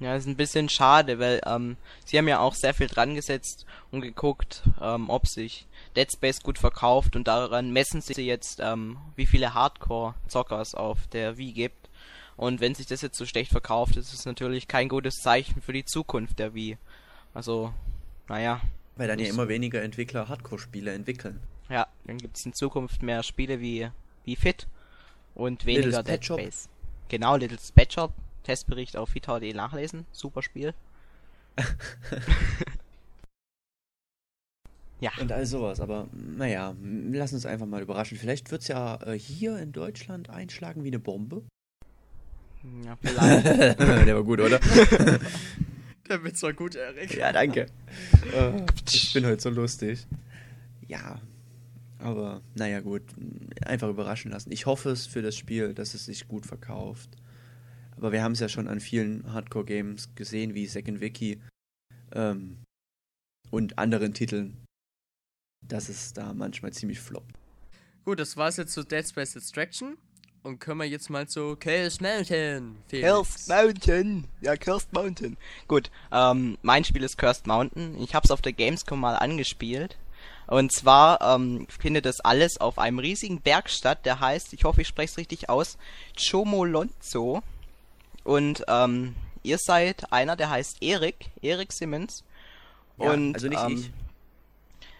Ja, 0.00 0.16
ist 0.16 0.26
ein 0.26 0.36
bisschen 0.36 0.68
schade, 0.68 1.20
weil 1.20 1.40
ähm, 1.46 1.76
sie 2.04 2.18
haben 2.18 2.26
ja 2.26 2.40
auch 2.40 2.54
sehr 2.54 2.74
viel 2.74 2.88
dran 2.88 3.14
gesetzt 3.14 3.64
und 3.92 4.00
geguckt, 4.00 4.64
ähm, 4.80 5.08
ob 5.08 5.28
sich 5.28 5.68
Dead 5.96 6.10
Space 6.10 6.40
gut 6.42 6.58
verkauft 6.58 7.14
und 7.14 7.28
daran 7.28 7.72
messen 7.72 8.00
sie 8.00 8.20
jetzt, 8.22 8.58
ähm, 8.60 8.98
wie 9.14 9.26
viele 9.26 9.54
Hardcore-Zocker 9.54 10.60
es 10.60 10.74
auf 10.74 11.06
der 11.06 11.36
Wii 11.38 11.52
gibt. 11.52 11.83
Und 12.36 12.60
wenn 12.60 12.74
sich 12.74 12.86
das 12.86 13.02
jetzt 13.02 13.16
so 13.16 13.26
schlecht 13.26 13.50
verkauft, 13.50 13.96
ist 13.96 14.12
es 14.12 14.24
natürlich 14.26 14.66
kein 14.68 14.88
gutes 14.88 15.16
Zeichen 15.16 15.62
für 15.62 15.72
die 15.72 15.84
Zukunft 15.84 16.38
der 16.38 16.54
Wii. 16.54 16.78
Also, 17.32 17.72
naja, 18.28 18.60
Weil 18.96 19.08
dann 19.08 19.18
ja 19.18 19.28
immer 19.28 19.48
weniger 19.48 19.82
Entwickler 19.82 20.28
Hardcore-Spiele 20.28 20.92
entwickeln. 20.92 21.40
ja, 21.68 21.86
dann 22.04 22.18
gibt 22.18 22.36
es 22.36 22.46
in 22.46 22.52
Zukunft 22.52 23.02
mehr 23.02 23.22
Spiele 23.22 23.60
wie, 23.60 23.88
wie 24.24 24.36
Fit 24.36 24.66
und 25.34 25.66
weniger 25.66 26.02
Dead. 26.02 26.24
Space. 26.24 26.68
Genau, 27.08 27.36
Little's 27.36 27.72
Pet 27.72 27.92
Shop. 27.92 28.12
Testbericht 28.44 28.96
auf 28.96 29.14
vita.de 29.14 29.52
nachlesen. 29.54 30.06
Super 30.12 30.42
Spiel. 30.42 30.74
ja. 35.00 35.10
Und 35.20 35.32
all 35.32 35.46
sowas, 35.46 35.80
aber 35.80 36.08
naja, 36.12 36.74
lass 36.82 37.32
uns 37.32 37.46
einfach 37.46 37.66
mal 37.66 37.80
überraschen. 37.82 38.18
Vielleicht 38.18 38.50
wird 38.50 38.62
es 38.62 38.68
ja 38.68 38.96
äh, 39.02 39.18
hier 39.18 39.58
in 39.58 39.72
Deutschland 39.72 40.30
einschlagen 40.30 40.84
wie 40.84 40.88
eine 40.88 40.98
Bombe. 40.98 41.42
Ja, 42.84 42.96
vielleicht. 42.96 43.78
Der 44.06 44.14
war 44.14 44.24
gut, 44.24 44.40
oder? 44.40 44.58
Der 46.08 46.22
Witz 46.22 46.42
war 46.42 46.52
gut, 46.52 46.74
Erik. 46.74 47.14
ja, 47.14 47.32
danke. 47.32 47.66
Äh, 48.34 48.66
ich 48.92 49.12
bin 49.12 49.24
heute 49.26 49.40
so 49.40 49.50
lustig. 49.50 50.06
Ja, 50.86 51.20
aber 51.98 52.42
naja, 52.54 52.80
gut. 52.80 53.02
Einfach 53.64 53.88
überraschen 53.88 54.30
lassen. 54.30 54.52
Ich 54.52 54.66
hoffe 54.66 54.90
es 54.90 55.06
für 55.06 55.22
das 55.22 55.36
Spiel, 55.36 55.72
dass 55.72 55.94
es 55.94 56.04
sich 56.06 56.28
gut 56.28 56.44
verkauft. 56.44 57.10
Aber 57.96 58.12
wir 58.12 58.22
haben 58.22 58.32
es 58.32 58.40
ja 58.40 58.48
schon 58.48 58.68
an 58.68 58.80
vielen 58.80 59.32
Hardcore-Games 59.32 60.14
gesehen, 60.14 60.54
wie 60.54 60.66
Second 60.66 61.00
Wiki 61.00 61.40
ähm, 62.12 62.58
und 63.50 63.78
anderen 63.78 64.12
Titeln, 64.14 64.56
dass 65.66 65.88
es 65.88 66.12
da 66.12 66.34
manchmal 66.34 66.72
ziemlich 66.72 67.00
floppt. 67.00 67.38
Gut, 68.04 68.18
das 68.18 68.36
war's 68.36 68.56
jetzt 68.58 68.72
zu 68.72 68.84
Dead 68.84 69.06
Space 69.08 69.36
Extraction. 69.36 69.96
Und 70.44 70.58
können 70.58 70.78
wir 70.78 70.86
jetzt 70.86 71.08
mal 71.08 71.26
zu 71.26 71.56
Chaos 71.56 72.02
Mountain. 72.02 72.76
Felix. 72.88 73.08
Cursed 73.08 73.48
Mountain. 73.48 74.28
Ja, 74.42 74.56
Cursed 74.58 74.92
Mountain. 74.92 75.38
Gut, 75.68 75.90
ähm, 76.12 76.58
mein 76.60 76.84
Spiel 76.84 77.02
ist 77.02 77.16
Cursed 77.16 77.46
Mountain. 77.46 77.98
Ich 78.02 78.14
habe 78.14 78.24
es 78.24 78.30
auf 78.30 78.42
der 78.42 78.52
Gamescom 78.52 79.00
mal 79.00 79.16
angespielt. 79.16 79.96
Und 80.46 80.70
zwar 80.70 81.22
ähm, 81.22 81.66
findet 81.70 82.04
das 82.04 82.20
alles 82.20 82.60
auf 82.60 82.78
einem 82.78 82.98
riesigen 82.98 83.40
Berg 83.40 83.70
statt, 83.70 84.04
der 84.04 84.20
heißt, 84.20 84.52
ich 84.52 84.64
hoffe, 84.64 84.82
ich 84.82 84.88
spreche 84.88 85.12
es 85.12 85.16
richtig 85.16 85.48
aus, 85.48 85.78
Chomolonzo. 86.14 87.42
Und 88.22 88.64
ähm, 88.68 89.14
ihr 89.42 89.56
seid 89.58 90.12
einer, 90.12 90.36
der 90.36 90.50
heißt 90.50 90.82
Erik, 90.82 91.30
Erik 91.40 91.72
Simmons. 91.72 92.22
Ja, 92.98 93.12
und 93.12 93.34
also 93.34 93.48
nicht 93.48 93.62
ähm, 93.62 93.78
ich. 93.78 93.90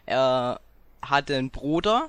er 0.06 0.58
hatte 1.02 1.36
einen 1.36 1.50
Bruder, 1.50 2.08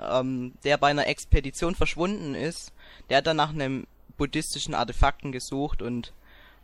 ähm, 0.00 0.52
der 0.64 0.76
bei 0.78 0.88
einer 0.88 1.06
Expedition 1.06 1.74
verschwunden 1.74 2.34
ist. 2.34 2.72
Der 3.08 3.18
hat 3.18 3.26
dann 3.26 3.36
nach 3.36 3.50
einem 3.50 3.86
buddhistischen 4.16 4.74
Artefakten 4.74 5.32
gesucht 5.32 5.82
und 5.82 6.12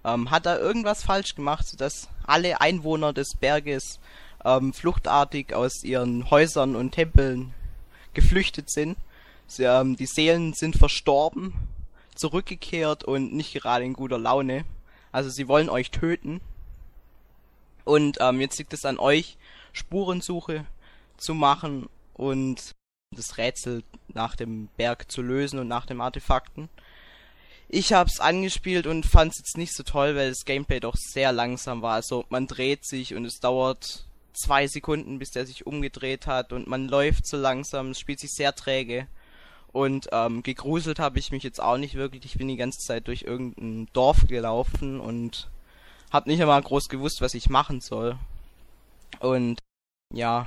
ähm, 0.05 0.31
hat 0.31 0.47
da 0.47 0.59
irgendwas 0.59 1.03
falsch 1.03 1.35
gemacht, 1.35 1.67
sodass 1.67 2.09
alle 2.25 2.61
Einwohner 2.61 3.13
des 3.13 3.35
Berges 3.35 3.99
ähm, 4.45 4.73
fluchtartig 4.73 5.55
aus 5.55 5.83
ihren 5.83 6.31
Häusern 6.31 6.77
und 6.77 6.93
Tempeln 6.93 7.53
geflüchtet 8.15 8.71
sind. 8.71 8.97
Sie, 9.47 9.65
ähm, 9.65 9.97
die 9.97 10.07
Seelen 10.07 10.53
sind 10.53 10.77
verstorben, 10.77 11.55
zurückgekehrt 12.15 13.05
und 13.05 13.35
nicht 13.35 13.53
gerade 13.55 13.85
in 13.85 13.93
guter 13.93 14.19
Laune. 14.19 14.65
Also 15.13 15.31
sie 15.31 15.49
wollen 15.49 15.69
euch 15.69 15.91
töten. 15.91 16.41
Und 17.85 18.19
ähm, 18.21 18.41
jetzt 18.41 18.59
liegt 18.59 18.73
es 18.73 18.85
an 18.85 18.99
euch, 18.99 19.37
Spurensuche 19.73 20.67
zu 21.17 21.35
machen 21.35 21.89
und 22.15 22.75
das 23.17 23.39
Rätsel 23.39 23.83
nach 24.09 24.37
dem 24.37 24.69
Berg 24.77 25.11
zu 25.11 25.23
lösen 25.23 25.59
und 25.59 25.69
nach 25.69 25.87
dem 25.87 26.01
Artefakten. 26.01 26.69
Ich 27.69 27.93
hab's 27.93 28.21
angespielt 28.21 28.87
und 28.87 29.07
fand's 29.07 29.39
jetzt 29.39 29.57
nicht 29.57 29.75
so 29.75 29.83
toll, 29.83 30.15
weil 30.15 30.29
das 30.29 30.45
Gameplay 30.45 30.79
doch 30.79 30.95
sehr 30.97 31.33
langsam 31.33 31.83
war. 31.83 31.95
Also 31.95 32.25
man 32.29 32.47
dreht 32.47 32.85
sich 32.85 33.15
und 33.15 33.25
es 33.25 33.41
dauert 33.41 34.07
zwei 34.33 34.67
Sekunden, 34.69 35.19
bis 35.19 35.31
der 35.31 35.47
sich 35.47 35.67
umgedreht 35.67 36.27
hat 36.27 36.53
und 36.53 36.69
man 36.69 36.89
läuft 36.89 37.27
so 37.27 37.37
langsam, 37.37 37.91
es 37.91 37.99
spielt 37.99 38.21
sich 38.21 38.33
sehr 38.33 38.55
träge. 38.55 39.09
Und 39.73 40.09
ähm, 40.13 40.43
gegruselt 40.43 40.99
habe 40.99 41.19
ich 41.19 41.33
mich 41.33 41.43
jetzt 41.43 41.61
auch 41.61 41.77
nicht 41.77 41.97
wirklich. 41.97 42.25
Ich 42.25 42.39
bin 42.39 42.49
die 42.49 42.57
ganze 42.57 42.79
Zeit 42.79 43.09
durch 43.09 43.23
irgendein 43.23 43.89
Dorf 43.93 44.27
gelaufen 44.27 45.01
und 45.01 45.51
hab 46.11 46.27
nicht 46.27 46.41
einmal 46.41 46.63
groß 46.63 46.89
gewusst, 46.89 47.21
was 47.21 47.35
ich 47.35 47.51
machen 47.51 47.81
soll. 47.81 48.17
Und 49.21 49.59
ja, 50.15 50.47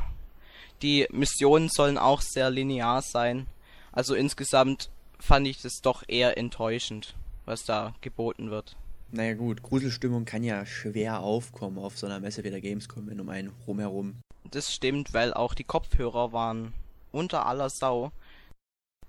die 0.82 1.08
Missionen 1.12 1.70
sollen 1.70 1.98
auch 1.98 2.22
sehr 2.22 2.50
linear 2.50 3.02
sein. 3.02 3.48
Also 3.92 4.16
insgesamt 4.16 4.90
fand 5.20 5.48
ich 5.48 5.62
das 5.62 5.82
doch 5.82 6.04
eher 6.08 6.38
enttäuschend, 6.38 7.16
was 7.46 7.64
da 7.64 7.94
geboten 8.02 8.52
wird. 8.52 8.78
Naja 9.12 9.34
gut, 9.34 9.64
Gruselstimmung 9.64 10.26
kann 10.26 10.44
ja 10.44 10.66
schwer 10.66 11.22
aufkommen 11.22 11.80
auf 11.80 11.98
so 11.98 12.06
einer 12.06 12.20
Messe 12.20 12.44
wie 12.44 12.52
der 12.52 12.62
Gamescom, 12.62 13.08
wenn 13.08 13.20
um 13.20 13.30
einen 13.30 13.52
rumherum. 13.68 14.18
Das 14.52 14.72
stimmt, 14.72 15.14
weil 15.14 15.34
auch 15.34 15.54
die 15.54 15.64
Kopfhörer 15.64 16.32
waren 16.32 16.74
unter 17.12 17.46
aller 17.48 17.70
Sau. 17.70 18.12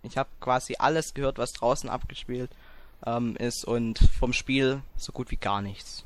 Ich 0.02 0.16
habe 0.16 0.30
quasi 0.40 0.76
alles 0.78 1.12
gehört, 1.12 1.36
was 1.36 1.52
draußen 1.52 1.90
abgespielt 1.90 2.50
ähm, 3.04 3.36
ist 3.36 3.64
und 3.66 3.98
vom 3.98 4.32
Spiel 4.32 4.82
so 4.96 5.12
gut 5.12 5.30
wie 5.30 5.36
gar 5.36 5.60
nichts. 5.60 6.04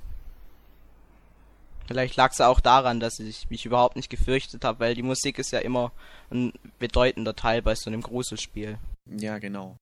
Vielleicht 1.87 2.17
lag 2.17 2.33
es 2.33 2.41
auch 2.41 2.61
daran, 2.61 2.99
dass 3.01 3.19
ich 3.21 3.51
mich 3.51 3.67
überhaupt 3.67 3.97
nicht 3.97 4.09
gefürchtet 4.09 4.65
habe, 4.65 4.81
weil 4.81 4.95
die 4.95 5.03
Musik 5.03 5.39
ist 5.39 5.51
ja 5.53 5.59
immer 5.59 5.93
ein 6.31 6.53
bedeutender 6.79 7.37
Teil 7.37 7.61
bei 7.63 7.75
so 7.75 7.91
einem 7.91 8.01
Gruselspiel. 8.01 8.79
Ja, 9.07 9.39
genau. 9.39 9.77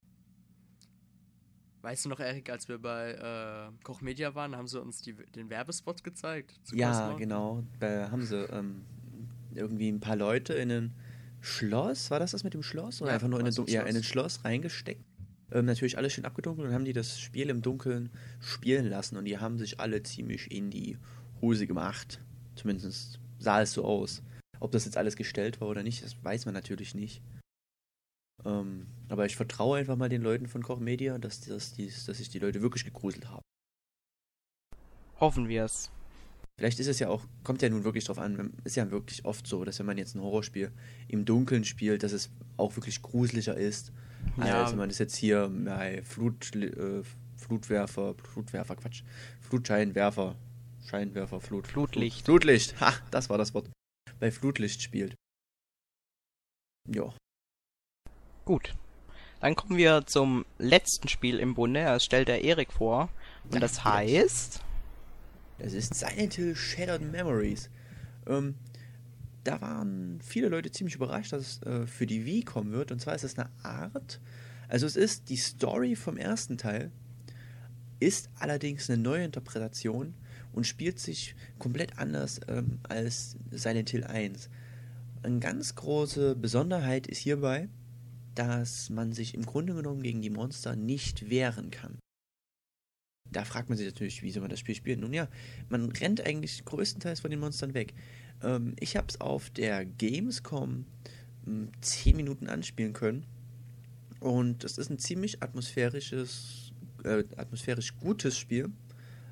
Weißt 1.83 2.05
du 2.05 2.09
noch, 2.09 2.21
Erik, 2.21 2.49
als 2.51 2.69
wir 2.69 2.79
bei 2.79 3.13
äh, 3.13 3.73
Koch 3.83 4.01
Media 4.03 4.35
waren, 4.35 4.57
haben 4.57 4.69
sie 4.69 4.81
uns 4.81 5.03
die, 5.03 5.15
den 5.15 5.51
Werbespot 5.51 6.05
gezeigt? 6.05 6.55
zu 6.65 6.77
Ja, 6.77 6.91
Cosmo? 6.93 7.17
genau. 7.19 7.63
Da 7.81 8.11
haben 8.11 8.23
sie 8.25 8.37
ähm, 8.45 8.83
irgendwie 9.55 9.89
ein 9.91 9.99
paar 10.01 10.17
Leute 10.17 10.55
in 10.55 10.71
ein 10.71 10.95
Schloss, 11.41 12.11
war 12.13 12.21
das 12.21 12.31
das 12.31 12.45
mit 12.45 12.55
dem 12.55 12.63
Schloss? 12.63 13.03
Oder 13.03 13.11
Ja, 13.11 13.15
einfach 13.15 13.27
nur 13.29 13.41
in 13.41 13.47
ein, 13.47 13.53
ja, 13.67 13.83
in 13.83 13.97
ein 13.97 14.03
Schloss. 14.05 14.35
Schloss 14.35 14.45
reingesteckt? 14.45 15.05
ähm, 15.51 15.65
natürlich 15.67 15.99
alles 15.99 16.13
schön 16.13 16.25
abgedunkelt 16.25 16.69
und 16.69 16.75
haben 16.75 16.85
die 16.85 16.93
das 16.93 17.19
Spiel 17.19 17.51
im 17.51 17.63
Dunkeln 17.63 18.11
spielen 18.41 18.87
lassen 18.89 19.17
und 19.17 19.25
die 19.25 19.39
haben 19.39 19.59
sich 19.59 19.81
alle 19.81 20.03
ziemlich 20.03 20.51
in 20.53 20.71
die 20.71 20.97
Hose 21.43 21.67
gemacht. 21.67 22.21
Zumindest 22.57 23.19
sah 23.39 23.61
es 23.61 23.73
so 23.73 23.85
aus. 23.85 24.23
Ob 24.61 24.71
das 24.71 24.85
jetzt 24.87 24.97
alles 24.97 25.17
gestellt 25.17 25.61
war 25.61 25.69
oder 25.69 25.83
nicht, 25.83 26.03
das 26.05 26.17
weiß 26.25 26.47
man 26.47 26.55
natürlich 26.55 26.95
nicht. 26.95 27.21
Ähm, 28.45 28.87
aber 29.09 29.27
ich 29.27 29.37
vertraue 29.37 29.79
einfach 29.79 29.97
mal 29.97 30.09
den 30.09 30.23
Leuten 30.23 30.47
von 30.47 30.63
Koch 30.63 30.79
Media, 30.81 31.19
dass, 31.19 31.41
dass, 31.41 31.73
die, 31.75 31.87
dass 31.89 32.17
sich 32.19 32.31
die 32.31 32.39
Leute 32.39 32.63
wirklich 32.63 32.85
gegruselt 32.85 33.29
haben. 33.29 33.43
Hoffen 35.21 35.49
wir 35.49 35.65
es. 35.65 35.91
Vielleicht 36.59 36.81
ist 36.81 36.87
es 36.87 36.99
ja 36.99 37.09
auch, 37.09 37.25
kommt 37.45 37.63
ja 37.63 37.69
nun 37.69 37.85
wirklich 37.85 38.05
drauf 38.05 38.19
an, 38.19 38.53
ist 38.65 38.77
ja 38.77 38.91
wirklich 38.91 39.25
oft 39.25 39.47
so, 39.47 39.65
dass 39.65 39.79
wenn 39.79 39.87
man 39.87 39.99
jetzt 39.99 40.15
ein 40.15 40.21
Horrorspiel 40.23 40.71
im 41.09 41.25
Dunkeln 41.25 41.65
spielt, 41.65 42.03
dass 42.03 42.13
es 42.13 42.31
auch 42.57 42.77
wirklich 42.77 43.03
gruseliger 43.03 43.57
ist, 43.57 43.93
Ja. 44.37 44.63
als 44.63 44.71
wenn 44.71 44.79
man 44.79 44.89
das 44.89 44.99
jetzt 44.99 45.17
hier 45.17 45.49
bei 45.65 46.03
Flut, 46.05 46.55
äh, 46.55 47.03
Flutwerfer, 47.37 48.15
Flutwerfer, 48.23 48.77
Quatsch, 48.77 49.03
Flutscheinwerfer, 49.41 50.37
Scheinwerfer, 50.87 51.41
Flut, 51.41 51.67
Flutlicht. 51.67 52.25
Flut, 52.25 52.43
Flutlicht, 52.43 52.81
ha, 52.81 52.95
das 53.11 53.31
war 53.31 53.39
das 53.39 53.55
Wort, 53.55 53.71
bei 54.21 54.31
Flutlicht 54.31 54.83
spielt. 54.83 55.15
Ja, 56.89 57.15
Gut. 58.45 58.75
Dann 59.41 59.57
kommen 59.57 59.77
wir 59.77 60.05
zum 60.07 60.45
letzten 60.59 61.09
Spiel 61.09 61.39
im 61.39 61.55
Bunde. 61.55 61.85
Das 61.85 62.05
stellt 62.05 62.29
der 62.29 62.45
Erik 62.45 62.73
vor. 62.73 63.09
Und 63.45 63.63
das 63.63 63.77
yes. 63.77 63.85
heißt. 63.85 64.61
Das 65.59 65.73
ist 65.73 65.95
Silent 65.95 66.35
Hill 66.35 66.57
Shattered 66.57 67.03
Memories. 67.03 67.71
Ähm, 68.27 68.55
da 69.45 69.61
waren 69.61 70.21
viele 70.23 70.49
Leute 70.49 70.71
ziemlich 70.71 70.95
überrascht, 70.95 71.33
dass 71.33 71.43
es 71.43 71.63
äh, 71.63 71.87
für 71.87 72.07
die 72.07 72.25
Wii 72.25 72.43
kommen 72.43 72.73
wird. 72.73 72.93
Und 72.93 73.01
zwar 73.01 73.15
ist 73.15 73.25
es 73.25 73.39
eine 73.39 73.51
Art. 73.63 74.21
Also 74.69 74.87
es 74.87 74.97
ist 74.97 75.29
die 75.29 75.37
Story 75.37 75.97
vom 75.97 76.17
ersten 76.17 76.57
Teil, 76.57 76.91
ist 78.01 78.31
allerdings 78.39 78.89
eine 78.91 79.01
neue 79.01 79.25
Interpretation 79.25 80.15
und 80.53 80.67
spielt 80.67 80.99
sich 80.99 81.35
komplett 81.59 81.99
anders 81.99 82.41
ähm, 82.49 82.79
als 82.85 83.37
Silent 83.51 83.91
Hill 83.91 84.05
1. 84.05 84.49
Eine 85.23 85.39
ganz 85.39 85.75
große 85.75 86.35
Besonderheit 86.37 87.07
ist 87.07 87.19
hierbei, 87.19 87.69
dass 88.35 88.91
man 88.91 89.13
sich 89.13 89.35
im 89.35 89.47
Grunde 89.47 89.75
genommen 89.75 90.03
gegen 90.03 90.23
die 90.23 90.31
Monster 90.31 90.75
nicht 90.77 91.31
wehren 91.31 91.71
kann. 91.71 91.99
Da 93.31 93.45
fragt 93.45 93.69
man 93.69 93.79
sich 93.79 93.87
natürlich, 93.87 94.23
wie 94.23 94.31
soll 94.31 94.43
man 94.43 94.51
das 94.51 94.61
Spiel 94.61 94.75
spielen? 94.75 95.01
Nun 95.01 95.15
ja, 95.15 95.29
man 95.69 95.91
rennt 95.91 96.25
eigentlich 96.27 96.65
größtenteils 96.65 97.21
von 97.21 97.31
den 97.31 97.41
Monstern 97.41 97.73
weg. 97.73 97.95
Ähm, 98.43 98.75
ich 98.79 98.97
habe 98.97 99.07
es 99.09 99.21
auf 99.21 99.51
der 99.51 99.85
Gamescom 99.87 100.85
m, 101.47 101.71
10 101.81 102.17
Minuten 102.17 102.49
anspielen 102.49 102.93
können. 102.93 103.25
Und 104.21 104.65
es 104.65 104.79
ist 104.79 104.91
ein 104.91 104.99
ziemlich 104.99 105.43
atmosphärisches, 105.43 106.73
äh, 107.05 107.25
atmosphärisch 107.37 107.97
gutes 107.97 108.37
Spiel. 108.37 108.71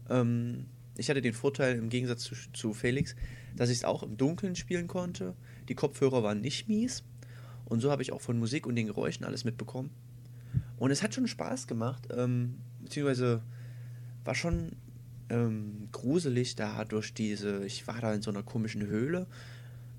Ähm, 0.09 0.66
ich 1.01 1.09
hatte 1.09 1.22
den 1.22 1.32
Vorteil 1.32 1.76
im 1.76 1.88
Gegensatz 1.88 2.24
zu, 2.24 2.34
zu 2.53 2.74
Felix, 2.74 3.16
dass 3.57 3.70
ich 3.70 3.78
es 3.78 3.84
auch 3.84 4.03
im 4.03 4.18
Dunkeln 4.18 4.55
spielen 4.55 4.86
konnte. 4.86 5.34
Die 5.70 5.74
Kopfhörer 5.74 6.22
waren 6.22 6.42
nicht 6.42 6.68
mies. 6.68 7.05
Und 7.64 7.80
so 7.80 7.90
habe 7.90 8.03
ich 8.03 8.12
auch 8.12 8.20
von 8.20 8.38
Musik 8.38 8.66
und 8.66 8.76
den 8.76 8.86
Geräuschen 8.86 9.24
alles 9.24 9.44
mitbekommen. 9.44 9.90
Und 10.76 10.90
es 10.90 11.03
hat 11.03 11.14
schon 11.14 11.26
Spaß 11.26 11.66
gemacht, 11.66 12.09
ähm, 12.14 12.57
beziehungsweise 12.82 13.42
war 14.24 14.34
schon 14.34 14.72
ähm, 15.30 15.88
gruselig 15.90 16.55
da 16.55 16.84
durch 16.84 17.14
diese, 17.14 17.64
ich 17.64 17.86
war 17.86 18.01
da 18.01 18.12
in 18.12 18.20
so 18.20 18.30
einer 18.30 18.42
komischen 18.42 18.86
Höhle 18.86 19.26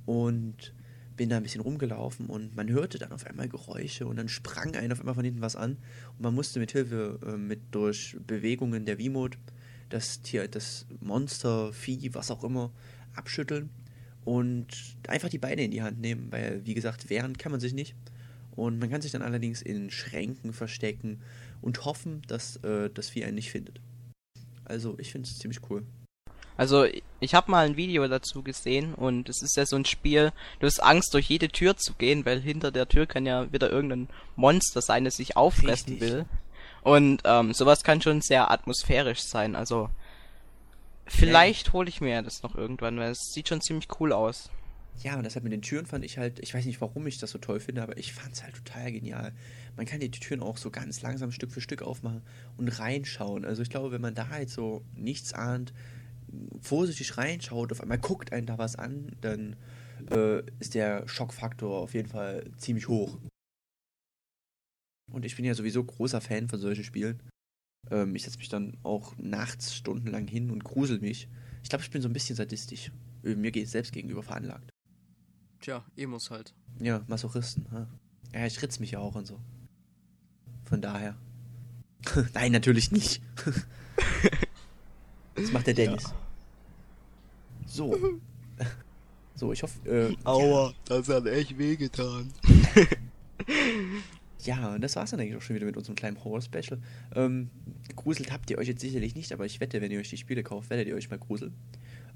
und 0.05 0.73
bin 1.17 1.29
da 1.29 1.37
ein 1.37 1.43
bisschen 1.43 1.61
rumgelaufen 1.61 2.27
und 2.27 2.55
man 2.55 2.69
hörte 2.69 2.99
dann 2.99 3.11
auf 3.11 3.25
einmal 3.25 3.47
Geräusche 3.49 4.05
und 4.05 4.17
dann 4.17 4.27
sprang 4.27 4.75
einen 4.75 4.91
auf 4.91 4.99
einmal 4.99 5.15
von 5.15 5.25
hinten 5.25 5.41
was 5.41 5.55
an 5.55 5.77
und 6.17 6.21
man 6.21 6.35
musste 6.35 6.59
mit 6.59 6.71
Hilfe, 6.71 7.19
äh, 7.25 7.37
mit 7.37 7.59
durch 7.71 8.17
Bewegungen 8.27 8.85
der 8.85 8.97
Wiimote 8.97 9.37
das 9.91 10.21
Tier, 10.21 10.47
das 10.47 10.85
Monster, 10.99 11.71
Vieh, 11.73 12.13
was 12.13 12.31
auch 12.31 12.43
immer, 12.43 12.71
abschütteln 13.15 13.69
und 14.25 14.67
einfach 15.07 15.29
die 15.29 15.37
Beine 15.37 15.63
in 15.63 15.71
die 15.71 15.81
Hand 15.81 15.99
nehmen, 15.99 16.31
weil, 16.31 16.65
wie 16.65 16.73
gesagt, 16.73 17.09
wehren 17.09 17.37
kann 17.37 17.51
man 17.51 17.61
sich 17.61 17.73
nicht. 17.73 17.95
Und 18.55 18.79
man 18.79 18.89
kann 18.89 19.01
sich 19.01 19.11
dann 19.11 19.21
allerdings 19.21 19.61
in 19.61 19.89
Schränken 19.89 20.53
verstecken 20.53 21.21
und 21.61 21.85
hoffen, 21.85 22.21
dass 22.27 22.57
äh, 22.57 22.89
das 22.93 23.09
Vieh 23.09 23.23
einen 23.23 23.35
nicht 23.35 23.51
findet. 23.51 23.79
Also, 24.65 24.95
ich 24.99 25.11
finde 25.11 25.27
es 25.27 25.37
ziemlich 25.37 25.59
cool. 25.69 25.83
Also, 26.57 26.85
ich 27.19 27.33
habe 27.33 27.49
mal 27.49 27.65
ein 27.65 27.77
Video 27.77 28.07
dazu 28.07 28.43
gesehen 28.43 28.93
und 28.93 29.29
es 29.29 29.41
ist 29.41 29.55
ja 29.55 29.65
so 29.65 29.77
ein 29.77 29.85
Spiel, 29.85 30.31
du 30.59 30.67
hast 30.67 30.83
Angst, 30.83 31.13
durch 31.13 31.27
jede 31.27 31.47
Tür 31.47 31.77
zu 31.77 31.93
gehen, 31.93 32.25
weil 32.25 32.41
hinter 32.41 32.71
der 32.71 32.87
Tür 32.87 33.07
kann 33.07 33.25
ja 33.25 33.51
wieder 33.51 33.71
irgendein 33.71 34.09
Monster 34.35 34.81
sein, 34.81 35.05
das 35.05 35.15
sich 35.15 35.37
auffressen 35.37 35.93
Richtig. 35.93 36.11
will. 36.11 36.25
Und 36.83 37.21
ähm, 37.25 37.53
sowas 37.53 37.83
kann 37.83 38.01
schon 38.01 38.21
sehr 38.21 38.49
atmosphärisch 38.49 39.21
sein. 39.21 39.55
Also, 39.55 39.89
vielleicht 41.05 41.73
hole 41.73 41.89
ich 41.89 42.01
mir 42.01 42.21
das 42.21 42.43
noch 42.43 42.55
irgendwann, 42.55 42.97
weil 42.97 43.11
es 43.11 43.33
sieht 43.33 43.49
schon 43.49 43.61
ziemlich 43.61 43.87
cool 43.99 44.13
aus. 44.13 44.49
Ja, 45.03 45.15
und 45.15 45.23
deshalb 45.23 45.43
mit 45.43 45.53
den 45.53 45.61
Türen 45.61 45.85
fand 45.85 46.05
ich 46.05 46.17
halt, 46.17 46.39
ich 46.39 46.53
weiß 46.53 46.65
nicht, 46.65 46.81
warum 46.81 47.07
ich 47.07 47.17
das 47.17 47.31
so 47.31 47.37
toll 47.37 47.59
finde, 47.59 47.81
aber 47.81 47.97
ich 47.97 48.13
fand 48.13 48.33
es 48.33 48.43
halt 48.43 48.55
total 48.55 48.91
genial. 48.91 49.33
Man 49.75 49.85
kann 49.85 49.99
die 49.99 50.11
Türen 50.11 50.41
auch 50.41 50.57
so 50.57 50.69
ganz 50.69 51.01
langsam 51.01 51.31
Stück 51.31 51.51
für 51.51 51.61
Stück 51.61 51.81
aufmachen 51.81 52.21
und 52.57 52.67
reinschauen. 52.67 53.45
Also 53.45 53.61
ich 53.63 53.69
glaube, 53.69 53.91
wenn 53.91 54.01
man 54.01 54.13
da 54.13 54.27
jetzt 54.37 54.53
so 54.53 54.83
nichts 54.95 55.33
ahnt, 55.33 55.73
vorsichtig 56.61 57.17
reinschaut, 57.17 57.71
auf 57.71 57.81
einmal 57.81 57.97
guckt 57.97 58.31
einen 58.31 58.45
da 58.45 58.57
was 58.57 58.75
an, 58.75 59.15
dann 59.21 59.55
äh, 60.11 60.43
ist 60.59 60.75
der 60.75 61.07
Schockfaktor 61.07 61.79
auf 61.79 61.93
jeden 61.93 62.09
Fall 62.09 62.43
ziemlich 62.57 62.87
hoch. 62.87 63.17
Und 65.11 65.25
ich 65.25 65.35
bin 65.35 65.45
ja 65.45 65.53
sowieso 65.53 65.83
großer 65.83 66.21
Fan 66.21 66.47
von 66.47 66.59
solchen 66.59 66.83
Spielen. 66.83 67.21
Ähm, 67.89 68.15
ich 68.15 68.23
setze 68.23 68.37
mich 68.37 68.49
dann 68.49 68.77
auch 68.83 69.15
nachts 69.17 69.75
stundenlang 69.75 70.27
hin 70.27 70.51
und 70.51 70.63
grusel 70.63 70.99
mich. 70.99 71.27
Ich 71.63 71.69
glaube, 71.69 71.83
ich 71.83 71.91
bin 71.91 72.01
so 72.01 72.09
ein 72.09 72.13
bisschen 72.13 72.35
sadistisch. 72.35 72.91
Äh, 73.23 73.35
Mir 73.35 73.51
geht 73.51 73.69
selbst 73.69 73.91
gegenüber 73.91 74.23
veranlagt. 74.23 74.71
Tja, 75.59 75.85
Emos 75.95 76.31
halt. 76.31 76.53
Ja, 76.79 77.03
Masochisten. 77.07 77.65
Ja, 77.71 77.87
ja 78.33 78.45
ich 78.45 78.61
ritz 78.61 78.79
mich 78.79 78.91
ja 78.91 78.99
auch 78.99 79.15
und 79.15 79.27
so. 79.27 79.39
Von 80.65 80.81
daher. 80.81 81.17
Nein, 82.33 82.51
natürlich 82.51 82.91
nicht. 82.91 83.21
das 85.35 85.51
macht 85.51 85.67
der 85.67 85.73
Dennis. 85.73 86.05
So. 87.65 88.19
So, 89.35 89.51
ich 89.53 89.63
hoffe. 89.63 89.89
Äh, 89.89 90.15
Aua, 90.23 90.73
das 90.85 91.09
hat 91.09 91.25
echt 91.25 91.57
wehgetan. 91.57 92.31
ja, 94.45 94.73
und 94.73 94.81
das 94.81 94.95
war's 94.95 95.11
dann 95.11 95.19
eigentlich 95.19 95.35
auch 95.35 95.41
schon 95.41 95.55
wieder 95.55 95.65
mit 95.65 95.77
unserem 95.77 95.95
kleinen 95.95 96.23
Horror-Special. 96.23 96.79
Ähm, 97.15 97.49
gegruselt 97.87 98.31
habt 98.31 98.49
ihr 98.49 98.57
euch 98.57 98.67
jetzt 98.67 98.81
sicherlich 98.81 99.15
nicht, 99.15 99.31
aber 99.31 99.45
ich 99.45 99.59
wette, 99.59 99.81
wenn 99.81 99.91
ihr 99.91 99.99
euch 99.99 100.09
die 100.09 100.17
Spiele 100.17 100.43
kauft, 100.43 100.69
werdet 100.69 100.87
ihr 100.87 100.95
euch 100.95 101.09
mal 101.09 101.19
gruseln. 101.19 101.53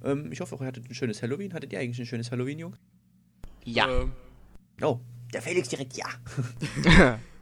Ähm, 0.03 0.32
ich 0.32 0.41
hoffe 0.41 0.55
auch, 0.55 0.61
ihr 0.61 0.67
hattet 0.67 0.89
ein 0.89 0.95
schönes 0.95 1.21
Halloween. 1.21 1.53
Hattet 1.53 1.73
ihr 1.73 1.80
eigentlich 1.80 1.99
ein 1.99 2.05
schönes 2.05 2.32
Halloween, 2.32 2.59
Jungs? 2.59 2.78
Ja. 3.63 4.01
Ähm, 4.01 4.11
Oh, 4.82 4.99
der 5.34 5.41
Felix 5.41 5.69
direkt 5.69 5.95
ja. 5.95 6.07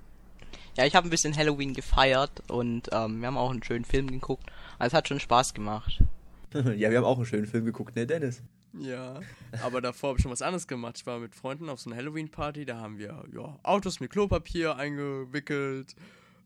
Ja, 0.76 0.86
ich 0.86 0.96
habe 0.96 1.08
ein 1.08 1.12
bisschen 1.12 1.36
Halloween 1.36 1.76
gefeiert 1.76 2.50
und 2.50 2.90
ähm, 2.92 3.22
wir 3.22 3.28
haben 3.28 3.38
auch 3.38 3.52
einen 3.52 3.62
schönen 3.62 3.86
Film 3.86 4.08
geguckt. 4.08 4.52
Also 4.80 4.94
es 4.94 4.98
hat 4.98 5.08
schon 5.08 5.20
Spaß 5.20 5.54
gemacht. 5.54 6.04
ja, 6.54 6.90
wir 6.90 6.98
haben 6.98 7.06
auch 7.06 7.18
einen 7.18 7.28
schönen 7.28 7.46
Film 7.46 7.66
geguckt, 7.66 7.96
ne, 7.96 8.08
Dennis? 8.08 8.42
Ja. 8.74 9.22
Aber 9.62 9.82
davor 9.82 10.10
habe 10.10 10.20
ich 10.20 10.24
schon 10.24 10.32
was 10.32 10.42
anderes 10.42 10.68
gemacht. 10.68 10.98
Ich 10.98 11.06
war 11.06 11.20
mit 11.20 11.36
Freunden 11.36 11.70
auf 11.70 11.80
so 11.80 11.90
einer 11.90 11.98
Halloween-Party. 11.98 12.66
Da 12.66 12.78
haben 12.78 12.98
wir 12.98 13.24
ja, 13.34 13.60
Autos 13.64 14.00
mit 14.00 14.12
Klopapier 14.12 14.76
eingewickelt, 14.76 15.96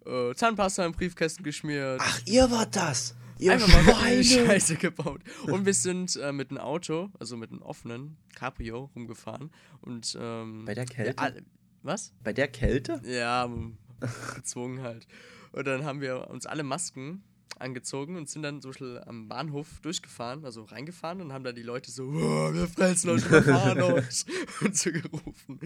äh, 0.06 0.34
Zahnpasta 0.34 0.86
im 0.86 0.92
Briefkästen 0.92 1.44
geschmiert. 1.44 2.02
Ach, 2.04 2.22
ihr 2.26 2.50
wart 2.52 2.76
das! 2.76 3.16
Ihr 3.40 3.54
Einfach 3.54 3.68
mal 3.68 3.94
eine 4.04 4.24
Scheiße 4.24 4.76
gebaut. 4.76 5.22
Und 5.44 5.66
wir 5.66 5.74
sind 5.74 6.16
äh, 6.16 6.32
mit 6.32 6.50
einem 6.50 6.60
Auto, 6.60 7.12
also 7.20 7.38
mit 7.38 7.52
einem 7.52 7.62
offenen 7.62 8.18
Cabrio, 8.36 8.90
rumgefahren. 8.96 9.52
Und, 9.82 10.18
ähm, 10.20 10.66
Bei 10.66 10.74
der 10.74 10.86
Kälte? 10.86 11.22
Ja, 11.22 11.32
was? 11.84 12.14
Bei 12.24 12.34
der 12.34 12.48
Kälte? 12.48 13.00
Ja, 13.06 13.48
gezwungen 14.36 14.82
halt. 14.82 15.08
Und 15.52 15.66
dann 15.68 15.86
haben 15.86 16.02
wir 16.02 16.30
uns 16.30 16.46
alle 16.46 16.64
Masken 16.64 17.24
angezogen 17.60 18.16
und 18.18 18.30
sind 18.30 18.44
dann 18.44 18.62
so 18.62 18.72
schnell 18.74 19.02
am 19.06 19.28
Bahnhof 19.28 19.80
durchgefahren, 19.82 20.46
also 20.46 20.64
reingefahren 20.64 21.22
und 21.22 21.34
haben 21.34 21.44
da 21.44 21.52
die 21.52 21.64
Leute 21.64 21.90
so, 21.92 22.04
"Oh, 22.04 22.54
wir 22.54 22.68
fressen 22.68 23.10
euch, 23.12 23.30
wir 23.32 23.42
fahren 23.44 23.82
euch 23.82 24.26
und 24.62 24.76
so 24.78 24.92
gerufen. 24.92 25.60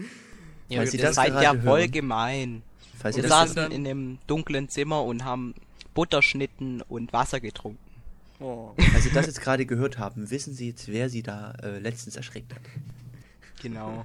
Ja, 0.68 0.78
Falls 0.78 0.90
Sie 0.92 0.96
das 0.98 1.16
seid 1.16 1.34
ja 1.42 1.54
voll 1.54 1.80
hören. 1.80 1.90
gemein. 1.92 2.62
Falls 2.98 3.16
Wir 3.16 3.24
ihr 3.24 3.28
das 3.28 3.38
saßen 3.40 3.56
dann- 3.56 3.72
in 3.72 3.86
einem 3.86 4.18
dunklen 4.26 4.68
Zimmer 4.68 5.02
und 5.04 5.24
haben 5.24 5.54
Butterschnitten 5.94 6.80
und 6.82 7.12
Wasser 7.12 7.40
getrunken. 7.40 7.78
Oh. 8.40 8.74
Als 8.94 9.04
Sie 9.04 9.10
das 9.10 9.26
jetzt 9.26 9.40
gerade 9.42 9.66
gehört 9.66 9.98
haben, 9.98 10.30
wissen 10.30 10.54
Sie 10.54 10.68
jetzt, 10.68 10.88
wer 10.88 11.08
Sie 11.10 11.22
da 11.22 11.52
äh, 11.62 11.78
letztens 11.78 12.16
erschreckt 12.16 12.54
hat. 12.54 12.62
Genau. 13.62 14.04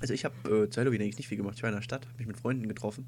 Also 0.00 0.14
ich 0.14 0.24
habe 0.24 0.64
äh, 0.64 0.70
zu 0.70 0.80
Halloween 0.80 1.00
eigentlich 1.02 1.16
nicht 1.18 1.28
viel 1.28 1.38
gemacht. 1.38 1.54
Ich 1.56 1.62
war 1.62 1.70
in 1.70 1.76
der 1.76 1.82
Stadt, 1.82 2.06
habe 2.06 2.18
mich 2.18 2.26
mit 2.26 2.36
Freunden 2.36 2.68
getroffen. 2.68 3.06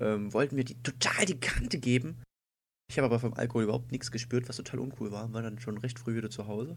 Ähm, 0.00 0.32
wollten 0.32 0.56
mir 0.56 0.64
die 0.64 0.76
total 0.82 1.26
die 1.26 1.38
Kante 1.38 1.78
geben. 1.78 2.16
Ich 2.90 2.98
habe 2.98 3.06
aber 3.06 3.20
vom 3.20 3.34
Alkohol 3.34 3.62
überhaupt 3.62 3.92
nichts 3.92 4.10
gespürt, 4.10 4.48
was 4.48 4.56
total 4.56 4.80
uncool 4.80 5.12
war. 5.12 5.32
War 5.32 5.42
dann 5.42 5.60
schon 5.60 5.78
recht 5.78 6.00
früh 6.00 6.16
wieder 6.16 6.28
zu 6.28 6.48
Hause. 6.48 6.76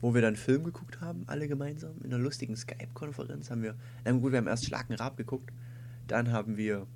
Wo 0.00 0.12
wir 0.12 0.20
dann 0.20 0.34
einen 0.34 0.36
Film 0.36 0.64
geguckt 0.64 1.00
haben, 1.00 1.22
alle 1.28 1.46
gemeinsam. 1.46 1.96
In 2.02 2.12
einer 2.12 2.18
lustigen 2.18 2.56
Skype-Konferenz 2.56 3.52
haben 3.52 3.62
wir... 3.62 3.76
Na 4.04 4.10
gut, 4.10 4.32
wir 4.32 4.38
haben 4.38 4.48
erst 4.48 4.64
Schlag 4.64 4.90
und 4.90 4.98
Rab 4.98 5.16
geguckt. 5.16 5.52
Dann 6.08 6.32
haben 6.32 6.56
wir 6.56 6.88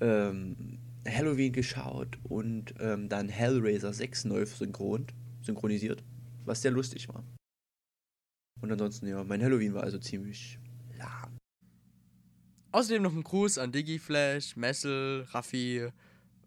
ähm, 0.00 0.78
Halloween 1.06 1.52
geschaut 1.52 2.16
und 2.22 2.76
ähm, 2.80 3.10
dann 3.10 3.28
Hellraiser 3.28 3.92
6 3.92 4.24
neu 4.24 4.46
synchron, 4.46 5.06
synchronisiert, 5.42 6.02
was 6.46 6.62
sehr 6.62 6.70
lustig 6.70 7.10
war. 7.10 7.24
Und 8.62 8.72
ansonsten, 8.72 9.06
ja, 9.06 9.22
mein 9.22 9.42
Halloween 9.42 9.74
war 9.74 9.82
also 9.82 9.98
ziemlich 9.98 10.58
lahm. 10.96 11.36
Außerdem 12.72 13.02
noch 13.02 13.12
ein 13.12 13.22
Gruß 13.22 13.58
an 13.58 13.70
Digiflash, 13.70 14.56
Messel, 14.56 15.26
Raffi, 15.28 15.90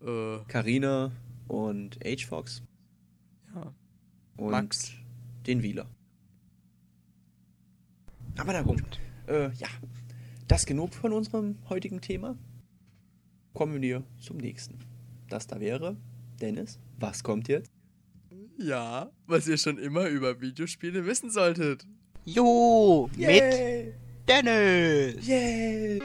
äh, 0.06 0.40
Carina 0.48 1.12
und 1.48 2.00
H-Fox 2.04 2.64
ja. 3.54 3.74
und 4.38 4.52
Max. 4.52 4.94
den 5.46 5.64
Wieler. 5.64 5.88
Aber 8.38 8.54
na 8.54 8.62
gut. 8.62 9.00
Äh, 9.28 9.52
ja, 9.54 9.68
das 10.48 10.66
genug 10.66 10.94
von 10.94 11.12
unserem 11.12 11.58
heutigen 11.70 12.02
Thema. 12.02 12.38
Kommen 13.54 13.82
wir 13.82 14.04
zum 14.20 14.38
nächsten. 14.38 14.80
Das 15.30 15.48
da 15.48 15.60
wäre, 15.60 15.98
Dennis, 16.40 16.80
was 17.00 17.24
kommt 17.24 17.48
jetzt? 17.48 17.72
Ja, 18.58 19.12
was 19.26 19.48
ihr 19.48 19.58
schon 19.58 19.78
immer 19.78 20.08
über 20.08 20.42
Videospiele 20.42 21.06
wissen 21.06 21.30
solltet. 21.30 21.86
Jo, 22.26 23.10
mit 23.16 23.28
Yay! 23.28 23.94
Dennis. 24.28 25.28
Yay! 25.28 26.02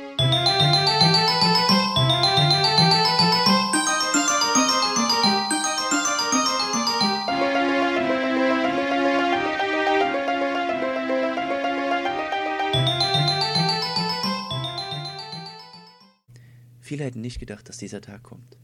Viele 16.92 17.04
hätten 17.04 17.22
nicht 17.22 17.40
gedacht, 17.40 17.70
dass 17.70 17.78
dieser 17.78 18.02
Tag 18.02 18.22
kommt. 18.22 18.58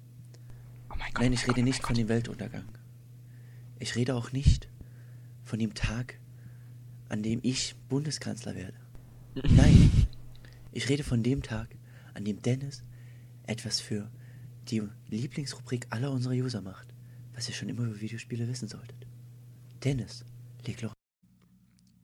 Oh 0.91 0.97
mein 0.99 1.15
Gott. 1.15 1.23
Nein, 1.23 1.33
ich 1.33 1.49
rede 1.49 1.63
nicht 1.63 1.83
von 1.83 1.97
dem 1.97 2.11
Weltuntergang. 2.11 2.69
Ich 3.79 3.97
rede 3.97 4.15
auch 4.15 4.33
nicht 4.33 4.69
von 5.45 5.59
dem 5.59 5.73
Tag, 5.73 6.21
an 7.09 7.23
dem 7.23 7.41
ich 7.43 7.75
Bundeskanzler 7.89 8.55
werde. 8.55 8.77
Nein, 9.35 10.07
ich 10.73 10.91
rede 10.91 11.05
von 11.05 11.23
dem 11.23 11.43
Tag, 11.43 11.75
an 12.13 12.27
dem 12.27 12.43
Dennis 12.43 12.85
etwas 13.47 13.81
für 13.81 14.11
die 14.69 14.83
Lieblingsrubrik 15.09 15.87
aller 15.89 16.11
unserer 16.11 16.35
User 16.35 16.61
macht, 16.61 16.93
was 17.33 17.49
ihr 17.49 17.55
schon 17.55 17.71
immer 17.71 17.85
über 17.85 17.99
Videospiele 17.99 18.47
wissen 18.47 18.69
solltet. 18.69 19.07
Dennis, 19.85 20.27
leg 20.67 20.83
los. 20.83 20.93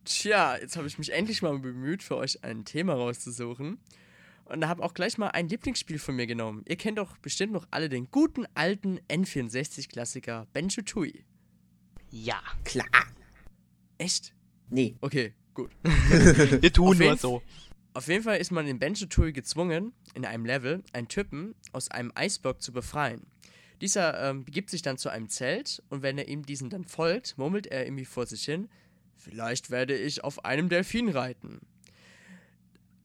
Tja, 0.07 0.57
jetzt 0.57 0.79
habe 0.79 0.87
ich 0.87 0.97
mich 0.97 1.13
endlich 1.13 1.43
mal 1.43 1.59
bemüht, 1.59 2.03
für 2.03 2.17
euch 2.17 2.43
ein 2.43 2.65
Thema 2.65 2.95
rauszusuchen. 2.95 3.79
Und 4.47 4.69
habe 4.69 4.83
auch 4.83 4.95
gleich 4.95 5.17
mal 5.17 5.29
ein 5.29 5.49
Lieblingsspiel 5.49 5.99
von 5.99 6.17
mir 6.17 6.27
genommen. 6.27 6.65
Ihr 6.69 6.77
kennt 6.77 6.99
doch 6.99 7.17
bestimmt 7.19 7.53
noch 7.53 7.67
alle 7.71 7.89
den 7.89 8.11
guten 8.11 8.47
alten 8.55 8.99
N64-Klassiker 9.09 10.47
Banjo 10.53 10.83
Tooie. 10.83 11.25
Ja, 12.11 12.43
Klar. 12.65 12.87
Echt? 13.99 14.35
Nee. 14.71 14.97
Okay, 15.01 15.35
gut. 15.55 15.71
wir 15.83 16.73
tun 16.73 16.89
Auf 16.89 16.99
nur 16.99 17.07
jeden 17.07 17.19
so. 17.19 17.43
Auf 17.95 18.09
jeden 18.09 18.25
Fall 18.25 18.39
ist 18.39 18.51
man 18.51 18.67
in 18.67 18.79
Banjo 18.79 19.07
Tooie 19.07 19.33
gezwungen, 19.33 19.93
in 20.15 20.25
einem 20.25 20.45
Level 20.45 20.83
einen 20.93 21.09
Typen 21.09 21.55
aus 21.73 21.91
einem 21.91 22.11
Eisblock 22.15 22.61
zu 22.61 22.73
befreien. 22.73 23.23
Dieser 23.81 24.31
ähm, 24.31 24.45
begibt 24.45 24.71
sich 24.71 24.83
dann 24.83 24.99
zu 24.99 25.11
einem 25.11 25.29
Zelt 25.29 25.83
und 25.91 26.03
wenn 26.03 26.19
er 26.19 26.29
ihm 26.29 26.45
diesen 26.45 26.71
dann 26.71 26.85
folgt, 26.85 27.39
murmelt 27.39 27.67
er 27.67 27.85
irgendwie 27.85 28.05
vor 28.05 28.27
sich 28.27 28.45
hin, 28.45 28.69
vielleicht 29.17 29.71
werde 29.71 29.97
ich 29.97 30.25
auf 30.25 30.45
einem 30.45 30.69
Delfin 30.69 31.09
reiten. 31.09 31.61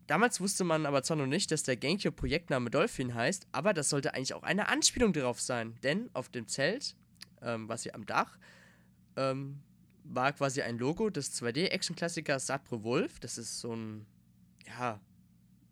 Damals 0.10 0.42
wusste 0.42 0.64
man 0.64 0.88
aber 0.88 1.04
zwar 1.04 1.18
noch 1.18 1.28
nicht, 1.28 1.52
dass 1.52 1.62
der 1.62 1.78
Gamecube-Projektname 1.78 2.72
Dolphin 2.72 3.14
heißt, 3.14 3.46
aber 3.52 3.76
das 3.76 3.90
sollte 3.90 4.16
eigentlich 4.16 4.34
auch 4.34 4.42
eine 4.42 4.68
Anspielung 4.68 5.14
darauf 5.14 5.40
sein, 5.40 5.78
denn 5.84 6.10
auf 6.14 6.30
dem 6.30 6.48
Zelt, 6.48 6.96
ähm, 7.44 7.70
was 7.70 7.84
hier 7.84 7.94
am 7.94 8.08
Dach, 8.08 8.40
ähm, 9.18 9.60
war 10.04 10.34
quasi 10.34 10.64
ein 10.64 10.80
Logo 10.80 11.12
des 11.12 11.40
2D-Action-Klassikers 11.40 12.48
Sabre 12.48 12.84
Wolf. 12.84 13.20
Das 13.20 13.38
ist 13.38 13.60
so 13.60 13.76
ein, 13.76 14.08
ja, 14.66 15.00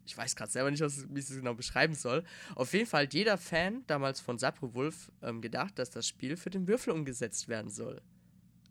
ich 0.05 0.15
weiß 0.15 0.35
gerade 0.35 0.51
selber 0.51 0.69
nicht, 0.69 0.81
was, 0.81 1.09
wie 1.09 1.19
ich 1.19 1.27
es 1.27 1.35
genau 1.35 1.55
beschreiben 1.55 1.95
soll. 1.95 2.23
Auf 2.53 2.73
jeden 2.73 2.85
Fall 2.85 3.05
hat 3.05 3.15
jeder 3.15 3.39
Fan 3.39 3.85
damals 3.88 4.21
von 4.21 4.38
Sabre 4.38 4.75
Wolf 4.75 5.11
ähm, 5.23 5.41
gedacht, 5.41 5.79
dass 5.79 5.89
das 5.89 6.07
Spiel 6.07 6.38
für 6.38 6.51
den 6.51 6.67
Würfel 6.67 6.93
umgesetzt 6.93 7.47
werden 7.47 7.71
soll. 7.71 8.03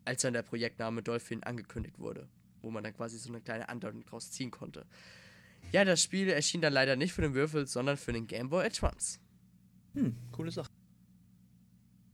Als 0.05 0.21
dann 0.21 0.31
der 0.31 0.43
Projektname 0.43 1.03
Dolphin 1.03 1.43
angekündigt 1.43 1.99
wurde, 1.99 2.29
wo 2.61 2.71
man 2.71 2.85
dann 2.85 2.95
quasi 2.95 3.17
so 3.17 3.27
eine 3.27 3.41
kleine 3.41 3.67
Andeutung 3.67 4.05
draus 4.05 4.31
ziehen 4.31 4.49
konnte. 4.49 4.85
Ja, 5.71 5.85
das 5.85 6.01
Spiel 6.01 6.29
erschien 6.29 6.61
dann 6.61 6.73
leider 6.73 6.95
nicht 6.95 7.13
für 7.13 7.21
den 7.21 7.33
Würfel, 7.33 7.67
sondern 7.67 7.97
für 7.97 8.13
den 8.13 8.27
Game 8.27 8.49
Boy 8.49 8.65
Advance. 8.65 9.19
Hm, 9.93 10.15
coole 10.31 10.51
Sache. 10.51 10.69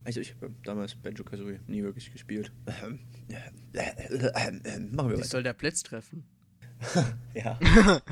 Also 0.04 0.20
ich 0.20 0.34
habe 0.34 0.54
damals 0.64 0.94
Banjo 0.96 1.24
Kazooie 1.24 1.60
nie 1.66 1.82
wirklich 1.82 2.12
gespielt. 2.12 2.52
Machen 2.66 3.00
wir 3.22 3.42
Wie 3.72 5.16
weiter. 5.16 5.24
soll 5.24 5.42
der 5.42 5.54
Blitz 5.54 5.82
treffen? 5.82 6.24
Ja. 7.34 7.58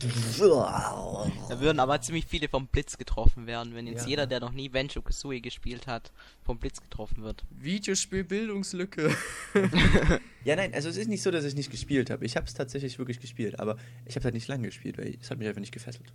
Da 0.00 1.60
würden 1.60 1.78
aber 1.78 2.00
ziemlich 2.00 2.24
viele 2.26 2.48
vom 2.48 2.66
Blitz 2.66 2.96
getroffen 2.96 3.46
werden, 3.46 3.74
wenn 3.74 3.86
jetzt 3.86 4.04
Ja. 4.04 4.08
jeder, 4.08 4.26
der 4.26 4.40
noch 4.40 4.52
nie 4.52 4.68
Banjo 4.68 5.02
Kazooie 5.02 5.40
gespielt 5.40 5.86
hat, 5.86 6.10
vom 6.42 6.58
Blitz 6.58 6.80
getroffen 6.80 7.22
wird. 7.22 7.44
Videospiel-Bildungslücke. 7.50 9.14
Ja, 10.42 10.56
nein, 10.56 10.72
also 10.72 10.88
es 10.88 10.96
ist 10.96 11.08
nicht 11.08 11.20
so, 11.22 11.30
dass 11.30 11.44
ich 11.44 11.54
nicht 11.54 11.70
gespielt 11.70 12.08
habe. 12.08 12.24
Ich 12.24 12.34
habe 12.34 12.46
es 12.46 12.54
tatsächlich 12.54 12.98
wirklich 12.98 13.20
gespielt, 13.20 13.60
aber 13.60 13.76
ich 14.06 14.14
habe 14.14 14.20
es 14.20 14.24
halt 14.24 14.32
nicht 14.32 14.48
lange 14.48 14.68
gespielt, 14.68 14.96
weil 14.96 15.18
es 15.20 15.30
hat 15.30 15.36
mich 15.36 15.46
einfach 15.46 15.60
nicht 15.60 15.70
gefesselt. 15.74 16.14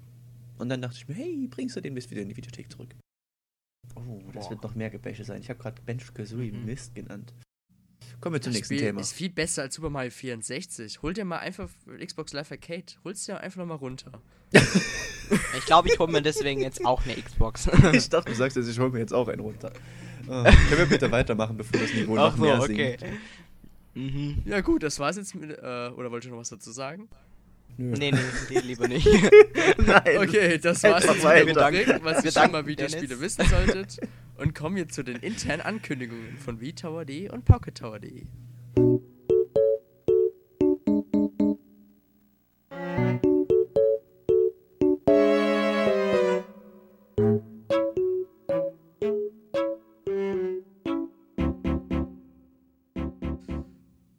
Und 0.57 0.69
dann 0.69 0.81
dachte 0.81 0.95
ich 0.97 1.07
mir, 1.07 1.13
hey, 1.13 1.47
bringst 1.47 1.75
du 1.75 1.79
den 1.81 1.93
Mist 1.93 2.09
wieder 2.09 2.23
in 2.23 2.29
die 2.29 2.35
Videothek 2.35 2.71
zurück. 2.71 2.95
Oh, 3.95 4.23
das 4.33 4.45
Boah. 4.45 4.49
wird 4.49 4.63
noch 4.63 4.73
mehr 4.73 4.89
Gebäsche 4.89 5.23
sein. 5.23 5.41
Ich 5.41 5.49
habe 5.51 5.59
gerade 5.59 5.79
Banjo 5.83 6.11
Kazooie 6.11 6.51
Mhm. 6.51 6.65
Mist 6.65 6.95
genannt. 6.95 7.35
Kommen 8.25 8.37
wir 8.37 8.41
zum 8.41 8.53
Das 8.53 8.57
nächsten 8.57 8.73
Spiel 8.73 8.87
Thema. 8.87 9.01
ist 9.01 9.13
viel 9.13 9.29
besser 9.29 9.61
als 9.61 9.75
Super 9.75 9.91
Mario 9.91 10.09
64. 10.09 11.03
Hol 11.03 11.13
dir 11.13 11.25
mal 11.25 11.37
einfach 11.37 11.69
Xbox 12.03 12.33
Live 12.33 12.51
Arcade. 12.51 12.85
Hol's 13.03 13.23
dir 13.23 13.39
einfach 13.39 13.59
nochmal 13.59 13.77
runter. 13.77 14.11
Ich 15.57 15.65
glaube, 15.65 15.89
ich 15.89 15.97
hole 15.97 16.11
mir 16.11 16.21
deswegen 16.21 16.61
jetzt 16.61 16.85
auch 16.85 17.03
eine 17.03 17.15
Xbox. 17.15 17.67
Ich 17.93 18.09
dachte, 18.09 18.31
du 18.31 18.35
sagst 18.35 18.57
jetzt, 18.57 18.67
ich 18.67 18.79
hole 18.79 18.89
mir 18.91 18.99
jetzt 18.99 19.13
auch 19.13 19.27
einen 19.27 19.41
runter. 19.41 19.71
Äh, 20.23 20.51
können 20.51 20.77
wir 20.77 20.85
bitte 20.85 21.11
weitermachen, 21.11 21.57
bevor 21.57 21.79
das 21.79 21.93
Niveau 21.93 22.15
noch 22.15 22.35
mehr 22.37 22.61
sinkt? 22.61 23.03
Mhm. 23.95 24.43
Ja 24.45 24.61
gut, 24.61 24.83
das 24.83 24.99
war's 24.99 25.17
jetzt 25.17 25.33
mit, 25.35 25.49
äh, 25.51 25.89
oder 25.95 26.11
wollt 26.11 26.25
ihr 26.25 26.31
noch 26.31 26.37
was 26.37 26.49
dazu 26.49 26.71
sagen? 26.71 27.07
Nö. 27.77 27.95
Nee, 27.97 28.11
nee, 28.11 28.19
nee, 28.49 28.59
lieber 28.59 28.87
nicht. 28.87 29.07
Nein. 29.77 30.17
Okay, 30.17 30.57
das 30.59 30.83
war's 30.83 31.05
jetzt 31.05 31.23
mit. 31.45 31.57
Rubrik, 31.57 32.03
was 32.03 32.23
ihr 32.23 32.31
schon 32.31 32.51
mal 32.51 32.65
Videospiele 32.65 33.19
wissen 33.19 33.45
solltet. 33.47 33.97
Und 34.37 34.53
kommen 34.53 34.77
jetzt 34.77 34.95
zu 34.95 35.03
den 35.03 35.17
internen 35.17 35.61
Ankündigungen 35.61 36.37
von 36.37 36.59
VTower.de 36.59 37.29
und 37.29 37.45
PocketTower.de. 37.45 38.25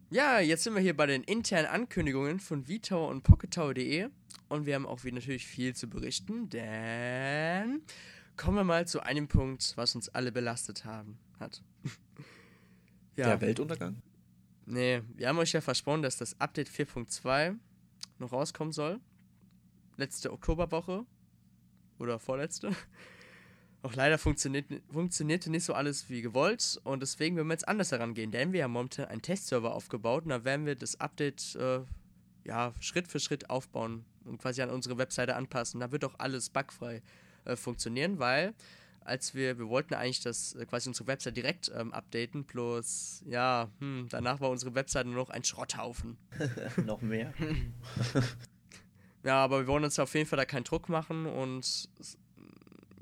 Ja, 0.09 0.39
jetzt 0.39 0.63
sind 0.63 0.73
wir 0.73 0.81
hier 0.81 0.97
bei 0.97 1.05
den 1.05 1.23
internen 1.23 1.67
Ankündigungen 1.67 2.39
von 2.39 2.65
VTower 2.65 3.09
und 3.09 3.21
PocketTower.de 3.21 4.09
und 4.49 4.65
wir 4.65 4.73
haben 4.73 4.87
auch 4.87 5.03
wieder 5.03 5.15
natürlich 5.15 5.45
viel 5.45 5.75
zu 5.75 5.87
berichten, 5.87 6.49
denn 6.49 7.81
kommen 8.37 8.57
wir 8.57 8.63
mal 8.63 8.87
zu 8.87 9.01
einem 9.01 9.27
Punkt, 9.27 9.73
was 9.75 9.95
uns 9.95 10.09
alle 10.09 10.31
belastet 10.31 10.85
haben 10.85 11.17
hat. 11.39 11.63
ja, 13.15 13.25
Der 13.25 13.41
Weltuntergang? 13.41 14.01
nee, 14.65 15.01
wir 15.15 15.27
haben 15.27 15.39
euch 15.39 15.51
ja 15.51 15.61
versprochen, 15.61 16.03
dass 16.03 16.17
das 16.17 16.39
Update 16.39 16.69
4.2 16.69 17.57
noch 18.19 18.31
rauskommen 18.31 18.71
soll. 18.71 18.99
Letzte 19.97 20.31
Oktoberwoche 20.31 21.05
oder 21.99 22.19
vorletzte. 22.19 22.71
Auch 23.83 23.93
leider 23.93 24.17
funktioniert, 24.17 24.65
funktionierte 24.91 25.49
nicht 25.49 25.63
so 25.63 25.73
alles 25.73 26.09
wie 26.09 26.21
gewollt 26.21 26.79
und 26.83 27.01
deswegen 27.01 27.35
werden 27.35 27.47
wir 27.47 27.53
jetzt 27.53 27.67
anders 27.67 27.91
herangehen, 27.91 28.31
denn 28.31 28.51
wir 28.51 28.63
haben 28.63 28.71
momentan 28.71 29.05
einen 29.05 29.21
Testserver 29.21 29.73
aufgebaut 29.73 30.23
und 30.23 30.29
da 30.29 30.43
werden 30.43 30.65
wir 30.65 30.75
das 30.75 30.99
Update 30.99 31.55
äh, 31.55 31.81
ja, 32.43 32.73
Schritt 32.79 33.07
für 33.07 33.19
Schritt 33.19 33.49
aufbauen 33.49 34.03
und 34.25 34.39
quasi 34.39 34.61
an 34.61 34.71
unsere 34.71 34.97
Webseite 34.97 35.35
anpassen. 35.35 35.79
Da 35.79 35.91
wird 35.91 36.03
auch 36.05 36.15
alles 36.17 36.49
bugfrei 36.49 37.01
äh, 37.47 37.55
funktionieren, 37.55 38.19
weil 38.19 38.53
als 39.01 39.33
wir, 39.33 39.57
wir 39.57 39.69
wollten 39.69 39.93
eigentlich 39.93 40.19
das 40.21 40.53
äh, 40.55 40.65
quasi 40.65 40.89
unsere 40.89 41.07
Website 41.07 41.37
direkt 41.37 41.71
ähm, 41.73 41.93
updaten, 41.93 42.43
bloß 42.43 43.23
ja, 43.25 43.69
hm, 43.79 44.07
danach 44.09 44.41
war 44.41 44.49
unsere 44.49 44.75
Webseite 44.75 45.07
nur 45.07 45.15
noch 45.17 45.29
ein 45.29 45.43
Schrotthaufen. 45.43 46.17
noch 46.85 47.01
mehr? 47.01 47.33
Ja, 49.23 49.43
aber 49.43 49.61
wir 49.61 49.67
wollen 49.67 49.83
uns 49.83 49.99
auf 49.99 50.13
jeden 50.13 50.27
Fall 50.29 50.37
da 50.37 50.45
keinen 50.45 50.63
Druck 50.63 50.87
machen 50.89 51.25
und 51.25 51.59
s- 51.65 51.89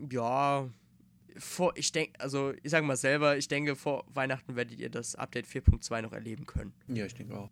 ja, 0.10 0.68
vor, 1.38 1.74
ich 1.76 1.92
denke, 1.92 2.20
also 2.20 2.54
ich 2.64 2.72
sage 2.72 2.86
mal 2.86 2.96
selber, 2.98 3.38
ich 3.38 3.48
denke, 3.48 3.76
vor 3.76 4.06
Weihnachten 4.14 4.56
werdet 4.56 4.80
ihr 4.80 4.90
das 4.90 5.16
Update 5.16 5.46
4.2 5.46 6.02
noch 6.02 6.14
erleben 6.14 6.46
können. 6.48 6.74
Ja, 6.88 7.06
ich 7.06 7.14
denke 7.14 7.38
auch. 7.38 7.52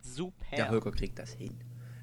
Super. 0.00 0.56
Der 0.56 0.70
Holger 0.70 0.90
kriegt 0.92 1.18
das 1.18 1.32
hin. 1.32 1.56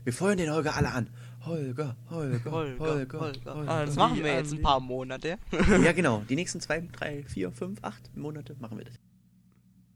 Wir 0.03 0.13
feuern 0.13 0.37
den 0.37 0.51
Holger 0.51 0.75
alle 0.75 0.91
an. 0.91 1.09
Holger, 1.45 1.95
Holger, 2.09 2.51
Holger, 2.51 2.79
Holger. 2.79 3.19
Holger, 3.19 3.55
An 3.69 3.85
Das 3.87 3.95
machen 3.95 4.17
wir 4.23 4.33
jetzt 4.33 4.51
ein 4.51 4.57
die. 4.57 4.61
paar 4.61 4.79
Monate. 4.79 5.37
Ja, 5.83 5.91
genau. 5.91 6.23
Die 6.29 6.35
nächsten 6.35 6.61
zwei, 6.61 6.81
drei, 6.91 7.23
vier, 7.23 7.51
fünf, 7.51 7.79
acht 7.81 8.15
Monate 8.15 8.55
machen 8.59 8.77
wir 8.77 8.85
das. 8.85 8.95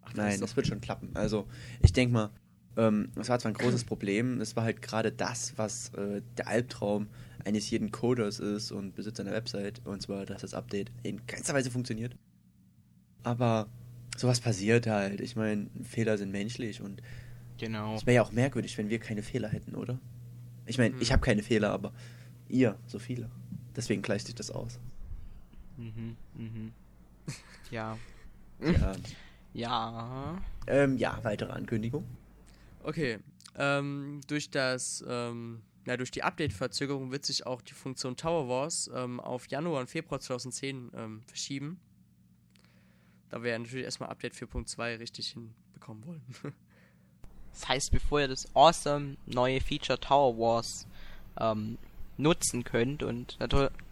Ach, 0.03 0.13
Nein, 0.13 0.33
ist 0.33 0.41
das 0.41 0.55
wird 0.55 0.67
schon 0.67 0.81
klappen. 0.81 1.11
Also, 1.13 1.47
ich 1.81 1.93
denke 1.93 2.13
mal, 2.13 2.29
ähm, 2.77 3.09
es 3.19 3.29
war 3.29 3.39
zwar 3.39 3.51
ein 3.51 3.55
großes 3.57 3.85
Problem, 3.85 4.39
es 4.41 4.55
war 4.55 4.63
halt 4.63 4.81
gerade 4.81 5.11
das, 5.11 5.53
was 5.57 5.89
äh, 5.95 6.21
der 6.37 6.47
Albtraum 6.47 7.07
eines 7.43 7.69
jeden 7.69 7.91
Coders 7.91 8.39
ist 8.39 8.71
und 8.71 8.95
Besitzer 8.95 9.23
einer 9.23 9.31
Website, 9.33 9.81
und 9.85 10.01
zwar, 10.01 10.25
dass 10.25 10.41
das 10.41 10.53
Update 10.53 10.91
in 11.03 11.25
keinster 11.27 11.53
Weise 11.53 11.71
funktioniert. 11.71 12.15
Aber 13.23 13.67
sowas 14.17 14.39
passiert 14.39 14.87
halt. 14.87 15.21
Ich 15.21 15.35
meine, 15.35 15.67
Fehler 15.83 16.17
sind 16.17 16.31
menschlich 16.31 16.81
und 16.81 17.01
Genau. 17.57 17.95
es 17.95 18.05
wäre 18.05 18.15
ja 18.17 18.21
auch 18.21 18.31
merkwürdig, 18.31 18.77
wenn 18.77 18.89
wir 18.89 18.99
keine 18.99 19.23
Fehler 19.23 19.49
hätten, 19.49 19.75
oder? 19.75 19.99
Ich 20.65 20.77
meine, 20.77 20.95
ich 20.99 21.09
Mhm. 21.09 21.13
habe 21.13 21.21
keine 21.23 21.43
Fehler, 21.43 21.71
aber 21.71 21.93
ihr 22.49 22.77
so 22.87 22.99
viele. 22.99 23.29
Deswegen 23.75 24.01
gleicht 24.01 24.25
sich 24.27 24.35
das 24.35 24.51
aus. 24.51 24.79
Mhm, 25.77 26.15
mhm. 26.33 26.73
Ja. 27.71 27.97
Ja, 28.61 28.93
Ja. 29.53 30.41
ähm, 30.67 30.97
ja 30.97 31.19
weitere 31.23 31.51
Ankündigung. 31.51 32.05
Okay. 32.83 33.19
Ähm, 33.55 34.21
durch 34.27 34.49
das, 34.49 35.03
ähm, 35.07 35.61
ja, 35.85 35.97
durch 35.97 36.11
die 36.11 36.23
Update-Verzögerung 36.23 37.11
wird 37.11 37.25
sich 37.25 37.45
auch 37.45 37.61
die 37.61 37.73
Funktion 37.73 38.15
Tower 38.15 38.47
Wars 38.47 38.89
ähm, 38.93 39.19
auf 39.19 39.47
Januar 39.47 39.81
und 39.81 39.89
Februar 39.89 40.19
2010 40.19 40.91
ähm, 40.95 41.21
verschieben. 41.27 41.79
Da 43.29 43.43
wir 43.43 43.51
ja 43.51 43.59
natürlich 43.59 43.85
erstmal 43.85 44.09
Update 44.09 44.33
4.2 44.35 44.99
richtig 44.99 45.29
hinbekommen 45.29 46.05
wollen. 46.05 46.21
Das 47.59 47.69
heißt, 47.69 47.91
bevor 47.91 48.21
ihr 48.21 48.27
das 48.27 48.45
awesome 48.55 49.17
neue 49.25 49.59
Feature 49.59 49.99
Tower 49.99 50.37
Wars 50.37 50.85
ähm, 51.39 51.79
nutzen 52.17 52.63
könnt 52.63 53.01
und 53.01 53.37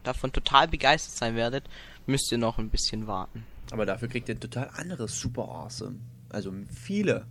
davon 0.03 0.31
total 0.31 0.67
begeistert 0.67 1.15
sein 1.15 1.35
werdet, 1.35 1.67
müsst 2.05 2.31
ihr 2.31 2.37
noch 2.37 2.59
ein 2.59 2.69
bisschen 2.69 3.07
warten. 3.07 3.43
Aber 3.71 3.87
dafür 3.87 4.07
kriegt 4.07 4.29
ihr 4.29 4.35
ein 4.35 4.39
total 4.39 4.69
anderes 4.75 5.19
Super 5.19 5.49
Awesome. 5.49 5.99
Also 6.29 6.53
viele 6.71 7.25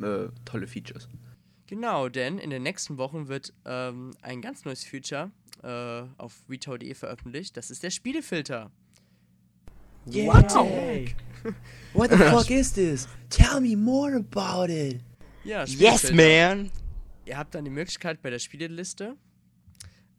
äh, 0.00 0.28
tolle 0.46 0.66
Features. 0.66 1.06
genau, 1.66 2.08
denn 2.08 2.38
in 2.38 2.48
den 2.48 2.62
nächsten 2.62 2.96
Wochen 2.96 3.28
wird 3.28 3.52
ähm, 3.66 4.12
ein 4.22 4.40
ganz 4.40 4.64
neues 4.64 4.84
Feature 4.84 5.30
äh, 5.62 6.02
auf 6.16 6.44
retail.de 6.48 6.94
veröffentlicht. 6.94 7.58
Das 7.58 7.70
ist 7.70 7.82
der 7.82 7.90
Spielefilter. 7.90 8.70
What? 10.06 10.54
What 11.92 12.10
the 12.10 12.16
fuck 12.16 12.50
is 12.50 12.72
this? 12.72 13.06
Tell 13.28 13.60
me 13.60 13.76
more 13.76 14.14
about 14.14 14.70
it. 14.70 15.02
Ja, 15.48 15.64
Yes, 15.64 16.02
man! 16.14 16.70
Ihr 17.24 17.38
habt 17.38 17.54
dann 17.54 17.64
die 17.64 17.70
Möglichkeit 17.70 18.20
bei 18.22 18.30
der 18.30 18.38
Spieleliste, 18.38 19.16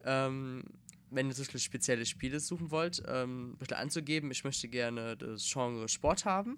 ähm, 0.03 0.63
wenn 1.11 1.27
ihr 1.27 1.36
zum 1.36 1.43
Beispiel 1.43 1.59
spezielle 1.59 2.05
Spiele 2.05 2.39
suchen 2.39 2.71
wollt, 2.71 3.03
ähm, 3.07 3.51
ein 3.51 3.57
bisschen 3.57 3.77
anzugeben, 3.77 4.32
ich 4.32 4.43
möchte 4.43 4.67
gerne 4.67 5.17
das 5.17 5.47
Genre 5.51 5.88
Sport 5.88 6.25
haben 6.25 6.57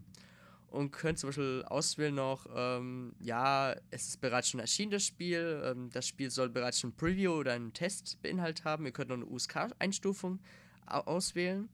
und 0.67 0.91
könnt 0.91 1.19
zum 1.19 1.29
Beispiel 1.29 1.63
auswählen 1.67 2.15
noch, 2.15 2.45
ähm, 2.55 3.13
ja, 3.19 3.75
es 3.91 4.07
ist 4.09 4.21
bereits 4.21 4.49
schon 4.49 4.59
erschienen, 4.59 4.91
das 4.91 5.05
Spiel, 5.05 5.61
ähm, 5.65 5.89
das 5.91 6.07
Spiel 6.07 6.29
soll 6.31 6.49
bereits 6.49 6.79
schon 6.79 6.91
ein 6.91 6.95
Preview 6.97 7.31
oder 7.33 7.53
einen 7.53 7.73
Test 7.73 8.21
beinhaltet 8.21 8.63
haben, 8.65 8.85
ihr 8.85 8.91
könnt 8.91 9.09
noch 9.09 9.15
eine 9.17 9.25
USK-Einstufung 9.25 10.39
au- 10.85 10.99
auswählen 11.01 11.67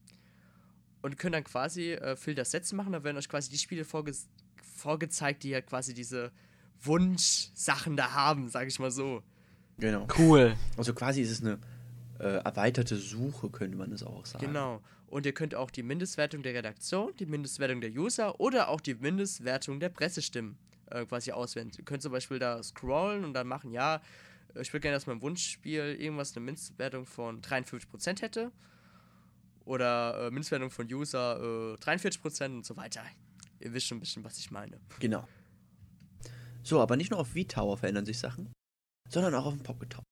und 1.01 1.17
könnt 1.17 1.35
dann 1.35 1.43
quasi 1.43 1.93
äh, 1.93 2.15
Filter-Sätze 2.15 2.75
machen, 2.75 2.93
da 2.93 3.03
werden 3.03 3.17
euch 3.17 3.29
quasi 3.29 3.49
die 3.51 3.57
Spiele 3.57 3.85
vorge 3.85 4.13
vorgezeigt, 4.75 5.43
die 5.43 5.49
ja 5.49 5.61
quasi 5.61 5.93
diese 5.95 6.31
Wunschsachen 6.81 7.97
da 7.97 8.13
haben, 8.13 8.49
sag 8.49 8.67
ich 8.67 8.79
mal 8.79 8.91
so. 8.91 9.23
Genau. 9.79 10.07
Cool. 10.17 10.55
Also 10.75 10.93
quasi 10.93 11.21
ist 11.21 11.31
es 11.31 11.41
eine 11.41 11.59
äh, 12.19 12.37
erweiterte 12.43 12.97
Suche, 12.97 13.49
könnte 13.49 13.77
man 13.77 13.91
es 13.91 14.03
auch 14.03 14.25
sagen. 14.25 14.45
Genau. 14.45 14.81
Und 15.07 15.25
ihr 15.25 15.33
könnt 15.33 15.55
auch 15.55 15.71
die 15.71 15.83
Mindestwertung 15.83 16.43
der 16.43 16.53
Redaktion, 16.53 17.13
die 17.19 17.25
Mindestwertung 17.25 17.79
der 17.79 17.91
User 17.91 18.39
oder 18.39 18.67
auch 18.69 18.81
die 18.81 18.95
Mindestwertung 18.95 19.79
der 19.79 19.89
Pressestimmen 19.89 20.57
äh, 20.91 21.05
quasi 21.05 21.31
auswählen. 21.31 21.71
Ihr 21.77 21.85
könnt 21.85 22.01
zum 22.01 22.11
Beispiel 22.11 22.39
da 22.39 22.61
scrollen 22.61 23.23
und 23.23 23.33
dann 23.33 23.47
machen, 23.47 23.71
ja, 23.71 24.01
äh, 24.55 24.61
ich 24.61 24.73
würde 24.73 24.81
gerne, 24.81 24.95
dass 24.95 25.07
mein 25.07 25.21
Wunschspiel 25.21 25.95
irgendwas 25.99 26.35
eine 26.35 26.45
Mindestwertung 26.45 27.05
von 27.05 27.41
53% 27.41 28.21
hätte. 28.21 28.51
Oder 29.63 30.27
äh, 30.27 30.31
Mindestwertung 30.31 30.71
von 30.71 30.91
User 30.91 31.73
äh, 31.73 31.83
43% 31.83 32.45
und 32.45 32.65
so 32.65 32.77
weiter. 32.77 33.03
Ihr 33.59 33.73
wisst 33.73 33.87
schon 33.87 33.97
ein 33.97 34.01
bisschen, 34.01 34.23
was 34.23 34.37
ich 34.37 34.51
meine. 34.51 34.79
Genau. 34.99 35.27
So, 36.67 36.81
aber 36.81 36.97
nicht 36.97 37.11
nur 37.11 37.21
auf 37.21 37.29
V-Tower 37.29 37.77
verändern 37.77 38.05
sich 38.05 38.19
Sachen, 38.19 38.51
sondern 39.07 39.33
auch 39.35 39.45
auf 39.45 39.53
dem 39.53 39.63
Pocket 39.63 39.89
Tower. 39.89 40.03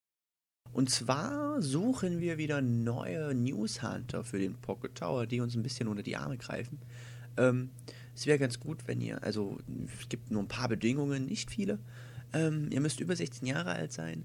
Und 0.72 0.90
zwar 0.90 1.62
suchen 1.62 2.22
wir 2.22 2.38
wieder 2.38 2.62
neue 2.62 3.36
News 3.36 3.84
Hunter 3.84 4.24
für 4.24 4.40
den 4.40 4.56
Pocket 4.56 4.96
Tower, 4.96 5.26
die 5.26 5.42
uns 5.42 5.54
ein 5.56 5.64
bisschen 5.64 5.90
unter 5.90 6.02
die 6.02 6.16
Arme 6.16 6.38
greifen. 6.38 6.80
Ähm, 7.36 7.72
es 8.16 8.26
wäre 8.26 8.40
ganz 8.40 8.58
gut, 8.58 8.88
wenn 8.88 9.02
ihr, 9.02 9.22
also 9.22 9.58
es 10.00 10.08
gibt 10.08 10.32
nur 10.32 10.42
ein 10.44 10.48
paar 10.48 10.70
Bedingungen, 10.70 11.26
nicht 11.26 11.52
viele. 11.52 11.78
Ähm, 12.32 12.70
ihr 12.72 12.80
müsst 12.80 13.02
über 13.02 13.18
16 13.18 13.46
Jahre 13.46 13.72
alt 13.72 13.92
sein. 13.92 14.24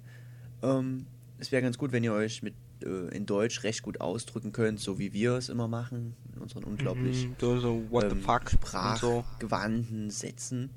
Ähm, 0.62 1.06
es 1.38 1.50
wäre 1.50 1.62
ganz 1.62 1.78
gut, 1.78 1.90
wenn 1.90 2.04
ihr 2.04 2.12
euch 2.12 2.44
mit 2.44 2.54
äh, 2.84 3.08
in 3.12 3.26
Deutsch 3.26 3.64
recht 3.64 3.82
gut 3.82 4.00
ausdrücken 4.00 4.52
könnt, 4.52 4.78
so 4.78 5.00
wie 5.00 5.12
wir 5.12 5.32
es 5.32 5.48
immer 5.48 5.66
machen, 5.66 6.14
in 6.32 6.42
unseren 6.42 6.62
unglaublich 6.62 7.26
Mhm, 7.26 7.36
so, 7.40 7.58
so, 7.58 7.82
what 7.90 8.04
the 8.08 8.16
ähm, 8.16 8.22
fuck? 8.22 8.42
und 8.52 8.98
so. 8.98 9.24
sprachgewandten 9.24 10.10
Sätzen. 10.10 10.70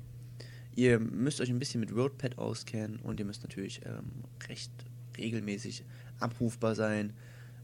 Ihr 0.76 0.98
müsst 0.98 1.40
euch 1.40 1.50
ein 1.50 1.58
bisschen 1.58 1.80
mit 1.80 1.94
WordPad 1.94 2.38
auskennen 2.38 2.98
und 3.00 3.20
ihr 3.20 3.26
müsst 3.26 3.42
natürlich 3.42 3.80
ähm, 3.84 4.24
recht 4.48 4.72
regelmäßig 5.16 5.84
abrufbar 6.18 6.74
sein. 6.74 7.12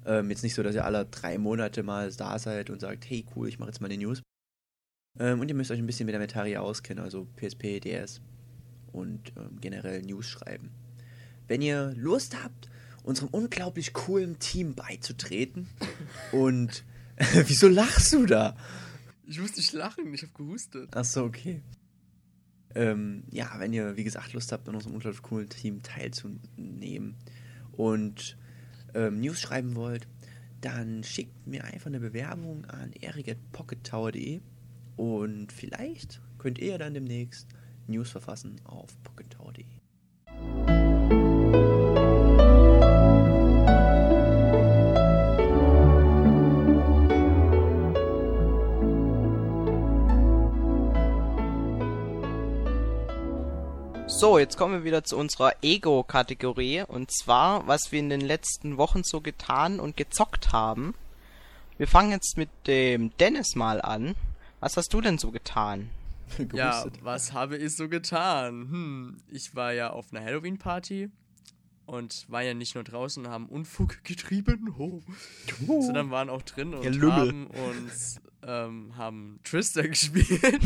Ähm, 0.06 0.30
jetzt 0.30 0.42
nicht 0.42 0.54
so, 0.54 0.62
dass 0.62 0.74
ihr 0.74 0.84
alle 0.84 1.06
drei 1.06 1.38
Monate 1.38 1.82
mal 1.82 2.11
da 2.12 2.38
seid 2.38 2.70
und 2.70 2.80
sagt, 2.80 3.08
hey 3.08 3.24
cool, 3.34 3.48
ich 3.48 3.58
mache 3.58 3.70
jetzt 3.70 3.80
mal 3.80 3.88
die 3.88 3.96
News. 3.96 4.22
Ähm, 5.18 5.40
und 5.40 5.48
ihr 5.48 5.54
müsst 5.54 5.70
euch 5.70 5.78
ein 5.78 5.86
bisschen 5.86 6.06
mit 6.06 6.12
der 6.12 6.20
Materie 6.20 6.61
auskennen, 6.61 7.02
also 7.02 7.26
PSP, 7.36 7.80
DS 7.80 8.20
und 8.92 9.32
ähm, 9.36 9.61
generell 9.61 10.02
News 10.02 10.26
schreiben. 10.26 10.70
Wenn 11.48 11.62
ihr 11.62 11.92
Lust 11.96 12.40
habt, 12.42 12.70
unserem 13.02 13.28
unglaublich 13.30 13.92
coolen 13.92 14.38
Team 14.38 14.74
beizutreten 14.74 15.68
und 16.32 16.84
wieso 17.46 17.68
lachst 17.68 18.12
du 18.12 18.24
da? 18.24 18.56
Ich 19.26 19.40
muss 19.40 19.56
nicht 19.56 19.72
lachen, 19.72 20.12
ich 20.14 20.22
habe 20.22 20.32
gehustet. 20.32 20.94
Achso, 20.96 21.24
okay. 21.24 21.62
Ähm, 22.74 23.24
ja, 23.30 23.50
wenn 23.58 23.72
ihr, 23.72 23.96
wie 23.96 24.04
gesagt, 24.04 24.32
Lust 24.32 24.52
habt, 24.52 24.68
an 24.68 24.74
unserem 24.74 24.94
unglaublich 24.94 25.22
coolen 25.22 25.48
Team 25.48 25.82
teilzunehmen 25.82 27.16
und 27.72 28.36
ähm, 28.94 29.20
News 29.20 29.40
schreiben 29.40 29.74
wollt, 29.74 30.06
dann 30.60 31.02
schickt 31.02 31.46
mir 31.46 31.64
einfach 31.64 31.86
eine 31.86 32.00
Bewerbung 32.00 32.64
an 32.66 32.92
erik.pockettower.de 32.92 34.40
und 34.96 35.52
vielleicht 35.52 36.20
könnt 36.38 36.58
ihr 36.58 36.78
dann 36.78 36.94
demnächst 36.94 37.48
News 37.86 38.10
verfassen 38.10 38.60
auf 38.64 39.02
pockettower.de. 39.02 39.64
So, 54.20 54.38
jetzt 54.38 54.58
kommen 54.58 54.74
wir 54.74 54.84
wieder 54.84 55.02
zu 55.02 55.16
unserer 55.16 55.54
Ego-Kategorie. 55.62 56.82
Und 56.86 57.10
zwar, 57.10 57.66
was 57.66 57.90
wir 57.90 58.00
in 58.00 58.10
den 58.10 58.20
letzten 58.20 58.76
Wochen 58.76 59.02
so 59.02 59.22
getan 59.22 59.80
und 59.80 59.96
gezockt 59.96 60.52
haben. 60.52 60.92
Wir 61.78 61.88
fangen 61.88 62.10
jetzt 62.10 62.36
mit 62.36 62.50
dem 62.66 63.16
Dennis 63.16 63.54
mal 63.54 63.80
an. 63.80 64.14
Was 64.60 64.76
hast 64.76 64.92
du 64.92 65.00
denn 65.00 65.16
so 65.16 65.30
getan? 65.30 65.88
Ja, 66.52 66.84
was 67.00 67.32
habe 67.32 67.56
ich 67.56 67.74
so 67.74 67.88
getan? 67.88 68.68
Hm, 68.70 69.16
ich 69.28 69.54
war 69.54 69.72
ja 69.72 69.88
auf 69.88 70.12
einer 70.12 70.22
Halloween-Party 70.22 71.08
und 71.86 72.26
war 72.28 72.42
ja 72.42 72.52
nicht 72.52 72.74
nur 72.74 72.84
draußen 72.84 73.24
und 73.24 73.32
haben 73.32 73.46
Unfug 73.46 73.98
getrieben, 74.04 74.76
ho, 74.76 75.02
sondern 75.66 76.10
waren 76.10 76.28
auch 76.28 76.42
drin 76.42 76.74
und 76.74 76.84
Ja, 76.84 76.90
Lümmel. 76.90 77.10
haben 77.12 77.46
uns 77.46 78.20
ähm, 78.46 78.92
haben 78.98 79.40
Twister 79.44 79.82
gespielt. 79.88 80.60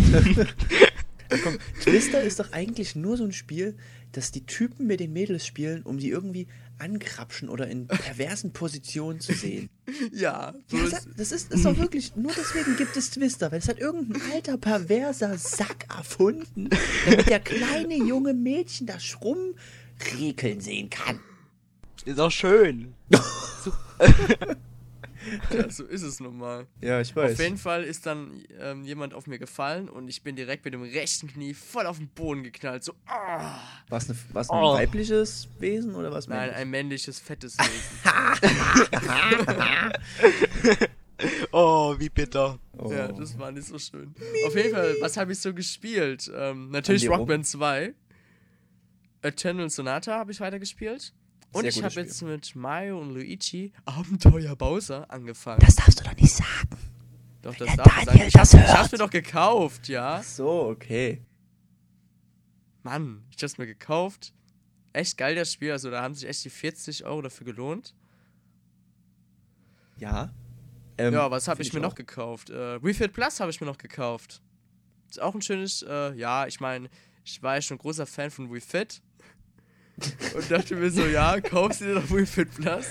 Komm, 1.42 1.58
Twister 1.80 2.22
ist 2.22 2.40
doch 2.40 2.52
eigentlich 2.52 2.96
nur 2.96 3.16
so 3.16 3.24
ein 3.24 3.32
Spiel, 3.32 3.76
das 4.12 4.30
die 4.30 4.46
Typen 4.46 4.86
mit 4.86 5.00
den 5.00 5.12
Mädels 5.12 5.46
spielen, 5.46 5.82
um 5.82 5.98
die 5.98 6.10
irgendwie 6.10 6.46
ankrapschen 6.78 7.48
oder 7.48 7.68
in 7.68 7.86
perversen 7.86 8.52
Positionen 8.52 9.20
zu 9.20 9.32
sehen. 9.32 9.70
ja, 10.12 10.54
so 10.66 10.76
Ja, 10.76 10.84
das, 10.88 11.08
das 11.16 11.32
ist, 11.32 11.52
ist 11.52 11.64
doch 11.64 11.76
wirklich, 11.78 12.16
nur 12.16 12.32
deswegen 12.32 12.76
gibt 12.76 12.96
es 12.96 13.10
Twister, 13.10 13.52
weil 13.52 13.58
es 13.58 13.68
hat 13.68 13.78
irgendein 13.78 14.20
alter, 14.32 14.56
perverser 14.58 15.38
Sack 15.38 15.86
erfunden, 15.96 16.70
damit 17.08 17.28
der 17.28 17.40
kleine 17.40 17.96
junge 17.96 18.34
Mädchen 18.34 18.86
da 18.86 18.96
rumrekeln 19.22 20.60
sehen 20.60 20.90
kann. 20.90 21.20
Ist 22.04 22.20
auch 22.20 22.30
schön. 22.30 22.94
Ja, 25.50 25.70
so 25.70 25.84
ist 25.84 26.02
es 26.02 26.20
nun 26.20 26.36
mal. 26.38 26.66
Ja, 26.80 27.00
ich 27.00 27.14
weiß. 27.14 27.32
Auf 27.32 27.38
jeden 27.40 27.56
Fall 27.58 27.84
ist 27.84 28.06
dann 28.06 28.42
ähm, 28.60 28.84
jemand 28.84 29.14
auf 29.14 29.26
mir 29.26 29.38
gefallen 29.38 29.88
und 29.88 30.08
ich 30.08 30.22
bin 30.22 30.36
direkt 30.36 30.64
mit 30.64 30.74
dem 30.74 30.82
rechten 30.82 31.28
Knie 31.28 31.54
voll 31.54 31.86
auf 31.86 31.98
den 31.98 32.08
Boden 32.08 32.42
geknallt. 32.42 32.84
So, 32.84 32.94
ah! 33.06 33.58
War 33.88 33.98
es 33.98 34.08
war's 34.32 34.50
ein 34.50 34.58
Oh. 34.58 34.74
weibliches 34.74 35.48
Wesen 35.58 35.94
oder 35.94 36.10
was? 36.12 36.28
Nein, 36.28 36.48
männliches? 36.48 36.60
ein 36.60 36.70
männliches, 36.70 37.20
fettes 37.20 37.56
Wesen. 37.58 38.00
Oh, 41.52 41.94
wie 41.98 42.08
bitter. 42.08 42.58
Oh. 42.76 42.90
Ja, 42.92 43.08
das 43.12 43.38
war 43.38 43.52
nicht 43.52 43.68
so 43.68 43.78
schön. 43.78 44.14
Auf 44.46 44.56
jeden 44.56 44.72
Fall, 44.72 44.96
was 45.00 45.16
habe 45.16 45.32
ich 45.32 45.38
so 45.38 45.54
gespielt? 45.54 46.30
Ähm, 46.34 46.70
natürlich 46.70 47.04
An 47.04 47.12
dir 47.12 47.16
Rock 47.18 47.28
Band 47.28 47.46
2. 47.46 47.94
Eternal 49.22 49.70
Sonata 49.70 50.18
habe 50.18 50.32
ich 50.32 50.40
weitergespielt. 50.40 51.14
Und 51.54 51.66
ich 51.66 51.82
habe 51.82 51.94
jetzt 51.94 52.20
mit 52.22 52.56
Mario 52.56 53.00
und 53.00 53.10
Luigi 53.10 53.72
Abenteuer 53.84 54.56
Bowser 54.56 55.08
angefangen. 55.10 55.60
Das 55.60 55.76
darfst 55.76 56.00
du 56.00 56.04
doch 56.04 56.16
nicht 56.16 56.34
sagen. 56.34 56.68
doch, 57.42 57.54
das 57.54 57.68
der 57.68 57.76
darf 57.76 57.98
ich 57.98 58.04
Daniel 58.04 58.06
sagen. 58.06 58.26
Ich 58.26 58.32
das 58.32 58.54
hab's, 58.54 58.70
ich 58.70 58.76
hab's 58.76 58.92
mir 58.92 58.98
doch 58.98 59.10
gekauft, 59.10 59.88
ja. 59.88 60.16
Ach 60.16 60.22
so, 60.24 60.68
okay. 60.68 61.22
Mann, 62.82 63.22
ich 63.30 63.40
hab's 63.40 63.56
mir 63.56 63.66
gekauft. 63.66 64.32
Echt 64.92 65.16
geil, 65.16 65.36
das 65.36 65.52
Spiel. 65.52 65.70
Also, 65.72 65.90
da 65.90 66.02
haben 66.02 66.14
sich 66.14 66.28
echt 66.28 66.44
die 66.44 66.50
40 66.50 67.04
Euro 67.04 67.22
dafür 67.22 67.46
gelohnt. 67.46 67.94
Ja. 69.98 70.32
Ähm, 70.98 71.14
ja, 71.14 71.30
was 71.30 71.48
habe 71.48 71.58
find 71.58 71.68
ich 71.68 71.72
mir 71.72 71.80
auch. 71.80 71.90
noch 71.90 71.94
gekauft? 71.94 72.50
Äh, 72.50 72.82
Wii 72.82 72.94
Fit 72.94 73.12
Plus 73.12 73.40
habe 73.40 73.50
ich 73.50 73.60
mir 73.60 73.66
noch 73.66 73.78
gekauft. 73.78 74.42
Ist 75.08 75.20
auch 75.20 75.34
ein 75.34 75.42
schönes, 75.42 75.82
äh, 75.82 76.14
ja, 76.14 76.46
ich 76.46 76.60
meine, 76.60 76.88
ich 77.24 77.42
war 77.42 77.54
ja 77.54 77.62
schon 77.62 77.78
großer 77.78 78.06
Fan 78.06 78.30
von 78.30 78.52
Wii 78.52 78.60
Fit. 78.60 79.00
Und 80.34 80.50
dachte 80.50 80.74
mir 80.74 80.90
so, 80.90 81.06
ja, 81.06 81.40
kaufst 81.40 81.80
du 81.80 81.84
dir 81.84 81.94
doch 81.94 82.10
Wii 82.10 82.26
Fit 82.26 82.50
Plus? 82.54 82.86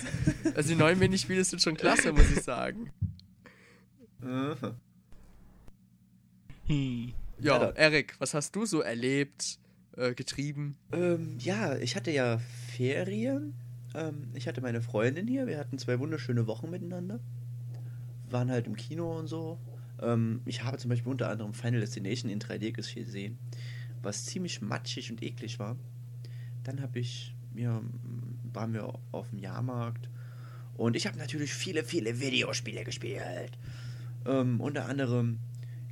Also 0.55 0.69
die 0.69 0.75
neuen 0.75 0.97
Minispiele 0.99 1.43
sind 1.43 1.61
schon 1.61 1.75
klasse, 1.75 2.13
muss 2.13 2.31
ich 2.31 2.41
sagen. 2.41 2.91
Hm. 6.67 7.13
Ja, 7.39 7.61
Ja, 7.61 7.69
Erik, 7.71 8.15
was 8.19 8.33
hast 8.33 8.55
du 8.55 8.65
so 8.65 8.79
erlebt, 8.81 9.59
äh, 9.97 10.13
getrieben? 10.13 10.77
Ähm, 10.91 11.35
ja, 11.39 11.75
ich 11.77 11.95
hatte 11.95 12.11
ja 12.11 12.39
Ferien. 12.75 13.53
Ähm, 13.95 14.29
ich 14.33 14.47
hatte 14.47 14.61
meine 14.61 14.81
Freundin 14.81 15.27
hier. 15.27 15.45
Wir 15.45 15.57
hatten 15.57 15.77
zwei 15.77 15.99
wunderschöne 15.99 16.47
Wochen 16.47 16.69
miteinander. 16.69 17.19
Waren 18.29 18.49
halt 18.49 18.65
im 18.67 18.75
Kino 18.75 19.17
und 19.17 19.27
so. 19.27 19.59
Ähm, 20.01 20.41
ich 20.45 20.63
habe 20.63 20.77
zum 20.77 20.89
Beispiel 20.89 21.11
unter 21.11 21.29
anderem 21.29 21.53
Final 21.53 21.81
Destination 21.81 22.31
in 22.31 22.39
3D 22.39 22.71
gesehen, 22.71 23.37
was 24.01 24.25
ziemlich 24.25 24.61
matschig 24.61 25.11
und 25.11 25.21
eklig 25.21 25.59
war. 25.59 25.75
Dann 26.63 26.81
habe 26.81 26.99
ich 26.99 27.35
mir, 27.53 27.81
waren 28.51 28.73
wir 28.73 28.93
auf 29.11 29.29
dem 29.29 29.39
Jahrmarkt 29.39 30.09
und 30.75 30.95
ich 30.95 31.05
habe 31.05 31.17
natürlich 31.17 31.53
viele, 31.53 31.83
viele 31.83 32.19
Videospiele 32.19 32.83
gespielt. 32.83 33.57
Ähm, 34.25 34.59
unter 34.59 34.87
anderem 34.87 35.39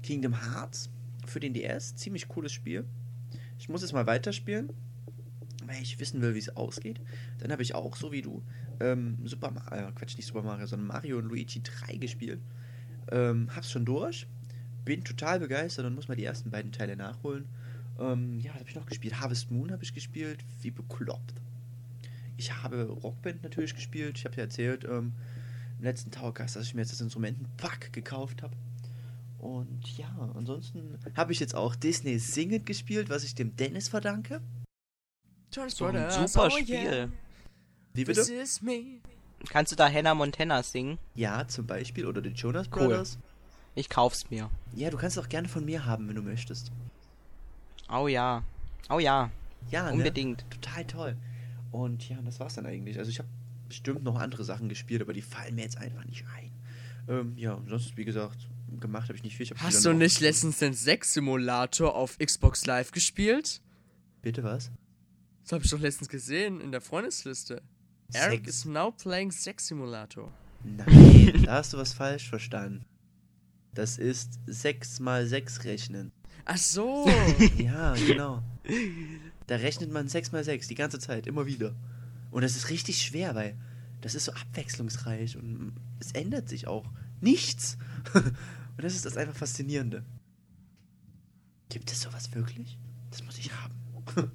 Kingdom 0.01 0.41
Hearts 0.41 0.89
für 1.25 1.39
den 1.39 1.53
DS, 1.53 1.95
ziemlich 1.95 2.27
cooles 2.27 2.51
Spiel. 2.51 2.85
Ich 3.59 3.69
muss 3.69 3.83
es 3.83 3.93
mal 3.93 4.07
weiterspielen, 4.07 4.69
weil 5.65 5.81
ich 5.81 5.99
wissen 5.99 6.21
will, 6.21 6.33
wie 6.33 6.39
es 6.39 6.55
ausgeht. 6.55 6.99
Dann 7.39 7.51
habe 7.51 7.61
ich 7.61 7.75
auch, 7.75 7.95
so 7.95 8.11
wie 8.11 8.21
du, 8.21 8.41
ähm, 8.79 9.17
Super 9.25 9.51
Mario, 9.51 9.89
äh, 9.89 9.91
Quatsch, 9.91 10.17
nicht 10.17 10.25
Super 10.25 10.41
Mario, 10.41 10.65
sondern 10.65 10.87
Mario 10.87 11.19
und 11.19 11.25
Luigi 11.25 11.61
3 11.61 11.97
gespielt. 11.97 12.41
Ähm, 13.11 13.49
hab's 13.55 13.71
schon 13.71 13.85
durch, 13.85 14.27
bin 14.83 15.03
total 15.03 15.39
begeistert 15.39 15.85
und 15.85 15.95
muss 15.95 16.07
mal 16.07 16.15
die 16.15 16.23
ersten 16.23 16.49
beiden 16.49 16.71
Teile 16.71 16.95
nachholen. 16.95 17.45
Ähm, 17.99 18.39
ja, 18.39 18.51
was 18.53 18.59
habe 18.59 18.69
ich 18.69 18.75
noch 18.75 18.85
gespielt? 18.85 19.19
Harvest 19.19 19.51
Moon 19.51 19.71
habe 19.71 19.83
ich 19.83 19.93
gespielt, 19.93 20.39
wie 20.61 20.71
bekloppt. 20.71 21.33
Ich 22.37 22.51
habe 22.63 22.83
Rockband 22.85 23.43
natürlich 23.43 23.75
gespielt. 23.75 24.17
Ich 24.17 24.25
habe 24.25 24.35
ja 24.35 24.43
erzählt 24.43 24.83
ähm, 24.85 25.13
im 25.77 25.83
letzten 25.83 26.11
Towercast, 26.11 26.55
dass 26.55 26.65
ich 26.65 26.73
mir 26.73 26.81
jetzt 26.81 26.91
das 26.91 27.01
Instrumentenpack 27.01 27.93
gekauft 27.93 28.41
habe. 28.41 28.55
Und 29.39 29.97
ja, 29.97 30.07
ansonsten 30.35 30.99
habe 31.15 31.31
ich 31.31 31.39
jetzt 31.39 31.55
auch 31.55 31.75
Disney 31.75 32.19
Singend 32.19 32.65
gespielt, 32.65 33.09
was 33.09 33.23
ich 33.23 33.35
dem 33.35 33.55
Dennis 33.55 33.89
verdanke. 33.89 34.41
So 35.53 35.61
ein 35.61 35.69
super 35.69 36.49
Spiel. 36.51 37.11
Wie 37.93 38.03
This 38.05 38.27
bitte? 38.27 38.33
is 38.41 38.61
me. 38.61 39.01
Kannst 39.49 39.71
du 39.71 39.75
da 39.75 39.91
Hannah 39.91 40.15
Montana 40.15 40.63
singen? 40.63 40.97
Ja, 41.15 41.47
zum 41.47 41.65
Beispiel. 41.67 42.05
Oder 42.05 42.21
die 42.21 42.29
Jonas 42.29 42.67
Cool. 42.67 42.87
Brothers. 42.87 43.17
Ich 43.75 43.89
kauf's 43.89 44.29
mir. 44.29 44.49
Ja, 44.75 44.89
du 44.89 44.97
kannst 44.97 45.17
es 45.17 45.23
auch 45.23 45.29
gerne 45.29 45.47
von 45.47 45.65
mir 45.65 45.85
haben, 45.85 46.07
wenn 46.07 46.15
du 46.15 46.21
möchtest. 46.21 46.71
Oh 47.91 48.07
ja. 48.07 48.43
Oh 48.89 48.99
ja. 48.99 49.29
Ja, 49.69 49.85
ne? 49.87 49.93
Unbedingt. 49.93 50.45
Total 50.49 50.85
toll. 50.85 51.15
Und 51.71 52.07
ja, 52.09 52.21
das 52.21 52.39
war's 52.39 52.55
dann 52.55 52.65
eigentlich. 52.65 52.97
Also 52.97 53.09
ich 53.11 53.19
habe 53.19 53.29
bestimmt 53.67 54.03
noch 54.03 54.15
andere 54.19 54.43
Sachen 54.43 54.69
gespielt, 54.69 55.01
aber 55.01 55.13
die 55.13 55.21
fallen 55.21 55.55
mir 55.55 55.61
jetzt 55.63 55.77
einfach 55.77 56.03
nicht 56.05 56.25
ein. 56.35 56.51
Ähm, 57.07 57.33
ja, 57.37 57.61
sonst, 57.67 57.95
wie 57.97 58.05
gesagt, 58.05 58.47
gemacht 58.79 59.03
habe 59.07 59.15
ich 59.15 59.23
nicht 59.23 59.37
viel. 59.37 59.45
Ich 59.45 59.53
Hast 59.61 59.85
du 59.85 59.93
nicht 59.93 60.19
letztens 60.19 60.59
den 60.59 60.73
Sex-Simulator 60.73 61.95
auf 61.95 62.17
Xbox 62.17 62.65
Live 62.65 62.91
gespielt? 62.91 63.61
Bitte 64.21 64.43
was? 64.43 64.71
Das 65.43 65.53
habe 65.53 65.63
ich 65.63 65.71
doch 65.71 65.79
letztens 65.79 66.09
gesehen 66.09 66.61
in 66.61 66.71
der 66.71 66.81
Freundesliste. 66.81 67.61
Eric 68.13 68.45
Sex- 68.45 68.49
is 68.59 68.65
now 68.65 68.91
playing 68.91 69.31
Sex 69.31 69.67
Simulator. 69.67 70.31
Nein, 70.63 71.41
da 71.45 71.53
hast 71.55 71.73
du 71.73 71.77
was 71.77 71.93
falsch 71.93 72.29
verstanden. 72.29 72.85
Das 73.73 73.97
ist 73.97 74.39
6 74.47 74.99
mal 74.99 75.25
6 75.25 75.63
rechnen. 75.63 76.11
Ach 76.45 76.57
so. 76.57 77.07
Ja, 77.57 77.93
genau. 77.93 78.43
Da 79.47 79.55
rechnet 79.55 79.91
man 79.91 80.07
6 80.07 80.31
mal 80.31 80.43
6 80.43 80.67
die 80.67 80.75
ganze 80.75 80.99
Zeit, 80.99 81.27
immer 81.27 81.45
wieder. 81.45 81.75
Und 82.29 82.43
das 82.43 82.55
ist 82.55 82.69
richtig 82.69 83.01
schwer, 83.01 83.35
weil 83.35 83.57
das 84.01 84.15
ist 84.15 84.25
so 84.25 84.33
abwechslungsreich 84.33 85.37
und 85.37 85.73
es 85.99 86.11
ändert 86.13 86.49
sich 86.49 86.67
auch 86.67 86.85
nichts. 87.19 87.77
Und 88.77 88.85
das 88.85 88.95
ist 88.95 89.05
das 89.05 89.17
einfach 89.17 89.35
Faszinierende. 89.35 90.03
Gibt 91.69 91.91
es 91.91 92.01
sowas 92.01 92.33
wirklich? 92.33 92.79
Das 93.11 93.23
muss 93.23 93.37
ich 93.37 93.51
haben. 93.53 93.80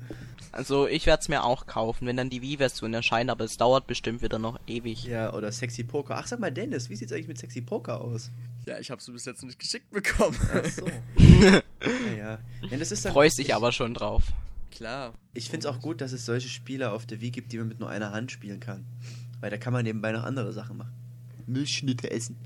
Also 0.52 0.86
ich 0.86 1.04
werde 1.04 1.20
es 1.20 1.28
mir 1.28 1.44
auch 1.44 1.66
kaufen, 1.66 2.06
wenn 2.06 2.16
dann 2.16 2.30
die 2.30 2.40
Wii-Version 2.40 2.94
erscheint, 2.94 3.28
aber 3.28 3.44
es 3.44 3.58
dauert 3.58 3.86
bestimmt 3.86 4.22
wieder 4.22 4.38
noch 4.38 4.58
ewig. 4.66 5.04
Ja, 5.04 5.34
oder 5.34 5.52
Sexy 5.52 5.84
Poker. 5.84 6.16
Ach, 6.16 6.26
sag 6.26 6.40
mal, 6.40 6.50
Dennis, 6.50 6.88
wie 6.88 6.96
sieht's 6.96 7.12
eigentlich 7.12 7.28
mit 7.28 7.36
Sexy 7.36 7.60
Poker 7.60 8.00
aus? 8.00 8.30
ja, 8.66 8.78
ich 8.78 8.90
habe 8.90 9.00
es 9.00 9.06
bis 9.06 9.24
jetzt 9.24 9.42
nicht 9.44 9.58
geschickt 9.58 9.90
bekommen. 9.90 10.36
Ach 10.52 10.64
so. 10.64 10.86
ja, 11.18 11.62
ja. 12.16 12.38
ja 12.68 12.76
das 12.78 12.90
ist 12.90 13.04
dann, 13.04 13.12
Freust 13.12 13.38
dich 13.38 13.48
ich, 13.48 13.54
aber 13.54 13.70
schon 13.70 13.94
drauf. 13.94 14.24
Klar. 14.70 15.14
Ich 15.34 15.50
finde 15.50 15.68
es 15.68 15.74
auch 15.74 15.80
gut, 15.80 16.00
dass 16.00 16.12
es 16.12 16.26
solche 16.26 16.48
Spiele 16.48 16.90
auf 16.90 17.06
der 17.06 17.20
Wii 17.20 17.30
gibt, 17.30 17.52
die 17.52 17.58
man 17.58 17.68
mit 17.68 17.78
nur 17.78 17.88
einer 17.88 18.12
Hand 18.12 18.32
spielen 18.32 18.60
kann. 18.60 18.84
Weil 19.40 19.50
da 19.50 19.58
kann 19.58 19.72
man 19.72 19.84
nebenbei 19.84 20.12
noch 20.12 20.24
andere 20.24 20.52
Sachen 20.52 20.78
machen. 20.78 20.92
Milchschnitte 21.46 22.10
essen. 22.10 22.36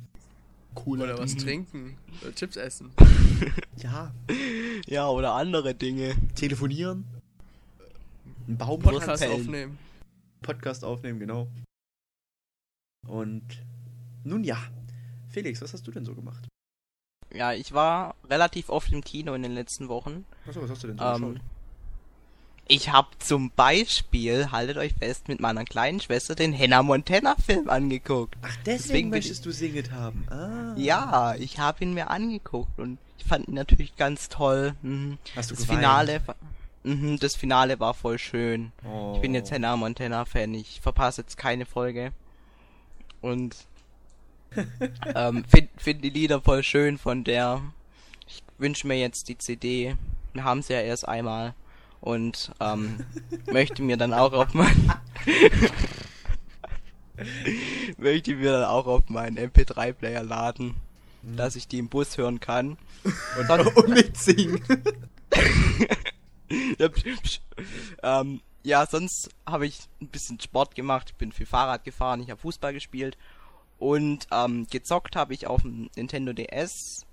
Cool. 0.84 1.00
Oder 1.00 1.18
was 1.18 1.36
trinken. 1.36 1.96
Oder 2.22 2.34
Chips 2.34 2.56
essen. 2.56 2.90
Ja. 3.82 4.12
Ja, 4.86 5.08
oder 5.08 5.34
andere 5.34 5.74
Dinge. 5.74 6.14
Telefonieren. 6.34 7.04
Ein 8.48 8.56
Baum 8.58 8.80
Podcast 8.80 9.22
Fällen. 9.22 9.40
aufnehmen. 9.40 9.78
Podcast 10.42 10.84
aufnehmen, 10.84 11.20
genau. 11.20 11.48
Und 13.06 13.42
nun 14.24 14.44
ja. 14.44 14.58
Felix, 15.28 15.60
was 15.62 15.72
hast 15.72 15.86
du 15.86 15.90
denn 15.92 16.04
so 16.04 16.14
gemacht? 16.14 16.46
Ja, 17.32 17.52
ich 17.52 17.72
war 17.72 18.16
relativ 18.28 18.68
oft 18.70 18.92
im 18.92 19.04
Kino 19.04 19.34
in 19.34 19.42
den 19.42 19.52
letzten 19.52 19.88
Wochen. 19.88 20.24
Achso, 20.46 20.60
was 20.62 20.70
hast 20.70 20.82
du 20.82 20.88
denn 20.88 20.98
so 20.98 21.04
Ähm, 21.04 21.34
geschaut? 21.34 21.40
ich 22.66 22.88
habe 22.92 23.08
zum 23.20 23.50
Beispiel, 23.50 24.50
haltet 24.50 24.76
euch 24.76 24.94
fest, 24.94 25.28
mit 25.28 25.40
meiner 25.40 25.64
kleinen 25.64 26.00
Schwester 26.00 26.34
den 26.34 26.56
Hannah 26.56 26.82
Montana 26.82 27.36
Film 27.36 27.70
angeguckt. 27.70 28.36
Ach, 28.42 28.48
deswegen, 28.64 28.64
deswegen 28.66 29.10
möchtest 29.10 29.46
du 29.46 29.52
singen 29.52 29.92
haben. 29.92 30.26
Ah. 30.30 30.74
Ja, 30.76 31.34
ich 31.36 31.58
habe 31.60 31.84
ihn 31.84 31.94
mir 31.94 32.10
angeguckt 32.10 32.78
und 32.80 32.98
ich 33.20 33.26
fand 33.26 33.48
ihn 33.48 33.54
natürlich 33.54 33.96
ganz 33.96 34.28
toll. 34.28 34.74
Mhm. 34.82 35.18
Hast 35.36 35.50
du 35.50 35.54
das 35.54 35.64
geweint? 35.64 35.80
Finale, 35.80 36.22
war- 36.26 36.36
mhm, 36.84 37.18
das 37.18 37.36
Finale 37.36 37.78
war 37.80 37.94
voll 37.94 38.18
schön. 38.18 38.72
Oh. 38.84 39.12
Ich 39.14 39.20
bin 39.20 39.34
jetzt 39.34 39.52
Hannah 39.52 39.76
Montana 39.76 40.24
Fan. 40.24 40.54
Ich 40.54 40.80
verpasse 40.80 41.22
jetzt 41.22 41.36
keine 41.36 41.66
Folge 41.66 42.12
und 43.20 43.56
ähm, 45.14 45.44
finde 45.48 45.68
find 45.76 46.04
die 46.04 46.10
Lieder 46.10 46.40
voll 46.40 46.62
schön 46.62 46.98
von 46.98 47.24
der. 47.24 47.62
Ich 48.26 48.42
wünsche 48.58 48.86
mir 48.86 48.98
jetzt 48.98 49.28
die 49.28 49.38
CD. 49.38 49.96
Wir 50.32 50.44
haben 50.44 50.62
sie 50.62 50.72
ja 50.72 50.80
erst 50.80 51.06
einmal 51.06 51.54
und 52.00 52.52
ähm, 52.60 53.04
möchte 53.52 53.82
mir 53.82 53.96
dann 53.96 54.14
auch 54.14 54.32
auf 54.32 54.54
mein 54.54 54.92
möchte 57.98 58.34
mir 58.34 58.52
dann 58.52 58.64
auch 58.64 58.86
auf 58.86 59.08
meinen 59.08 59.38
MP3 59.38 59.92
Player 59.92 60.22
laden, 61.22 61.36
dass 61.36 61.56
ich 61.56 61.68
die 61.68 61.78
im 61.78 61.88
Bus 61.88 62.18
hören 62.18 62.40
kann. 62.40 62.76
Und, 63.38 63.76
und 63.76 63.88
mitsingen. 63.88 64.62
Ja, 66.80 66.88
ähm, 68.02 68.40
ja, 68.64 68.84
sonst 68.84 69.30
habe 69.46 69.66
ich 69.66 69.78
ein 70.00 70.08
bisschen 70.08 70.40
Sport 70.40 70.74
gemacht. 70.74 71.10
Ich 71.10 71.14
bin 71.14 71.30
viel 71.30 71.46
Fahrrad 71.46 71.84
gefahren, 71.84 72.20
ich 72.20 72.28
habe 72.28 72.40
Fußball 72.40 72.72
gespielt 72.72 73.16
und 73.78 74.26
ähm, 74.32 74.66
gezockt 74.68 75.14
habe 75.14 75.32
ich 75.32 75.46
auf 75.46 75.62
dem 75.62 75.90
Nintendo 75.96 76.32
DS 76.32 77.06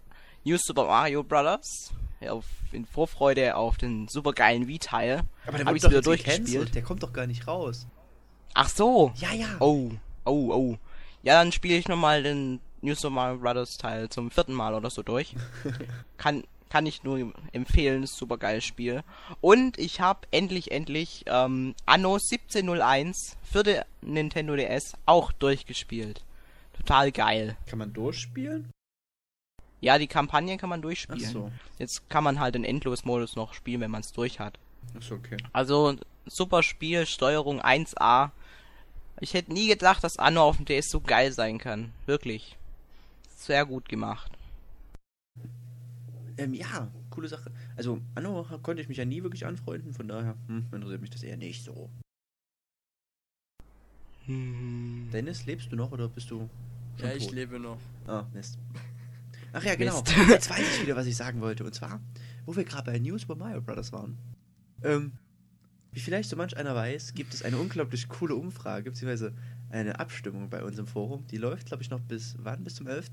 New 0.44 0.58
Super 0.58 0.86
Mario 0.86 1.24
Brothers. 1.24 1.94
Ja, 2.20 2.32
auf, 2.32 2.46
in 2.72 2.86
Vorfreude 2.86 3.56
auf 3.56 3.78
den 3.78 4.08
supergeilen 4.08 4.68
Wii-Teil. 4.68 5.22
Aber 5.46 5.58
der 5.58 5.68
Hab 5.68 5.76
wieder 5.76 6.02
durchgespielt. 6.02 6.74
Der 6.74 6.82
kommt 6.82 7.04
doch 7.04 7.14
gar 7.14 7.28
nicht 7.28 7.48
raus. 7.48 7.86
Ach 8.54 8.70
so. 8.70 9.14
Ja, 9.18 9.34
ja. 9.34 9.48
Oh, 9.60 9.92
oh, 10.26 10.52
oh. 10.52 10.78
Ja, 11.22 11.36
dann 11.36 11.52
spiele 11.52 11.78
ich 11.78 11.88
nochmal 11.88 12.24
den 12.24 12.60
New 12.82 12.96
Super 12.96 13.12
Mario 13.12 13.40
Bros. 13.40 13.78
Teil 13.78 14.10
zum 14.10 14.32
vierten 14.32 14.54
Mal 14.54 14.74
oder 14.74 14.90
so 14.90 15.04
durch. 15.04 15.36
kann, 16.18 16.44
kann 16.70 16.86
ich 16.86 17.04
nur 17.04 17.34
empfehlen, 17.52 18.04
ist 18.04 18.18
super 18.18 18.38
geiles 18.38 18.66
Spiel. 18.66 19.04
Und 19.42 19.78
ich 19.78 20.02
habe 20.02 20.28
endlich, 20.32 20.72
endlich 20.72 21.24
ähm, 21.28 21.76
Anno 21.86 22.16
1701 22.16 23.38
für 23.44 23.64
den 23.64 23.84
Nintendo 24.02 24.56
DS 24.56 24.94
auch 25.06 25.32
durchgespielt. 25.32 26.24
Total 26.74 27.12
geil. 27.12 27.58
Kann 27.66 27.80
man 27.80 27.94
durchspielen? 27.94 28.72
Ja, 29.80 29.98
die 29.98 30.08
Kampagne 30.08 30.58
kann 30.58 30.70
man 30.70 30.80
Ach 30.80 30.84
durchspielen. 30.84 31.32
so. 31.32 31.52
Jetzt 31.78 32.10
kann 32.10 32.24
man 32.24 32.40
halt 32.40 32.56
den 32.56 32.64
Endlos-Modus 32.64 33.36
noch 33.36 33.54
spielen, 33.54 33.82
wenn 33.82 33.92
man 33.92 34.02
es 34.02 34.12
durch 34.12 34.40
hat. 34.40 34.58
Ach 34.98 35.02
so, 35.02 35.16
okay. 35.16 35.38
Also, 35.54 35.96
super 36.26 36.64
Spiel, 36.64 37.06
Steuerung 37.06 37.62
1A. 37.62 38.32
Ich 39.20 39.34
hätte 39.34 39.54
nie 39.54 39.68
gedacht, 39.68 40.04
dass 40.04 40.18
Anno 40.18 40.44
auf 40.44 40.58
dem 40.58 40.66
DS 40.66 40.90
so 40.90 41.02
geil 41.02 41.32
sein 41.32 41.58
kann. 41.58 41.92
Wirklich. 42.06 42.58
Sehr 43.38 43.66
gut 43.68 43.88
gemacht. 43.88 44.32
Ähm, 46.38 46.56
ja, 46.56 46.92
coole 47.12 47.28
Sache. 47.28 47.52
Also, 47.76 48.02
Anno 48.16 48.44
konnte 48.64 48.82
ich 48.82 48.90
mich 48.90 48.98
ja 48.98 49.06
nie 49.06 49.22
wirklich 49.22 49.46
anfreunden, 49.46 49.94
von 49.94 50.08
daher 50.08 50.36
hm, 50.48 50.66
interessiert 50.72 51.02
mich 51.02 51.10
das 51.12 51.24
eher 51.24 51.38
nicht 51.38 51.64
so. 51.64 51.90
Hm. 54.26 55.10
Dennis, 55.14 55.46
lebst 55.46 55.72
du 55.72 55.76
noch 55.76 55.92
oder 55.92 56.10
bist 56.10 56.32
du 56.32 56.50
schon 56.98 57.08
Ja, 57.10 57.16
ich 57.16 57.28
tot? 57.28 57.36
lebe 57.36 57.60
noch. 57.60 57.80
Ah, 58.08 58.26
Mist. 58.34 58.58
Ach 59.54 59.64
ja, 59.64 59.76
genau. 59.76 60.02
Mist. 60.02 60.16
Jetzt 60.30 60.50
weiß 60.50 60.60
ich 60.60 60.82
wieder, 60.82 60.96
was 60.96 61.06
ich 61.06 61.16
sagen 61.16 61.40
wollte. 61.40 61.64
Und 61.64 61.74
zwar, 61.74 62.02
wo 62.46 62.56
wir 62.56 62.66
gerade 62.66 62.92
bei 62.92 62.98
News 63.00 63.24
über 63.24 63.36
Mario 63.36 63.62
Brothers 63.62 63.94
waren. 63.94 64.18
Ähm, 64.84 65.14
wie 65.92 66.00
vielleicht 66.00 66.30
so 66.30 66.36
manch 66.36 66.58
einer 66.58 66.76
weiß, 66.76 67.14
gibt 67.14 67.34
es 67.36 67.44
eine 67.44 67.58
unglaublich 67.58 68.10
coole 68.10 68.36
Umfrage, 68.36 68.90
beziehungsweise 68.92 69.34
eine 69.70 70.00
Abstimmung 70.00 70.50
bei 70.50 70.64
uns 70.64 70.78
im 70.78 70.88
Forum. 70.88 71.26
Die 71.28 71.38
läuft, 71.38 71.68
glaube 71.68 71.84
ich, 71.84 71.90
noch 71.90 72.00
bis 72.00 72.36
wann? 72.40 72.64
Bis 72.64 72.76
zum 72.76 72.88
11. 72.88 73.12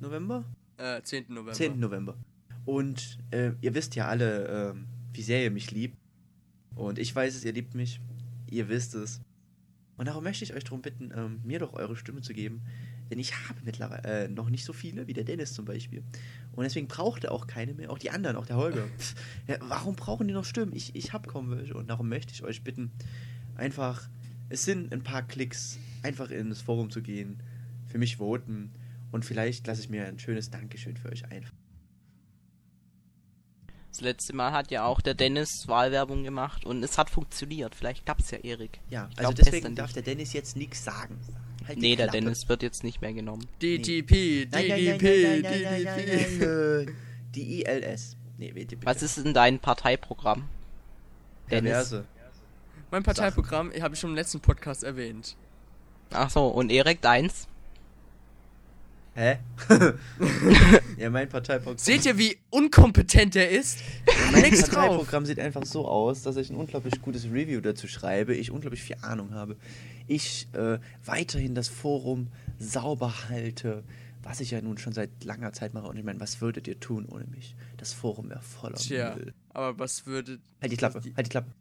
November? 0.00 0.44
Äh, 0.76 1.02
10. 1.02 1.26
November. 1.28 1.52
10. 1.52 1.78
November. 1.78 2.16
Und 2.64 3.18
äh, 3.30 3.52
ihr 3.60 3.74
wisst 3.74 3.94
ja 3.94 4.08
alle, 4.08 4.72
ähm, 4.72 4.86
wie 5.12 5.22
sehr 5.22 5.42
ihr 5.42 5.50
mich 5.50 5.70
liebt. 5.70 5.96
Und 6.74 6.98
ich 6.98 7.14
weiß 7.14 7.34
es, 7.34 7.44
ihr 7.44 7.52
liebt 7.52 7.74
mich. 7.74 8.00
Ihr 8.48 8.68
wisst 8.68 8.94
es. 8.94 9.20
Und 9.96 10.06
darum 10.06 10.24
möchte 10.24 10.44
ich 10.44 10.54
euch 10.54 10.64
darum 10.64 10.80
bitten, 10.80 11.12
ähm, 11.14 11.40
mir 11.44 11.58
doch 11.58 11.74
eure 11.74 11.96
Stimme 11.96 12.22
zu 12.22 12.32
geben. 12.32 12.62
Denn 13.10 13.18
ich 13.18 13.34
habe 13.48 13.60
mittlerweile 13.64 14.24
äh, 14.24 14.28
noch 14.28 14.48
nicht 14.48 14.64
so 14.64 14.72
viele, 14.72 15.06
wie 15.06 15.12
der 15.12 15.24
Dennis 15.24 15.52
zum 15.52 15.64
Beispiel. 15.64 16.02
Und 16.52 16.64
deswegen 16.64 16.86
braucht 16.86 17.24
er 17.24 17.32
auch 17.32 17.46
keine 17.46 17.74
mehr. 17.74 17.90
Auch 17.90 17.98
die 17.98 18.10
anderen, 18.10 18.36
auch 18.36 18.46
der 18.46 18.56
Holger. 18.56 18.86
Ja, 19.46 19.56
warum 19.62 19.96
brauchen 19.96 20.28
die 20.28 20.34
noch 20.34 20.44
Stimmen? 20.44 20.72
Ich, 20.74 20.94
ich 20.94 21.12
habe 21.12 21.28
kaum 21.28 21.50
welche. 21.50 21.74
Und 21.74 21.90
darum 21.90 22.08
möchte 22.08 22.32
ich 22.32 22.44
euch 22.44 22.62
bitten, 22.62 22.92
einfach, 23.56 24.08
es 24.50 24.64
sind 24.64 24.92
ein 24.92 25.02
paar 25.02 25.22
Klicks, 25.22 25.78
einfach 26.02 26.30
ins 26.30 26.60
Forum 26.60 26.90
zu 26.90 27.00
gehen, 27.00 27.42
für 27.86 27.98
mich 27.98 28.18
voten. 28.18 28.72
Und 29.12 29.24
vielleicht 29.24 29.66
lasse 29.66 29.80
ich 29.80 29.88
mir 29.88 30.06
ein 30.06 30.18
schönes 30.18 30.50
Dankeschön 30.50 30.96
für 30.96 31.10
euch 31.10 31.24
einfach. 31.30 31.54
Das 33.90 34.00
letzte 34.02 34.34
Mal 34.34 34.52
hat 34.52 34.70
ja 34.70 34.84
auch 34.84 35.00
der 35.00 35.14
Dennis 35.14 35.66
Wahlwerbung 35.66 36.22
gemacht 36.22 36.64
und 36.64 36.82
es 36.84 36.96
hat 36.96 37.10
funktioniert. 37.10 37.74
Vielleicht 37.74 38.04
klappt's 38.04 38.30
ja, 38.30 38.38
Erik. 38.38 38.80
Ja, 38.88 39.08
Ich 39.12 39.18
also 39.18 39.32
glaub, 39.32 39.44
deswegen 39.44 39.74
darf 39.74 39.92
der 39.92 40.02
Dennis 40.02 40.32
jetzt 40.32 40.56
nichts 40.56 40.84
sagen. 40.84 41.18
Halt 41.66 41.78
Nee, 41.78 41.96
der. 41.96 42.08
Dennis 42.08 42.48
wird 42.48 42.62
jetzt 42.62 42.84
nicht 42.84 43.00
mehr 43.00 43.12
genommen. 43.12 43.46
DTP, 43.60 44.48
nein, 44.50 44.68
nein. 45.84 46.96
Die 47.34 47.62
ILS. 47.62 48.16
Nee, 48.38 48.54
WTP. 48.54 48.84
Was 48.86 49.02
ist 49.02 49.18
denn 49.18 49.34
dein 49.34 49.58
Parteiprogramm? 49.58 50.48
Dennis? 51.50 51.72
Perverse. 51.72 52.04
Mein 52.90 53.02
Parteiprogramm 53.04 53.72
habe 53.80 53.94
ich 53.94 54.00
schon 54.00 54.10
im 54.10 54.16
letzten 54.16 54.40
Podcast 54.40 54.82
erwähnt. 54.82 55.36
Ach 56.12 56.28
so, 56.28 56.48
und 56.48 56.70
Erik 56.70 57.00
deins? 57.00 57.46
Hä? 59.14 59.38
ja, 60.96 61.10
mein 61.10 61.28
Parteiprogramm. 61.28 61.78
Seht 61.78 62.04
ihr, 62.06 62.18
wie 62.18 62.36
unkompetent 62.50 63.36
er 63.36 63.50
ist? 63.50 63.78
mein 64.32 64.42
Nix 64.42 64.62
drauf. 64.62 64.74
Parteiprogramm 64.74 65.26
sieht 65.26 65.38
einfach 65.38 65.64
so 65.64 65.86
aus, 65.86 66.22
dass 66.22 66.36
ich 66.36 66.50
ein 66.50 66.56
unglaublich 66.56 67.00
gutes 67.00 67.26
Review 67.26 67.60
dazu 67.60 67.86
schreibe, 67.86 68.34
ich 68.34 68.50
unglaublich 68.50 68.82
viel 68.82 68.96
Ahnung 69.02 69.34
habe, 69.34 69.56
ich 70.06 70.48
äh, 70.52 70.78
weiterhin 71.04 71.54
das 71.54 71.68
Forum 71.68 72.28
sauber 72.58 73.12
halte, 73.28 73.84
was 74.22 74.40
ich 74.40 74.50
ja 74.50 74.60
nun 74.62 74.78
schon 74.78 74.92
seit 74.92 75.24
langer 75.24 75.52
Zeit 75.52 75.74
mache. 75.74 75.86
Und 75.86 75.96
ich 75.96 76.04
meine, 76.04 76.20
was 76.20 76.40
würdet 76.40 76.66
ihr 76.66 76.78
tun 76.80 77.06
ohne 77.06 77.24
mich? 77.26 77.54
Das 77.76 77.92
Forum 77.92 78.30
wäre 78.30 78.42
voller 78.42 78.76
Tja, 78.76 79.14
Müll. 79.14 79.32
aber 79.50 79.78
was 79.78 80.06
würde. 80.06 80.38
Halt 80.60 80.72
die 80.72 80.76
Klappe, 80.76 81.02
halt 81.16 81.26
die 81.26 81.30
Klappe. 81.30 81.52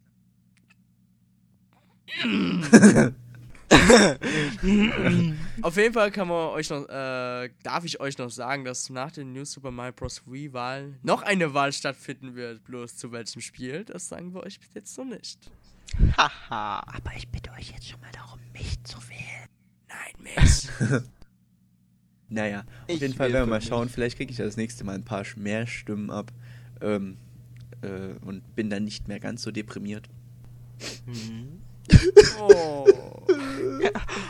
Auf 5.61 5.77
jeden 5.77 5.93
Fall 5.93 6.11
kann 6.11 6.27
man 6.27 6.49
euch 6.49 6.69
noch, 6.69 6.87
äh, 6.89 7.49
darf 7.63 7.85
ich 7.85 7.99
euch 7.99 8.17
noch 8.17 8.29
sagen, 8.31 8.65
dass 8.65 8.89
nach 8.89 9.11
den 9.11 9.33
New 9.33 9.45
Super 9.45 9.71
Mario 9.71 9.93
Bros. 9.93 10.23
Wii-Wahl 10.25 10.95
noch 11.03 11.21
eine 11.21 11.53
Wahl 11.53 11.71
stattfinden 11.71 12.35
wird. 12.35 12.63
Bloß 12.63 12.95
zu 12.97 13.11
welchem 13.11 13.41
Spiel, 13.41 13.85
das 13.85 14.07
sagen 14.09 14.33
wir 14.33 14.43
euch 14.43 14.59
bis 14.59 14.69
jetzt 14.73 14.97
noch 14.97 15.05
nicht. 15.05 15.39
Haha. 16.17 16.79
Aber 16.87 17.11
ich 17.15 17.27
bitte 17.29 17.51
euch 17.51 17.71
jetzt 17.71 17.87
schon 17.87 17.99
mal 18.01 18.11
darum, 18.11 18.39
mich 18.53 18.83
zu 18.83 18.97
wählen. 19.07 19.49
Nein, 19.87 20.33
mich. 20.35 20.67
Naja, 22.31 22.59
auf 22.59 22.65
Ich 22.89 23.01
jeden 23.01 23.15
Fall 23.15 23.29
will 23.29 23.33
werden 23.33 23.47
wir 23.47 23.49
mal 23.49 23.59
mich. 23.59 23.67
schauen. 23.67 23.89
Vielleicht 23.89 24.17
kriege 24.17 24.29
ich 24.31 24.37
das 24.37 24.55
nächste 24.55 24.83
Mal 24.83 24.93
ein 24.93 25.03
paar 25.03 25.25
mehr 25.35 25.65
Stimmen 25.65 26.11
ab. 26.11 26.31
Ähm, 26.79 27.17
äh, 27.81 28.13
und 28.23 28.55
bin 28.55 28.69
dann 28.69 28.83
nicht 28.83 29.07
mehr 29.07 29.19
ganz 29.19 29.41
so 29.41 29.49
deprimiert. 29.49 30.07
Mhm. 31.07 31.59
Oh. 32.39 32.85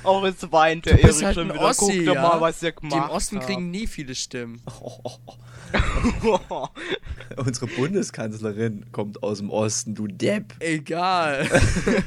Auch 0.03 0.25
jetzt 0.25 0.51
weint 0.51 0.85
der 0.85 1.03
Erik 1.03 1.23
halt 1.23 1.35
schon 1.35 1.49
wieder. 1.49 1.61
Ossi, 1.61 2.03
Guck 2.05 2.15
ja? 2.15 2.21
mal, 2.21 2.41
was 2.41 2.61
ihr 2.63 2.71
Die 2.71 2.87
gemacht 2.87 3.09
im 3.09 3.15
Osten 3.15 3.37
habt. 3.37 3.47
kriegen 3.47 3.71
nie 3.71 3.87
viele 3.87 4.15
Stimmen. 4.15 4.61
Unsere 7.37 7.67
Bundeskanzlerin 7.67 8.85
kommt 8.91 9.23
aus 9.23 9.39
dem 9.39 9.49
Osten, 9.49 9.95
du 9.95 10.07
Depp. 10.07 10.55
Egal. 10.59 11.47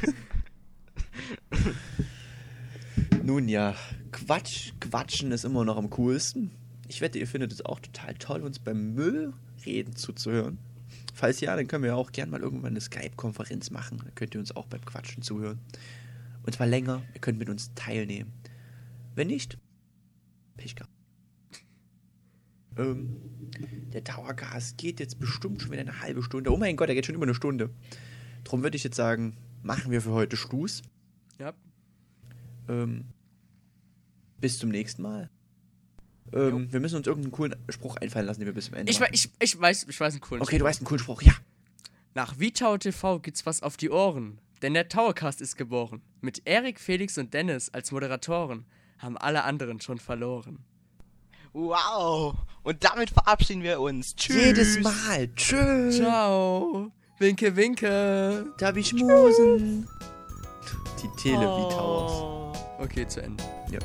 Nun 3.22 3.48
ja, 3.48 3.74
Quatsch, 4.11 4.72
Quatschen 4.80 5.32
ist 5.32 5.44
immer 5.44 5.64
noch 5.64 5.76
am 5.76 5.90
coolsten. 5.90 6.50
Ich 6.88 7.00
wette, 7.00 7.18
ihr 7.18 7.26
findet 7.26 7.53
es 7.53 7.64
auch 7.64 7.80
total 7.80 8.14
toll, 8.14 8.42
uns 8.42 8.59
beim 8.59 8.94
Müllreden 8.94 9.96
zuzuhören. 9.96 10.59
Falls 11.23 11.39
ja, 11.39 11.55
dann 11.55 11.68
können 11.68 11.85
wir 11.85 11.95
auch 11.95 12.11
gern 12.11 12.31
mal 12.31 12.41
irgendwann 12.41 12.73
eine 12.73 12.81
Skype-Konferenz 12.81 13.70
machen. 13.70 13.99
Dann 13.99 14.12
könnt 14.16 14.35
ihr 14.35 14.41
uns 14.41 14.57
auch 14.57 14.66
beim 14.66 14.85
Quatschen 14.85 15.23
zuhören. 15.23 15.61
Und 16.43 16.53
zwar 16.53 16.66
länger, 16.66 17.01
ihr 17.14 17.20
könnt 17.20 17.39
mit 17.39 17.49
uns 17.49 17.73
teilnehmen. 17.77 18.33
Wenn 19.14 19.29
nicht, 19.29 19.57
Pech 20.57 20.75
gehabt. 20.75 20.91
Ähm, 22.77 23.18
der 23.93 24.01
Dauergas 24.01 24.77
geht 24.77 24.99
jetzt 24.99 25.20
bestimmt 25.20 25.62
schon 25.62 25.70
wieder 25.70 25.83
eine 25.83 26.01
halbe 26.01 26.25
Stunde. 26.25 26.53
Oh 26.53 26.57
mein 26.57 26.75
Gott, 26.77 26.89
er 26.89 26.97
geht 26.97 27.07
schon 27.07 27.14
über 27.14 27.23
eine 27.27 27.37
Stunde. 27.37 27.70
Drum 28.43 28.64
würde 28.64 28.77
ich 28.77 28.83
jetzt 28.83 28.97
sagen, 28.97 29.37
machen 29.62 29.93
wir 29.93 30.03
für 30.03 30.11
heute 30.11 30.37
Schluss. 30.37 30.83
ja. 31.39 31.53
Ähm, 32.68 33.05
bis 34.41 34.59
zum 34.59 34.70
nächsten 34.70 35.03
Mal. 35.03 35.31
Ähm, 36.33 36.72
wir 36.72 36.80
müssen 36.80 36.97
uns 36.97 37.07
irgendeinen 37.07 37.33
coolen 37.33 37.57
Spruch 37.68 37.97
einfallen 37.97 38.26
lassen, 38.26 38.41
den 38.41 38.47
wir 38.47 38.55
bis 38.55 38.66
zum 38.66 38.74
Ende 38.74 38.91
Ich, 38.91 39.01
ich, 39.12 39.30
ich 39.39 39.61
weiß, 39.61 39.87
ich 39.89 40.01
weiß 40.01 40.14
einen 40.14 40.20
coolen 40.20 40.43
Okay, 40.43 40.53
du 40.57 40.61
Spruch. 40.61 40.68
weißt 40.68 40.80
einen 40.80 40.87
coolen 40.87 40.99
Spruch, 41.01 41.22
ja. 41.22 41.33
Nach 42.14 42.35
VTower 42.35 42.78
TV 42.78 43.18
gibt's 43.20 43.47
was 43.47 43.62
auf 43.62 43.76
die 43.76 43.91
Ohren. 43.91 44.39
Denn 44.62 44.74
der 44.74 44.89
Towercast 44.89 45.41
ist 45.41 45.57
geboren. 45.57 46.03
Mit 46.20 46.43
Erik, 46.45 46.78
Felix 46.78 47.18
und 47.18 47.35
Dennis 47.35 47.68
als 47.70 47.91
Moderatoren 47.91 48.64
haben 48.99 49.16
alle 49.18 49.43
anderen 49.45 49.80
schon 49.80 49.99
verloren. 49.99 50.59
Wow. 51.53 52.35
Und 52.62 52.85
damit 52.85 53.11
verabschieden 53.11 53.62
wir 53.62 53.80
uns. 53.80 54.14
Tschüss. 54.14 54.37
Jedes 54.37 54.80
Mal. 54.80 55.28
Tschüss. 55.35 55.97
Ciao. 55.97 56.93
Winke, 57.18 57.57
winke. 57.57 58.47
Da 58.59 58.68
hab 58.68 58.76
ich 58.76 58.93
Musen. 58.93 59.89
Die 61.03 61.09
Televi 61.20 61.68
Towers. 61.74 62.12
Oh. 62.12 62.53
Okay, 62.78 63.07
zu 63.07 63.20
Ende. 63.22 63.43
Ja. 63.70 63.80